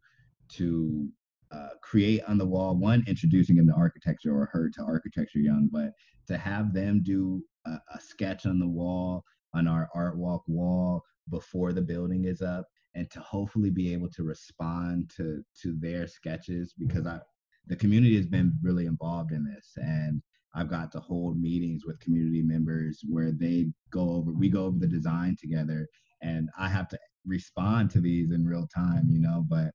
to 0.50 1.10
uh, 1.52 1.70
create 1.82 2.24
on 2.28 2.38
the 2.38 2.46
wall 2.46 2.76
one 2.76 3.04
introducing 3.08 3.58
him 3.58 3.68
to 3.68 3.74
architecture 3.74 4.36
or 4.36 4.50
her 4.52 4.70
to 4.70 4.82
architecture 4.82 5.39
young 5.39 5.70
but 5.72 5.91
to 6.28 6.38
have 6.38 6.74
them 6.74 7.02
do 7.04 7.44
a, 7.66 7.72
a, 7.94 8.00
sketch 8.00 8.46
on 8.46 8.60
the 8.60 8.68
wall 8.68 9.24
on 9.54 9.68
our 9.68 9.88
art 9.94 10.18
walk 10.18 10.44
wall 10.48 11.04
before 11.30 11.72
the 11.72 11.82
building 11.82 12.26
is 12.26 12.41
up 12.41 12.66
and 12.96 13.10
to 13.12 13.20
hopefully 13.20 13.70
be 13.70 13.94
able 13.94 14.10
to 14.10 14.24
respond 14.24 15.12
to 15.16 15.44
to 15.62 15.76
their 15.80 16.08
sketches 16.08 16.74
because 16.78 17.06
i 17.06 17.20
the 17.68 17.76
community 17.76 18.16
has 18.16 18.26
been 18.26 18.54
really 18.62 18.88
involved 18.88 19.32
in 19.32 19.46
this 19.46 19.74
and 19.78 20.22
i've 20.56 20.70
got 20.70 20.91
to 20.91 20.99
hold 20.99 21.39
meetings 21.39 21.86
with 21.86 21.99
community 21.99 22.41
members 22.41 23.01
where 23.10 23.32
they 23.32 23.68
go 23.91 24.10
over 24.12 24.32
we 24.32 24.49
go 24.49 24.66
over 24.66 24.78
the 24.80 24.88
design 24.88 25.36
together 25.39 25.88
and 26.22 26.49
i 26.58 26.68
have 26.68 26.88
to 26.88 26.97
respond 27.26 27.89
to 27.89 28.01
these 28.01 28.32
in 28.32 28.45
real 28.45 28.68
time 28.76 29.08
you 29.10 29.20
know 29.20 29.45
but 29.49 29.72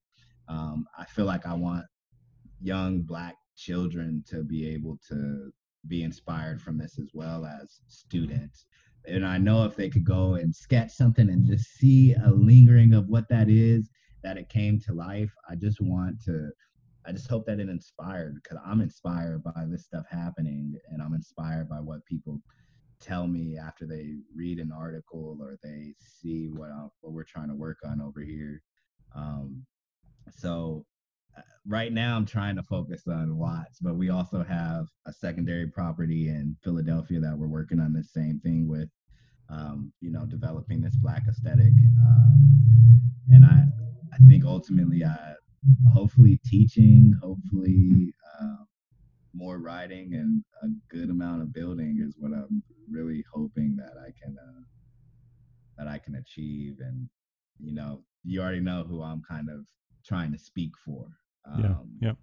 um, 0.49 0.87
I 0.99 1.05
feel 1.05 1.26
like 1.26 1.47
I 1.47 1.55
want 1.55 1.85
young 2.61 3.03
Black 3.03 3.37
children 3.57 4.24
to 4.29 4.43
be 4.43 4.68
able 4.68 4.99
to 5.09 5.51
be 5.87 6.03
inspired 6.03 6.61
from 6.61 6.79
this 6.79 6.99
as 6.99 7.11
well 7.14 7.45
as 7.45 7.81
students. 7.89 8.66
And 9.07 9.26
I 9.26 9.39
know 9.39 9.64
if 9.64 9.76
they 9.76 9.89
could 9.89 10.05
go 10.05 10.35
and 10.35 10.55
sketch 10.55 10.91
something 10.91 11.29
and 11.29 11.47
just 11.47 11.74
see 11.74 12.14
a 12.24 12.31
lingering 12.31 12.95
of 12.95 13.09
what 13.09 13.29
that 13.29 13.49
is, 13.49 13.89
that 14.22 14.37
it 14.37 14.49
came 14.49 14.81
to 14.81 14.93
life. 14.93 15.33
I 15.49 15.55
just 15.55 15.81
want 15.81 16.20
to, 16.24 16.51
I 17.09 17.13
just 17.13 17.31
hope 17.31 17.47
that 17.47 17.59
it 17.59 17.71
inspired 17.71 18.35
because 18.43 18.59
I'm 18.67 18.83
inspired 18.83 19.43
by 19.43 19.65
this 19.67 19.85
stuff 19.85 20.05
happening 20.11 20.77
and 20.91 21.01
I'm 21.01 21.15
inspired 21.15 21.67
by 21.67 21.81
what 21.81 22.05
people 22.05 22.39
tell 23.01 23.27
me 23.27 23.57
after 23.57 23.87
they 23.87 24.17
read 24.37 24.59
an 24.59 24.73
article 24.77 25.39
or 25.41 25.57
they 25.63 25.95
see 26.01 26.51
what, 26.53 26.71
I, 26.71 26.87
what 27.01 27.15
we're 27.15 27.25
trying 27.25 27.49
to 27.49 27.55
work 27.55 27.79
on 27.83 28.03
over 28.03 28.21
here. 28.21 28.61
Um, 29.17 29.65
so 30.31 30.85
uh, 31.35 31.41
right 31.67 31.95
now 31.95 32.15
I'm 32.15 32.27
trying 32.27 32.57
to 32.57 32.63
focus 32.63 33.05
on 33.09 33.39
Watts, 33.39 33.79
but 33.81 33.97
we 33.97 34.11
also 34.11 34.45
have 34.45 34.87
a 35.07 35.13
secondary 35.13 35.67
property 35.67 36.29
in 36.29 36.59
Philadelphia 36.63 37.21
that 37.21 37.39
we're 37.39 37.47
working 37.47 37.81
on 37.81 37.95
the 37.95 38.05
same 38.05 38.39
thing 38.41 38.69
with, 38.69 38.91
um, 39.49 39.95
you 40.03 40.11
know, 40.11 40.27
developing 40.27 40.83
this 40.83 40.97
black 40.97 41.23
aesthetic. 41.27 41.73
Um, 42.07 43.01
and 43.31 43.47
I, 43.47 43.65
I 44.13 44.19
think 44.29 44.45
ultimately, 44.45 45.05
I 45.05 45.35
hopefully 45.93 46.41
teaching, 46.45 47.13
hopefully 47.23 48.15
uh, 48.41 48.65
more 49.35 49.59
writing, 49.59 50.15
and 50.15 50.43
a 50.63 50.69
good 50.95 51.11
amount 51.11 51.43
of 51.43 51.53
building 51.53 52.05
is 52.07 52.15
what 52.19 52.33
I'm 52.33 52.63
really 52.91 53.25
hoping 53.33 53.77
that 53.77 53.95
I 54.01 54.11
can 54.23 54.37
uh, 54.39 54.63
that 55.77 55.89
I 55.89 55.99
can 55.99 56.17
achieve. 56.17 56.77
And 56.81 57.09
you 57.59 57.75
know, 57.75 58.03
you 58.25 58.41
already 58.41 58.61
know 58.61 58.85
who 58.89 59.03
I'm 59.03 59.23
kind 59.29 59.49
of 59.49 59.67
trying 60.05 60.33
to 60.33 60.39
speak 60.39 60.73
for. 60.85 61.07
Um, 61.51 61.63
yeah, 62.01 62.09
yeah. 62.09 62.15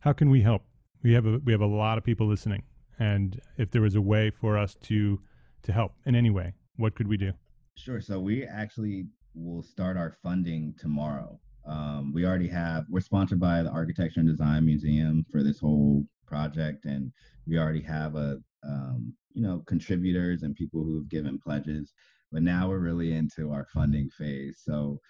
How 0.00 0.12
can 0.12 0.30
we 0.30 0.42
help? 0.42 0.62
We 1.02 1.12
have 1.14 1.26
a 1.26 1.38
we 1.44 1.52
have 1.52 1.60
a 1.60 1.66
lot 1.66 1.98
of 1.98 2.04
people 2.04 2.26
listening, 2.26 2.62
and 2.98 3.40
if 3.56 3.70
there 3.70 3.82
was 3.82 3.94
a 3.94 4.00
way 4.00 4.30
for 4.30 4.58
us 4.58 4.76
to 4.82 5.20
to 5.62 5.72
help 5.72 5.92
in 6.06 6.14
any 6.14 6.30
way, 6.30 6.54
what 6.76 6.94
could 6.94 7.08
we 7.08 7.16
do? 7.16 7.32
Sure. 7.76 8.00
So 8.00 8.20
we 8.20 8.44
actually 8.44 9.06
will 9.34 9.62
start 9.62 9.96
our 9.96 10.16
funding 10.22 10.74
tomorrow. 10.78 11.38
Um, 11.66 12.12
we 12.12 12.24
already 12.24 12.48
have. 12.48 12.84
We're 12.88 13.00
sponsored 13.00 13.40
by 13.40 13.62
the 13.62 13.70
Architecture 13.70 14.20
and 14.20 14.28
Design 14.28 14.64
Museum 14.64 15.24
for 15.30 15.42
this 15.42 15.60
whole 15.60 16.04
project, 16.26 16.84
and 16.84 17.12
we 17.46 17.58
already 17.58 17.82
have 17.82 18.16
a 18.16 18.38
um, 18.64 19.14
you 19.32 19.42
know 19.42 19.62
contributors 19.66 20.42
and 20.42 20.54
people 20.54 20.82
who 20.82 20.96
have 20.96 21.08
given 21.08 21.38
pledges. 21.38 21.92
But 22.32 22.42
now 22.42 22.68
we're 22.68 22.78
really 22.78 23.12
into 23.12 23.50
our 23.50 23.66
funding 23.72 24.08
phase. 24.10 24.62
So 24.64 25.00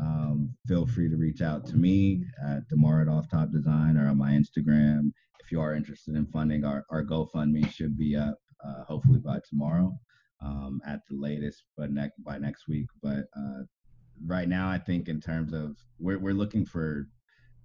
um, 0.00 0.54
feel 0.66 0.86
free 0.86 1.08
to 1.08 1.16
reach 1.16 1.40
out 1.40 1.66
to 1.66 1.76
me 1.76 2.24
at 2.44 2.68
Demar 2.68 3.02
at 3.02 3.08
Off 3.08 3.30
Top 3.30 3.50
Design 3.52 3.96
or 3.96 4.08
on 4.08 4.18
my 4.18 4.32
Instagram. 4.32 5.12
If 5.40 5.52
you 5.52 5.60
are 5.60 5.74
interested 5.74 6.16
in 6.16 6.26
funding, 6.26 6.64
our, 6.64 6.84
our 6.90 7.04
GoFundMe 7.04 7.70
should 7.70 7.96
be 7.96 8.16
up 8.16 8.38
uh, 8.66 8.82
hopefully 8.84 9.20
by 9.20 9.38
tomorrow 9.48 9.96
um, 10.42 10.80
at 10.86 11.00
the 11.08 11.16
latest, 11.16 11.64
but 11.76 11.92
next 11.92 12.22
by 12.24 12.38
next 12.38 12.66
week. 12.66 12.86
But 13.02 13.26
uh, 13.36 13.62
right 14.24 14.48
now, 14.48 14.68
I 14.68 14.78
think 14.78 15.08
in 15.08 15.20
terms 15.20 15.52
of 15.52 15.76
we're 15.98 16.18
we're 16.18 16.34
looking 16.34 16.64
for 16.64 17.08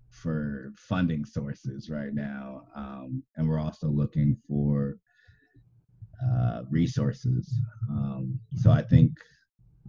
for 0.09 0.71
funding 0.77 1.25
sources 1.25 1.89
right 1.89 2.13
now, 2.13 2.63
um, 2.75 3.23
and 3.35 3.47
we're 3.47 3.59
also 3.59 3.87
looking 3.87 4.35
for 4.47 4.97
uh, 6.23 6.63
resources. 6.69 7.53
Um, 7.89 8.39
so 8.55 8.71
I 8.71 8.81
think 8.81 9.11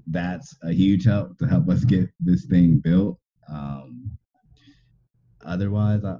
that's 0.06 0.54
a 0.62 0.72
huge 0.72 1.04
help 1.04 1.38
to 1.38 1.46
help 1.46 1.68
us 1.68 1.84
get 1.84 2.08
this 2.20 2.46
thing 2.46 2.78
built. 2.78 3.18
Um, 3.48 4.10
otherwise, 5.44 6.04
I, 6.04 6.16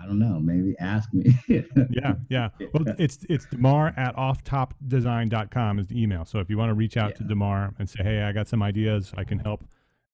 I 0.00 0.06
don't 0.06 0.18
know. 0.18 0.38
Maybe 0.40 0.74
ask 0.78 1.12
me. 1.12 1.36
yeah, 1.48 2.14
yeah. 2.28 2.48
Well, 2.72 2.94
it's 2.98 3.18
it's 3.28 3.46
Demar 3.46 3.94
at 3.96 4.14
offtopdesign.com 4.16 5.78
is 5.78 5.86
the 5.88 6.00
email. 6.00 6.24
So 6.24 6.38
if 6.38 6.50
you 6.50 6.58
want 6.58 6.70
to 6.70 6.74
reach 6.74 6.96
out 6.96 7.10
yeah. 7.10 7.16
to 7.18 7.24
Demar 7.24 7.74
and 7.78 7.88
say, 7.88 8.02
hey, 8.02 8.22
I 8.22 8.32
got 8.32 8.48
some 8.48 8.62
ideas, 8.62 9.12
I 9.16 9.24
can 9.24 9.38
help 9.38 9.64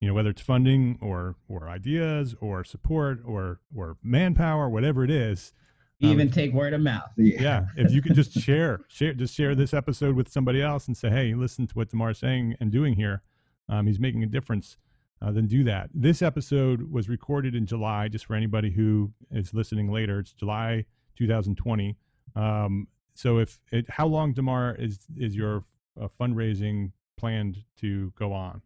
you 0.03 0.09
know, 0.09 0.15
whether 0.15 0.31
it's 0.31 0.43
funding 0.43 0.99
or 1.01 1.37
or 1.49 1.69
ideas 1.69 2.35
or 2.41 2.65
support 2.65 3.21
or 3.25 3.61
or 3.75 3.97
manpower, 4.03 4.69
whatever 4.69 5.05
it 5.05 5.11
is. 5.11 5.53
Even 6.01 6.27
um, 6.27 6.33
take 6.33 6.53
word 6.53 6.73
of 6.73 6.81
mouth. 6.81 7.09
Yeah. 7.17 7.41
yeah. 7.41 7.67
If 7.77 7.93
you 7.93 8.03
could 8.03 8.17
just 8.17 8.33
share, 8.41 8.81
share, 8.89 9.15
just 9.15 9.33
share 9.33 9.55
this 9.55 9.73
episode 9.73 10.17
with 10.17 10.29
somebody 10.29 10.61
else 10.61 10.89
and 10.89 10.97
say, 10.97 11.09
"Hey, 11.09 11.35
listen 11.35 11.69
to 11.69 11.75
what 11.75 11.89
Demar's 11.89 12.19
saying 12.19 12.57
and 12.59 12.73
doing 12.73 12.95
here. 12.95 13.23
Um, 13.69 13.87
he's 13.87 14.01
making 14.01 14.25
a 14.25 14.27
difference." 14.27 14.77
Uh, 15.23 15.31
then 15.31 15.47
do 15.47 15.63
that. 15.65 15.89
This 15.95 16.21
episode 16.21 16.91
was 16.91 17.09
recorded 17.09 17.55
in 17.55 17.65
July, 17.65 18.09
just 18.09 18.27
for 18.27 18.35
anybody 18.35 18.71
who 18.71 19.13
is 19.31 19.55
listening 19.55 19.93
later. 19.93 20.19
It's 20.19 20.33
July 20.33 20.85
2020. 21.17 21.97
Um, 22.35 22.89
so, 23.15 23.39
if 23.39 23.61
it, 23.71 23.89
how 23.89 24.07
long, 24.07 24.33
Demar, 24.33 24.75
is 24.75 24.99
is 25.17 25.37
your 25.37 25.65
uh, 26.01 26.09
fundraising 26.21 26.91
planned 27.17 27.59
to 27.81 28.13
go 28.19 28.33
on? 28.33 28.63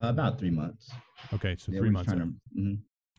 About 0.00 0.38
three 0.38 0.50
months. 0.50 0.90
Okay, 1.34 1.56
so 1.58 1.72
yeah, 1.72 1.80
three 1.80 1.90
months. 1.90 2.12
To, 2.12 2.18
mm-hmm. 2.18 2.74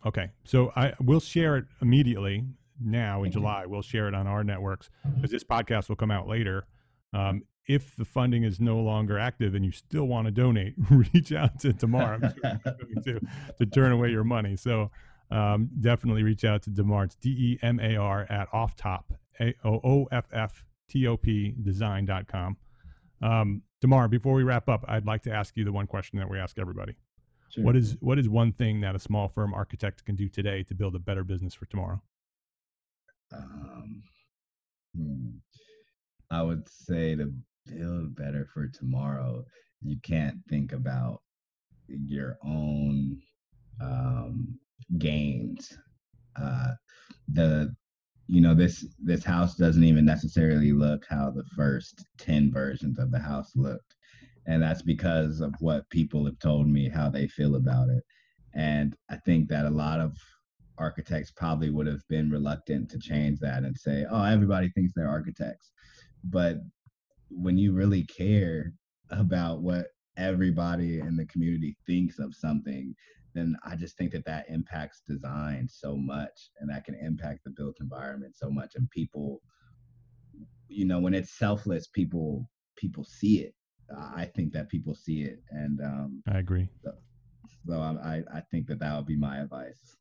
Okay, 0.07 0.29
so 0.45 0.71
I 0.75 0.93
will 1.01 1.19
share 1.19 1.57
it 1.57 1.65
immediately 1.81 2.45
now 2.81 3.23
in 3.23 3.31
July. 3.31 3.65
We'll 3.65 3.81
share 3.81 4.07
it 4.07 4.15
on 4.15 4.25
our 4.25 4.43
networks 4.43 4.89
because 5.15 5.31
this 5.31 5.43
podcast 5.43 5.89
will 5.89 5.97
come 5.97 6.11
out 6.11 6.27
later. 6.27 6.65
Um, 7.13 7.43
if 7.69 7.95
the 7.95 8.03
funding 8.03 8.43
is 8.43 8.59
no 8.59 8.79
longer 8.79 9.19
active 9.19 9.53
and 9.53 9.63
you 9.63 9.71
still 9.71 10.05
want 10.05 10.25
to 10.25 10.31
donate, 10.31 10.73
reach 10.89 11.31
out 11.31 11.59
to 11.59 11.71
Demar 11.71 12.17
to, 12.17 13.21
to 13.59 13.65
turn 13.67 13.91
away 13.91 14.09
your 14.09 14.23
money. 14.23 14.57
So 14.57 14.89
um, 15.29 15.69
definitely 15.79 16.23
reach 16.23 16.43
out 16.43 16.63
to 16.63 16.71
Demar. 16.71 17.05
It's 17.05 17.15
D 17.15 17.29
E 17.29 17.59
M 17.61 17.79
A 17.79 17.95
R 17.95 18.25
at 18.27 18.47
off 18.51 18.75
top, 18.75 19.13
A 19.39 19.53
O 19.63 19.79
O 19.83 20.07
F 20.11 20.25
F 20.33 20.65
T 20.89 21.05
O 21.05 21.15
P 21.15 21.53
design.com. 21.61 22.57
Um, 23.21 23.61
Demar, 23.81 24.07
before 24.07 24.33
we 24.33 24.41
wrap 24.41 24.67
up, 24.67 24.83
I'd 24.87 25.05
like 25.05 25.21
to 25.23 25.31
ask 25.31 25.55
you 25.55 25.63
the 25.63 25.71
one 25.71 25.85
question 25.85 26.17
that 26.17 26.29
we 26.29 26.39
ask 26.39 26.57
everybody. 26.57 26.95
Sure. 27.51 27.63
What 27.63 27.75
is 27.75 27.97
what 27.99 28.17
is 28.17 28.27
one 28.27 28.51
thing 28.51 28.81
that 28.81 28.95
a 28.95 28.99
small 28.99 29.27
firm 29.27 29.53
architect 29.53 30.03
can 30.05 30.15
do 30.15 30.27
today 30.27 30.63
to 30.63 30.73
build 30.73 30.95
a 30.95 30.99
better 30.99 31.23
business 31.23 31.53
for 31.53 31.67
tomorrow? 31.67 32.01
Um, 33.31 34.01
hmm. 34.97 35.29
I 36.31 36.41
would 36.41 36.67
say 36.67 37.15
to 37.15 37.31
build 37.69 38.15
better 38.15 38.47
for 38.53 38.67
tomorrow, 38.67 39.45
you 39.81 39.97
can't 40.03 40.37
think 40.49 40.73
about 40.73 41.21
your 41.87 42.37
own 42.43 43.19
um, 43.81 44.59
gains. 44.97 45.77
Uh, 46.35 46.73
the 47.33 47.73
you 48.27 48.41
know 48.41 48.53
this 48.53 48.85
this 48.99 49.23
house 49.23 49.55
doesn't 49.55 49.83
even 49.83 50.05
necessarily 50.05 50.71
look 50.71 51.03
how 51.09 51.31
the 51.31 51.43
first 51.55 52.05
10 52.19 52.51
versions 52.51 52.99
of 52.99 53.11
the 53.11 53.19
house 53.19 53.51
looked. 53.55 53.95
And 54.45 54.61
that's 54.61 54.81
because 54.81 55.41
of 55.41 55.53
what 55.59 55.89
people 55.89 56.25
have 56.25 56.39
told 56.39 56.67
me 56.67 56.89
how 56.89 57.09
they 57.09 57.27
feel 57.27 57.55
about 57.55 57.89
it. 57.89 58.03
And 58.53 58.95
i 59.09 59.17
think 59.17 59.47
that 59.49 59.65
a 59.65 59.69
lot 59.69 59.99
of 59.99 60.17
architects 60.77 61.31
probably 61.31 61.69
would 61.69 61.87
have 61.87 62.07
been 62.07 62.31
reluctant 62.31 62.89
to 62.89 62.97
change 62.97 63.37
that 63.39 63.63
and 63.63 63.77
say 63.77 64.05
oh 64.09 64.23
everybody 64.23 64.69
thinks 64.69 64.93
they're 64.95 65.09
architects. 65.09 65.71
But 66.23 66.57
when 67.29 67.57
you 67.57 67.73
really 67.73 68.03
care 68.05 68.73
about 69.11 69.61
what 69.61 69.87
everybody 70.17 70.99
in 70.99 71.15
the 71.15 71.25
community 71.25 71.75
thinks 71.87 72.19
of 72.19 72.35
something 72.35 72.93
then 73.33 73.55
I 73.63 73.75
just 73.75 73.97
think 73.97 74.11
that 74.11 74.25
that 74.25 74.45
impacts 74.49 75.01
design 75.07 75.67
so 75.69 75.95
much 75.95 76.49
and 76.59 76.69
that 76.69 76.85
can 76.85 76.95
impact 76.95 77.43
the 77.43 77.51
built 77.51 77.77
environment 77.79 78.35
so 78.35 78.49
much. 78.49 78.73
And 78.75 78.89
people, 78.89 79.41
you 80.67 80.85
know, 80.85 80.99
when 80.99 81.13
it's 81.13 81.37
selfless, 81.37 81.87
people 81.87 82.49
people 82.75 83.03
see 83.03 83.39
it. 83.39 83.53
I 83.97 84.25
think 84.25 84.53
that 84.53 84.69
people 84.69 84.93
see 84.93 85.21
it, 85.23 85.39
and 85.49 85.79
um, 85.81 86.21
I 86.31 86.37
agree. 86.37 86.69
So, 86.83 86.91
so 87.67 87.81
I 87.81 88.21
I 88.31 88.41
think 88.51 88.67
that 88.67 88.79
that 88.79 88.95
would 88.95 89.07
be 89.07 89.17
my 89.17 89.39
advice. 89.39 89.97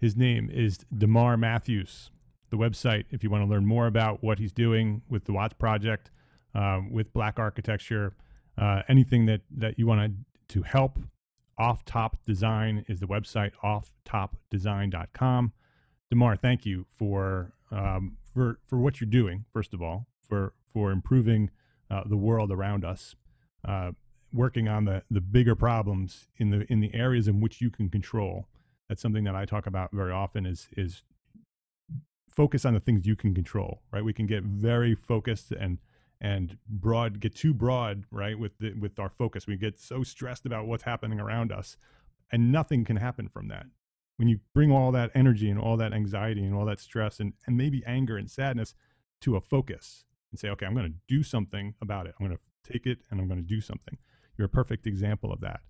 His 0.00 0.16
name 0.16 0.50
is 0.50 0.78
demar 0.96 1.36
Matthews. 1.36 2.10
The 2.54 2.60
website, 2.60 3.06
if 3.10 3.24
you 3.24 3.30
want 3.30 3.42
to 3.42 3.50
learn 3.50 3.66
more 3.66 3.88
about 3.88 4.22
what 4.22 4.38
he's 4.38 4.52
doing 4.52 5.02
with 5.08 5.24
the 5.24 5.32
Watts 5.32 5.54
Project, 5.54 6.12
um, 6.54 6.92
with 6.92 7.12
Black 7.12 7.40
Architecture, 7.40 8.14
uh, 8.56 8.82
anything 8.86 9.26
that 9.26 9.40
that 9.50 9.76
you 9.76 9.88
want 9.88 10.12
to 10.48 10.54
to 10.54 10.62
help 10.62 11.00
off 11.58 11.84
Top 11.84 12.16
Design 12.24 12.84
is 12.86 13.00
the 13.00 13.08
website, 13.08 13.50
offtopdesign.com. 13.64 15.52
Demar, 16.10 16.36
thank 16.36 16.64
you 16.64 16.86
for 16.96 17.54
um, 17.72 18.18
for 18.32 18.60
for 18.68 18.78
what 18.78 19.00
you're 19.00 19.10
doing. 19.10 19.46
First 19.52 19.74
of 19.74 19.82
all, 19.82 20.06
for 20.20 20.52
for 20.72 20.92
improving 20.92 21.50
uh, 21.90 22.04
the 22.06 22.16
world 22.16 22.52
around 22.52 22.84
us, 22.84 23.16
uh, 23.66 23.90
working 24.32 24.68
on 24.68 24.84
the 24.84 25.02
the 25.10 25.20
bigger 25.20 25.56
problems 25.56 26.28
in 26.36 26.50
the 26.50 26.64
in 26.70 26.78
the 26.78 26.94
areas 26.94 27.26
in 27.26 27.40
which 27.40 27.60
you 27.60 27.68
can 27.68 27.88
control. 27.88 28.46
That's 28.88 29.02
something 29.02 29.24
that 29.24 29.34
I 29.34 29.44
talk 29.44 29.66
about 29.66 29.90
very 29.92 30.12
often. 30.12 30.46
Is 30.46 30.68
is 30.76 31.02
focus 32.36 32.64
on 32.64 32.74
the 32.74 32.80
things 32.80 33.06
you 33.06 33.16
can 33.16 33.34
control. 33.34 33.82
Right? 33.92 34.04
We 34.04 34.12
can 34.12 34.26
get 34.26 34.42
very 34.44 34.94
focused 34.94 35.52
and 35.52 35.78
and 36.20 36.58
broad 36.68 37.20
get 37.20 37.34
too 37.34 37.52
broad 37.52 38.04
right 38.10 38.38
with 38.38 38.56
the, 38.58 38.72
with 38.74 38.98
our 38.98 39.10
focus 39.10 39.46
we 39.46 39.56
get 39.56 39.78
so 39.78 40.02
stressed 40.02 40.46
about 40.46 40.66
what's 40.66 40.84
happening 40.84 41.20
around 41.20 41.52
us 41.52 41.76
and 42.32 42.50
nothing 42.52 42.84
can 42.84 42.96
happen 42.96 43.28
from 43.28 43.48
that 43.48 43.66
when 44.16 44.28
you 44.28 44.38
bring 44.54 44.70
all 44.70 44.92
that 44.92 45.10
energy 45.14 45.50
and 45.50 45.60
all 45.60 45.76
that 45.76 45.92
anxiety 45.92 46.44
and 46.44 46.54
all 46.54 46.64
that 46.64 46.80
stress 46.80 47.20
and, 47.20 47.32
and 47.46 47.56
maybe 47.56 47.82
anger 47.86 48.16
and 48.16 48.30
sadness 48.30 48.74
to 49.20 49.36
a 49.36 49.40
focus 49.40 50.04
and 50.30 50.38
say 50.38 50.48
okay 50.48 50.64
i'm 50.66 50.74
going 50.74 50.90
to 50.90 50.98
do 51.08 51.22
something 51.22 51.74
about 51.82 52.06
it 52.06 52.14
i'm 52.18 52.26
going 52.26 52.36
to 52.36 52.72
take 52.72 52.86
it 52.86 52.98
and 53.10 53.20
i'm 53.20 53.28
going 53.28 53.40
to 53.40 53.46
do 53.46 53.60
something 53.60 53.98
you're 54.38 54.46
a 54.46 54.48
perfect 54.48 54.86
example 54.86 55.32
of 55.32 55.40
that 55.40 55.60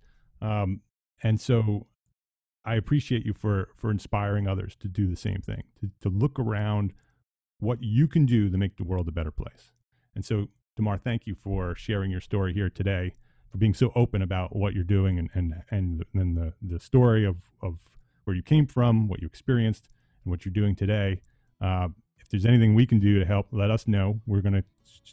um, 0.41 0.83
and 1.23 1.41
so 1.41 1.87
i 2.65 2.75
appreciate 2.75 3.25
you 3.25 3.33
for 3.33 3.69
for 3.77 3.91
inspiring 3.91 4.47
others 4.49 4.77
to 4.77 4.89
do 4.89 5.07
the 5.07 5.17
same 5.17 5.41
thing 5.41 5.63
to, 5.81 5.91
to 6.01 6.09
look 6.09 6.39
around 6.39 6.93
what 7.61 7.83
you 7.83 8.07
can 8.07 8.27
do 8.27 8.51
to 8.51 8.59
make 8.59 8.77
the 8.77 8.85
world 8.85 9.09
a 9.09 9.13
better 9.13 9.31
place 9.31 9.73
and 10.15 10.25
so, 10.25 10.49
Demar, 10.77 10.99
thank 10.99 11.27
you 11.27 11.35
for 11.35 11.75
sharing 11.75 12.11
your 12.11 12.21
story 12.21 12.53
here 12.53 12.71
today, 12.71 13.15
for 13.51 13.59
being 13.59 13.75
so 13.75 13.93
open 13.95 14.23
about 14.23 14.55
what 14.55 14.75
you're 14.75 14.85
doing 14.85 15.19
and 15.19 15.31
and 15.35 15.55
and 15.71 16.05
then 16.15 16.35
the 16.35 16.53
the 16.63 16.81
story 16.81 17.25
of 17.25 17.37
of 17.63 17.79
where 18.25 18.35
you 18.35 18.43
came 18.43 18.67
from, 18.67 19.09
what 19.09 19.21
you 19.21 19.27
experienced, 19.27 19.89
and 20.25 20.31
what 20.31 20.45
you're 20.45 20.53
doing 20.53 20.75
today. 20.75 21.21
Uh, 21.61 21.89
if 22.19 22.29
there's 22.29 22.47
anything 22.47 22.75
we 22.75 22.87
can 22.87 22.99
do 22.99 23.19
to 23.19 23.25
help, 23.25 23.49
let 23.51 23.71
us 23.71 23.87
know. 23.87 24.21
We're 24.27 24.41
going 24.41 24.55
to 24.55 24.65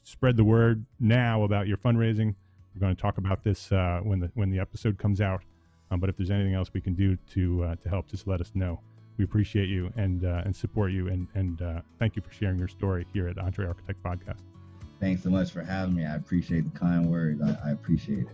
spread 0.03 0.37
the 0.37 0.43
word 0.43 0.85
now 0.99 1.43
about 1.43 1.67
your 1.67 1.77
fundraising. 1.77 2.35
We're 2.73 2.79
going 2.79 2.95
to 2.95 3.01
talk 3.01 3.17
about 3.17 3.43
this 3.43 3.71
uh, 3.71 3.99
when 4.03 4.19
the 4.19 4.31
when 4.33 4.49
the 4.49 4.59
episode 4.59 4.97
comes 4.97 5.19
out. 5.19 5.41
Um, 5.91 5.99
but 5.99 6.09
if 6.09 6.17
there's 6.17 6.31
anything 6.31 6.53
else 6.53 6.73
we 6.73 6.81
can 6.81 6.93
do 6.93 7.17
to 7.33 7.63
uh, 7.63 7.75
to 7.75 7.89
help, 7.89 8.07
just 8.07 8.25
let 8.25 8.41
us 8.41 8.51
know. 8.55 8.79
We 9.17 9.25
appreciate 9.25 9.67
you 9.67 9.91
and 9.97 10.23
uh, 10.23 10.41
and 10.45 10.55
support 10.55 10.91
you 10.91 11.09
and 11.09 11.27
and 11.35 11.61
uh, 11.61 11.81
thank 11.99 12.15
you 12.15 12.21
for 12.21 12.31
sharing 12.33 12.57
your 12.57 12.69
story 12.69 13.05
here 13.13 13.27
at 13.27 13.37
Entre 13.37 13.67
Architect 13.67 14.01
Podcast. 14.01 14.39
Thanks 14.99 15.23
so 15.23 15.29
much 15.29 15.51
for 15.51 15.61
having 15.61 15.95
me. 15.95 16.05
I 16.05 16.15
appreciate 16.15 16.71
the 16.71 16.79
kind 16.79 17.09
words. 17.09 17.41
I, 17.41 17.69
I 17.69 17.71
appreciate 17.71 18.19
it. 18.19 18.27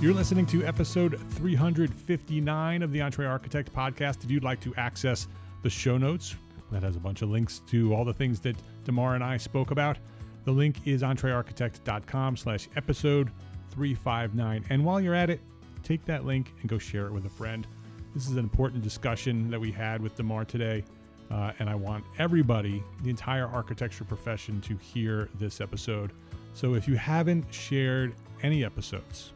You're 0.00 0.14
listening 0.14 0.44
to 0.46 0.64
episode 0.64 1.18
359 1.30 2.82
of 2.82 2.92
the 2.92 3.00
Entre 3.00 3.26
Architect 3.26 3.72
podcast. 3.72 4.24
If 4.24 4.30
you'd 4.30 4.44
like 4.44 4.60
to 4.60 4.74
access 4.76 5.26
the 5.62 5.70
show 5.70 5.96
notes, 5.96 6.34
that 6.70 6.82
has 6.82 6.96
a 6.96 7.00
bunch 7.00 7.22
of 7.22 7.30
links 7.30 7.60
to 7.68 7.94
all 7.94 8.04
the 8.04 8.12
things 8.12 8.40
that 8.40 8.56
Demar 8.84 9.14
and 9.14 9.24
I 9.24 9.36
spoke 9.36 9.70
about. 9.70 9.98
The 10.46 10.52
link 10.52 10.76
is 10.86 11.02
entrearchitect.com 11.02 12.36
slash 12.36 12.68
episode 12.76 13.32
359. 13.72 14.64
And 14.70 14.84
while 14.84 15.00
you're 15.00 15.12
at 15.12 15.28
it, 15.28 15.40
take 15.82 16.04
that 16.04 16.24
link 16.24 16.54
and 16.60 16.70
go 16.70 16.78
share 16.78 17.06
it 17.06 17.12
with 17.12 17.26
a 17.26 17.30
friend. 17.30 17.66
This 18.14 18.26
is 18.26 18.32
an 18.34 18.38
important 18.38 18.84
discussion 18.84 19.50
that 19.50 19.60
we 19.60 19.72
had 19.72 20.00
with 20.00 20.14
DeMar 20.14 20.44
today, 20.44 20.84
uh, 21.32 21.50
and 21.58 21.68
I 21.68 21.74
want 21.74 22.04
everybody, 22.20 22.80
the 23.02 23.10
entire 23.10 23.48
architecture 23.48 24.04
profession, 24.04 24.60
to 24.60 24.76
hear 24.76 25.28
this 25.34 25.60
episode. 25.60 26.12
So 26.54 26.74
if 26.74 26.86
you 26.86 26.94
haven't 26.94 27.52
shared 27.52 28.14
any 28.44 28.64
episodes, 28.64 29.32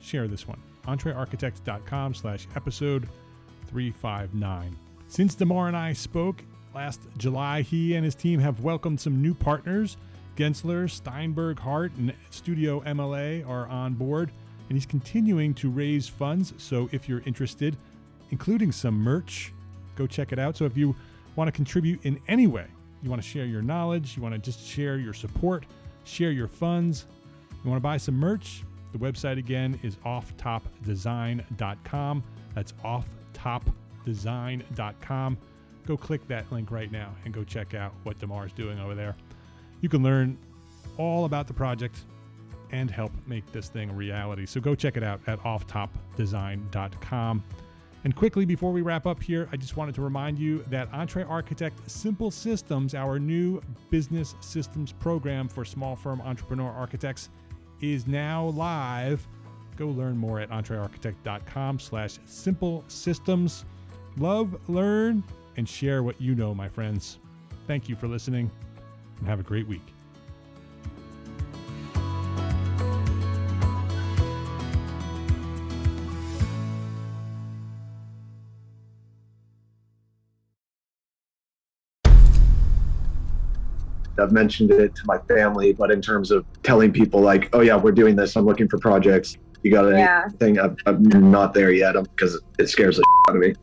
share 0.00 0.28
this 0.28 0.46
one. 0.46 0.62
entrearchitect.com 0.84 2.14
slash 2.14 2.46
episode 2.54 3.08
359. 3.66 4.76
Since 5.08 5.34
DeMar 5.34 5.66
and 5.66 5.76
I 5.76 5.94
spoke 5.94 6.44
last 6.72 7.00
July, 7.18 7.62
he 7.62 7.96
and 7.96 8.04
his 8.04 8.14
team 8.14 8.38
have 8.38 8.60
welcomed 8.60 9.00
some 9.00 9.20
new 9.20 9.34
partners. 9.34 9.96
Gensler, 10.36 10.90
Steinberg, 10.90 11.58
Hart, 11.58 11.92
and 11.96 12.12
Studio 12.30 12.80
MLA 12.80 13.48
are 13.48 13.66
on 13.68 13.94
board, 13.94 14.30
and 14.68 14.76
he's 14.76 14.86
continuing 14.86 15.54
to 15.54 15.70
raise 15.70 16.08
funds. 16.08 16.52
So 16.58 16.88
if 16.92 17.08
you're 17.08 17.22
interested, 17.26 17.76
including 18.30 18.72
some 18.72 18.94
merch. 18.94 19.52
Go 19.96 20.06
check 20.06 20.32
it 20.32 20.38
out. 20.38 20.56
So 20.56 20.64
if 20.64 20.76
you 20.76 20.94
want 21.36 21.48
to 21.48 21.52
contribute 21.52 22.04
in 22.04 22.20
any 22.28 22.46
way, 22.46 22.66
you 23.02 23.10
want 23.10 23.22
to 23.22 23.28
share 23.28 23.44
your 23.44 23.62
knowledge, 23.62 24.16
you 24.16 24.22
want 24.22 24.34
to 24.34 24.40
just 24.40 24.66
share 24.66 24.98
your 24.98 25.12
support, 25.12 25.66
share 26.04 26.32
your 26.32 26.48
funds, 26.48 27.06
you 27.62 27.70
want 27.70 27.80
to 27.80 27.82
buy 27.82 27.96
some 27.96 28.16
merch, 28.16 28.64
the 28.94 28.98
website 28.98 29.36
again 29.38 29.78
is 29.82 29.96
offtopdesign.com. 30.06 32.24
That's 32.54 32.72
offtopdesign.com. 32.84 35.38
Go 35.86 35.96
click 35.96 36.28
that 36.28 36.52
link 36.52 36.70
right 36.70 36.92
now 36.92 37.12
and 37.24 37.34
go 37.34 37.42
check 37.42 37.74
out 37.74 37.92
what 38.04 38.20
Demar 38.20 38.46
is 38.46 38.52
doing 38.52 38.78
over 38.78 38.94
there. 38.94 39.16
You 39.84 39.88
can 39.90 40.02
learn 40.02 40.38
all 40.96 41.26
about 41.26 41.46
the 41.46 41.52
project 41.52 42.06
and 42.70 42.90
help 42.90 43.12
make 43.26 43.44
this 43.52 43.68
thing 43.68 43.90
a 43.90 43.92
reality. 43.92 44.46
So 44.46 44.58
go 44.58 44.74
check 44.74 44.96
it 44.96 45.02
out 45.02 45.20
at 45.26 45.38
offtopdesign.com. 45.40 47.44
And 48.04 48.16
quickly 48.16 48.46
before 48.46 48.72
we 48.72 48.80
wrap 48.80 49.06
up 49.06 49.22
here, 49.22 49.46
I 49.52 49.58
just 49.58 49.76
wanted 49.76 49.94
to 49.96 50.00
remind 50.00 50.38
you 50.38 50.64
that 50.70 50.88
Entre 50.94 51.22
Architect 51.22 51.90
Simple 51.90 52.30
Systems, 52.30 52.94
our 52.94 53.18
new 53.18 53.60
business 53.90 54.34
systems 54.40 54.90
program 54.90 55.48
for 55.48 55.66
small 55.66 55.96
firm 55.96 56.22
entrepreneur 56.22 56.70
architects, 56.70 57.28
is 57.82 58.06
now 58.06 58.46
live. 58.46 59.28
Go 59.76 59.88
learn 59.88 60.16
more 60.16 60.40
at 60.40 60.48
entrearchitect.com 60.48 61.78
slash 61.78 62.16
simple 62.24 62.84
systems. 62.88 63.66
Love, 64.16 64.58
learn, 64.66 65.22
and 65.58 65.68
share 65.68 66.02
what 66.02 66.18
you 66.18 66.34
know, 66.34 66.54
my 66.54 66.70
friends. 66.70 67.18
Thank 67.66 67.90
you 67.90 67.96
for 67.96 68.08
listening 68.08 68.50
and 69.18 69.28
have 69.28 69.40
a 69.40 69.42
great 69.42 69.66
week. 69.66 69.94
I've 84.18 84.32
mentioned 84.32 84.70
it 84.70 84.94
to 84.94 85.02
my 85.06 85.18
family, 85.28 85.72
but 85.72 85.90
in 85.90 86.00
terms 86.00 86.30
of 86.30 86.44
telling 86.62 86.92
people 86.92 87.20
like, 87.20 87.48
oh 87.52 87.60
yeah, 87.60 87.76
we're 87.76 87.92
doing 87.92 88.16
this. 88.16 88.36
I'm 88.36 88.46
looking 88.46 88.68
for 88.68 88.78
projects. 88.78 89.36
You 89.62 89.70
got 89.70 89.92
anything? 89.92 90.56
Yeah. 90.56 90.64
I'm, 90.64 90.76
I'm, 90.86 91.30
not 91.30 91.54
there 91.54 91.72
yet 91.72 91.94
because 91.94 92.40
it 92.58 92.68
scares 92.68 92.96
the 92.96 93.04
out 93.28 93.36
of 93.36 93.40
me. 93.40 93.54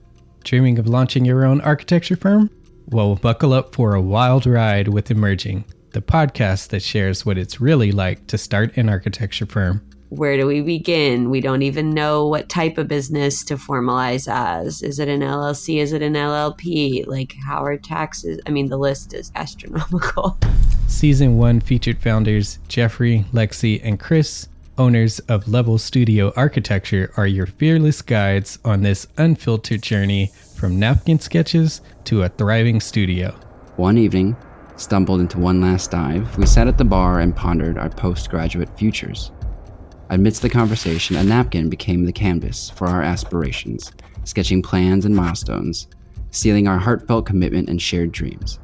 Dreaming 0.44 0.80
of 0.80 0.88
launching 0.88 1.26
your 1.26 1.46
own 1.46 1.62
architecture 1.62 2.16
firm? 2.16 2.50
Well, 2.92 3.16
buckle 3.16 3.54
up 3.54 3.74
for 3.74 3.96
a 3.96 4.02
wild 4.02 4.46
ride 4.46 4.90
with 4.90 5.10
Emerging, 5.10 5.64
the 5.92 6.02
podcast 6.02 6.68
that 6.70 6.84
shares 6.84 7.26
what 7.26 7.38
it's 7.38 7.62
really 7.62 7.92
like 7.92 8.28
to 8.28 8.38
start 8.38 8.76
an 8.76 8.90
architecture 8.90 9.46
firm 9.46 9.82
where 10.12 10.36
do 10.36 10.46
we 10.46 10.60
begin? 10.60 11.30
We 11.30 11.40
don't 11.40 11.62
even 11.62 11.92
know 11.92 12.28
what 12.28 12.50
type 12.50 12.78
of 12.78 12.90
business 12.90 13.46
to 13.46 13.56
formalize 13.56 14.30
as. 14.30 14.84
Is 14.84 15.00
it 15.00 15.08
an 15.08 15.22
LLC? 15.22 15.78
Is 15.78 15.94
it 15.94 16.02
an 16.02 16.16
LLP? 16.16 17.08
Like, 17.08 17.34
how 17.46 17.64
are 17.64 17.78
taxes? 17.78 18.38
I 18.46 18.50
mean, 18.50 18.68
the 18.68 18.78
list 18.78 19.14
is 19.14 19.32
astronomical. 19.36 20.38
Season 20.88 21.38
one 21.38 21.62
featured 21.62 22.02
founders 22.02 22.60
Jeffrey, 22.68 23.24
Lexi, 23.32 23.80
and 23.86 23.98
Chris, 23.98 24.50
owners 24.78 25.20
of 25.20 25.48
Level 25.48 25.78
Studio 25.78 26.34
Architecture, 26.36 27.14
are 27.16 27.28
your 27.28 27.46
fearless 27.46 28.02
guides 28.02 28.60
on 28.66 28.82
this 28.82 29.08
unfiltered 29.18 29.82
journey 29.82 30.30
from 30.62 30.78
napkin 30.78 31.18
sketches 31.18 31.82
to 32.04 32.22
a 32.22 32.30
thriving 32.30 32.80
studio. 32.80 33.32
One 33.78 33.98
evening, 33.98 34.38
stumbled 34.76 35.20
into 35.20 35.40
one 35.40 35.60
last 35.60 35.90
dive, 35.90 36.38
we 36.38 36.46
sat 36.46 36.68
at 36.68 36.78
the 36.78 36.86
bar 36.86 37.20
and 37.20 37.36
pondered 37.36 37.80
our 37.80 37.90
postgraduate 37.90 38.70
futures. 38.78 39.32
Amidst 40.12 40.44
the 40.44 40.52
conversation, 40.52 41.16
a 41.16 41.24
napkin 41.24 41.68
became 41.68 42.06
the 42.06 42.14
canvas 42.14 42.70
for 42.70 42.86
our 42.86 43.02
aspirations, 43.02 43.92
sketching 44.24 44.62
plans 44.62 45.04
and 45.04 45.16
milestones, 45.16 45.88
sealing 46.30 46.68
our 46.68 46.78
heartfelt 46.78 47.26
commitment 47.26 47.68
and 47.68 47.82
shared 47.82 48.12
dreams. 48.12 48.60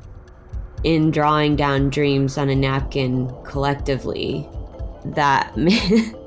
In 0.84 1.10
drawing 1.10 1.56
down 1.56 1.90
dreams 1.90 2.38
on 2.38 2.50
a 2.50 2.56
napkin 2.56 3.28
collectively, 3.44 4.48
that 5.04 5.52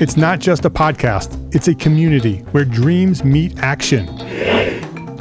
It's 0.00 0.16
not 0.16 0.38
just 0.38 0.64
a 0.64 0.70
podcast, 0.70 1.52
it's 1.52 1.66
a 1.66 1.74
community 1.74 2.36
where 2.52 2.64
dreams 2.64 3.24
meet 3.24 3.58
action. 3.58 4.06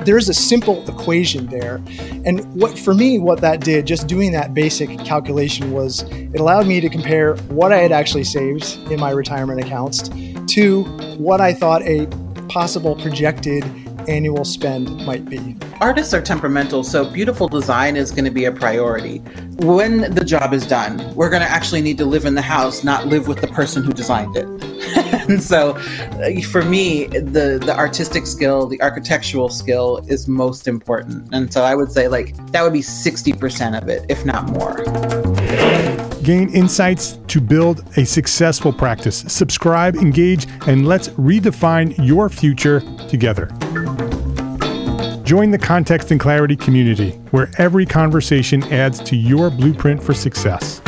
There's 0.05 0.29
a 0.29 0.35
simple 0.35 0.87
equation 0.87 1.47
there. 1.47 1.81
And 2.25 2.45
what 2.53 2.77
for 2.77 2.93
me, 2.93 3.17
what 3.17 3.41
that 3.41 3.61
did, 3.61 3.87
just 3.87 4.05
doing 4.05 4.33
that 4.33 4.53
basic 4.53 4.99
calculation 4.99 5.71
was 5.71 6.03
it 6.03 6.39
allowed 6.39 6.67
me 6.67 6.79
to 6.79 6.89
compare 6.89 7.37
what 7.47 7.71
I 7.71 7.77
had 7.77 7.91
actually 7.91 8.23
saved 8.23 8.77
in 8.91 8.99
my 8.99 9.09
retirement 9.09 9.59
accounts 9.61 10.09
to 10.53 10.83
what 11.17 11.41
I 11.41 11.55
thought 11.55 11.81
a 11.81 12.05
possible 12.47 12.95
projected 12.97 13.63
annual 14.07 14.45
spend 14.45 15.05
might 15.05 15.25
be. 15.29 15.55
Artists 15.79 16.13
are 16.13 16.21
temperamental, 16.21 16.83
so 16.83 17.09
beautiful 17.09 17.47
design 17.47 17.95
is 17.95 18.11
going 18.11 18.25
to 18.25 18.31
be 18.31 18.45
a 18.45 18.51
priority. 18.51 19.19
When 19.59 20.13
the 20.13 20.23
job 20.23 20.53
is 20.53 20.65
done, 20.65 21.13
we're 21.15 21.29
going 21.29 21.41
to 21.41 21.49
actually 21.49 21.81
need 21.81 21.97
to 21.99 22.05
live 22.05 22.25
in 22.25 22.35
the 22.35 22.41
house, 22.41 22.83
not 22.83 23.07
live 23.07 23.27
with 23.27 23.41
the 23.41 23.47
person 23.47 23.83
who 23.83 23.91
designed 23.91 24.35
it. 24.35 24.45
and 25.29 25.41
so 25.41 25.71
uh, 25.71 26.41
for 26.51 26.63
me, 26.63 27.07
the 27.07 27.59
the 27.63 27.75
artistic 27.75 28.25
skill, 28.25 28.67
the 28.67 28.81
architectural 28.81 29.49
skill 29.49 29.97
is 30.07 30.27
most 30.27 30.67
important. 30.67 31.27
And 31.33 31.51
so 31.51 31.63
I 31.63 31.75
would 31.75 31.91
say 31.91 32.07
like 32.07 32.35
that 32.51 32.63
would 32.63 32.73
be 32.73 32.81
60% 32.81 33.81
of 33.81 33.89
it, 33.89 34.05
if 34.09 34.25
not 34.25 34.49
more 34.49 34.85
gain 36.27 36.53
insights 36.53 37.19
to 37.27 37.39
build 37.39 37.85
a 37.95 38.05
successful 38.05 38.73
practice. 38.73 39.23
Subscribe, 39.29 39.95
engage, 39.95 40.45
and 40.67 40.85
let's 40.85 41.07
redefine 41.09 41.95
your 42.05 42.27
future 42.27 42.81
together. 43.07 43.47
Join 45.27 45.51
the 45.51 45.57
Context 45.57 46.11
and 46.11 46.21
Clarity 46.21 46.55
community, 46.55 47.09
where 47.31 47.51
every 47.57 47.85
conversation 47.85 48.63
adds 48.71 49.01
to 49.01 49.17
your 49.17 49.49
blueprint 49.49 50.01
for 50.01 50.13
success. 50.13 50.81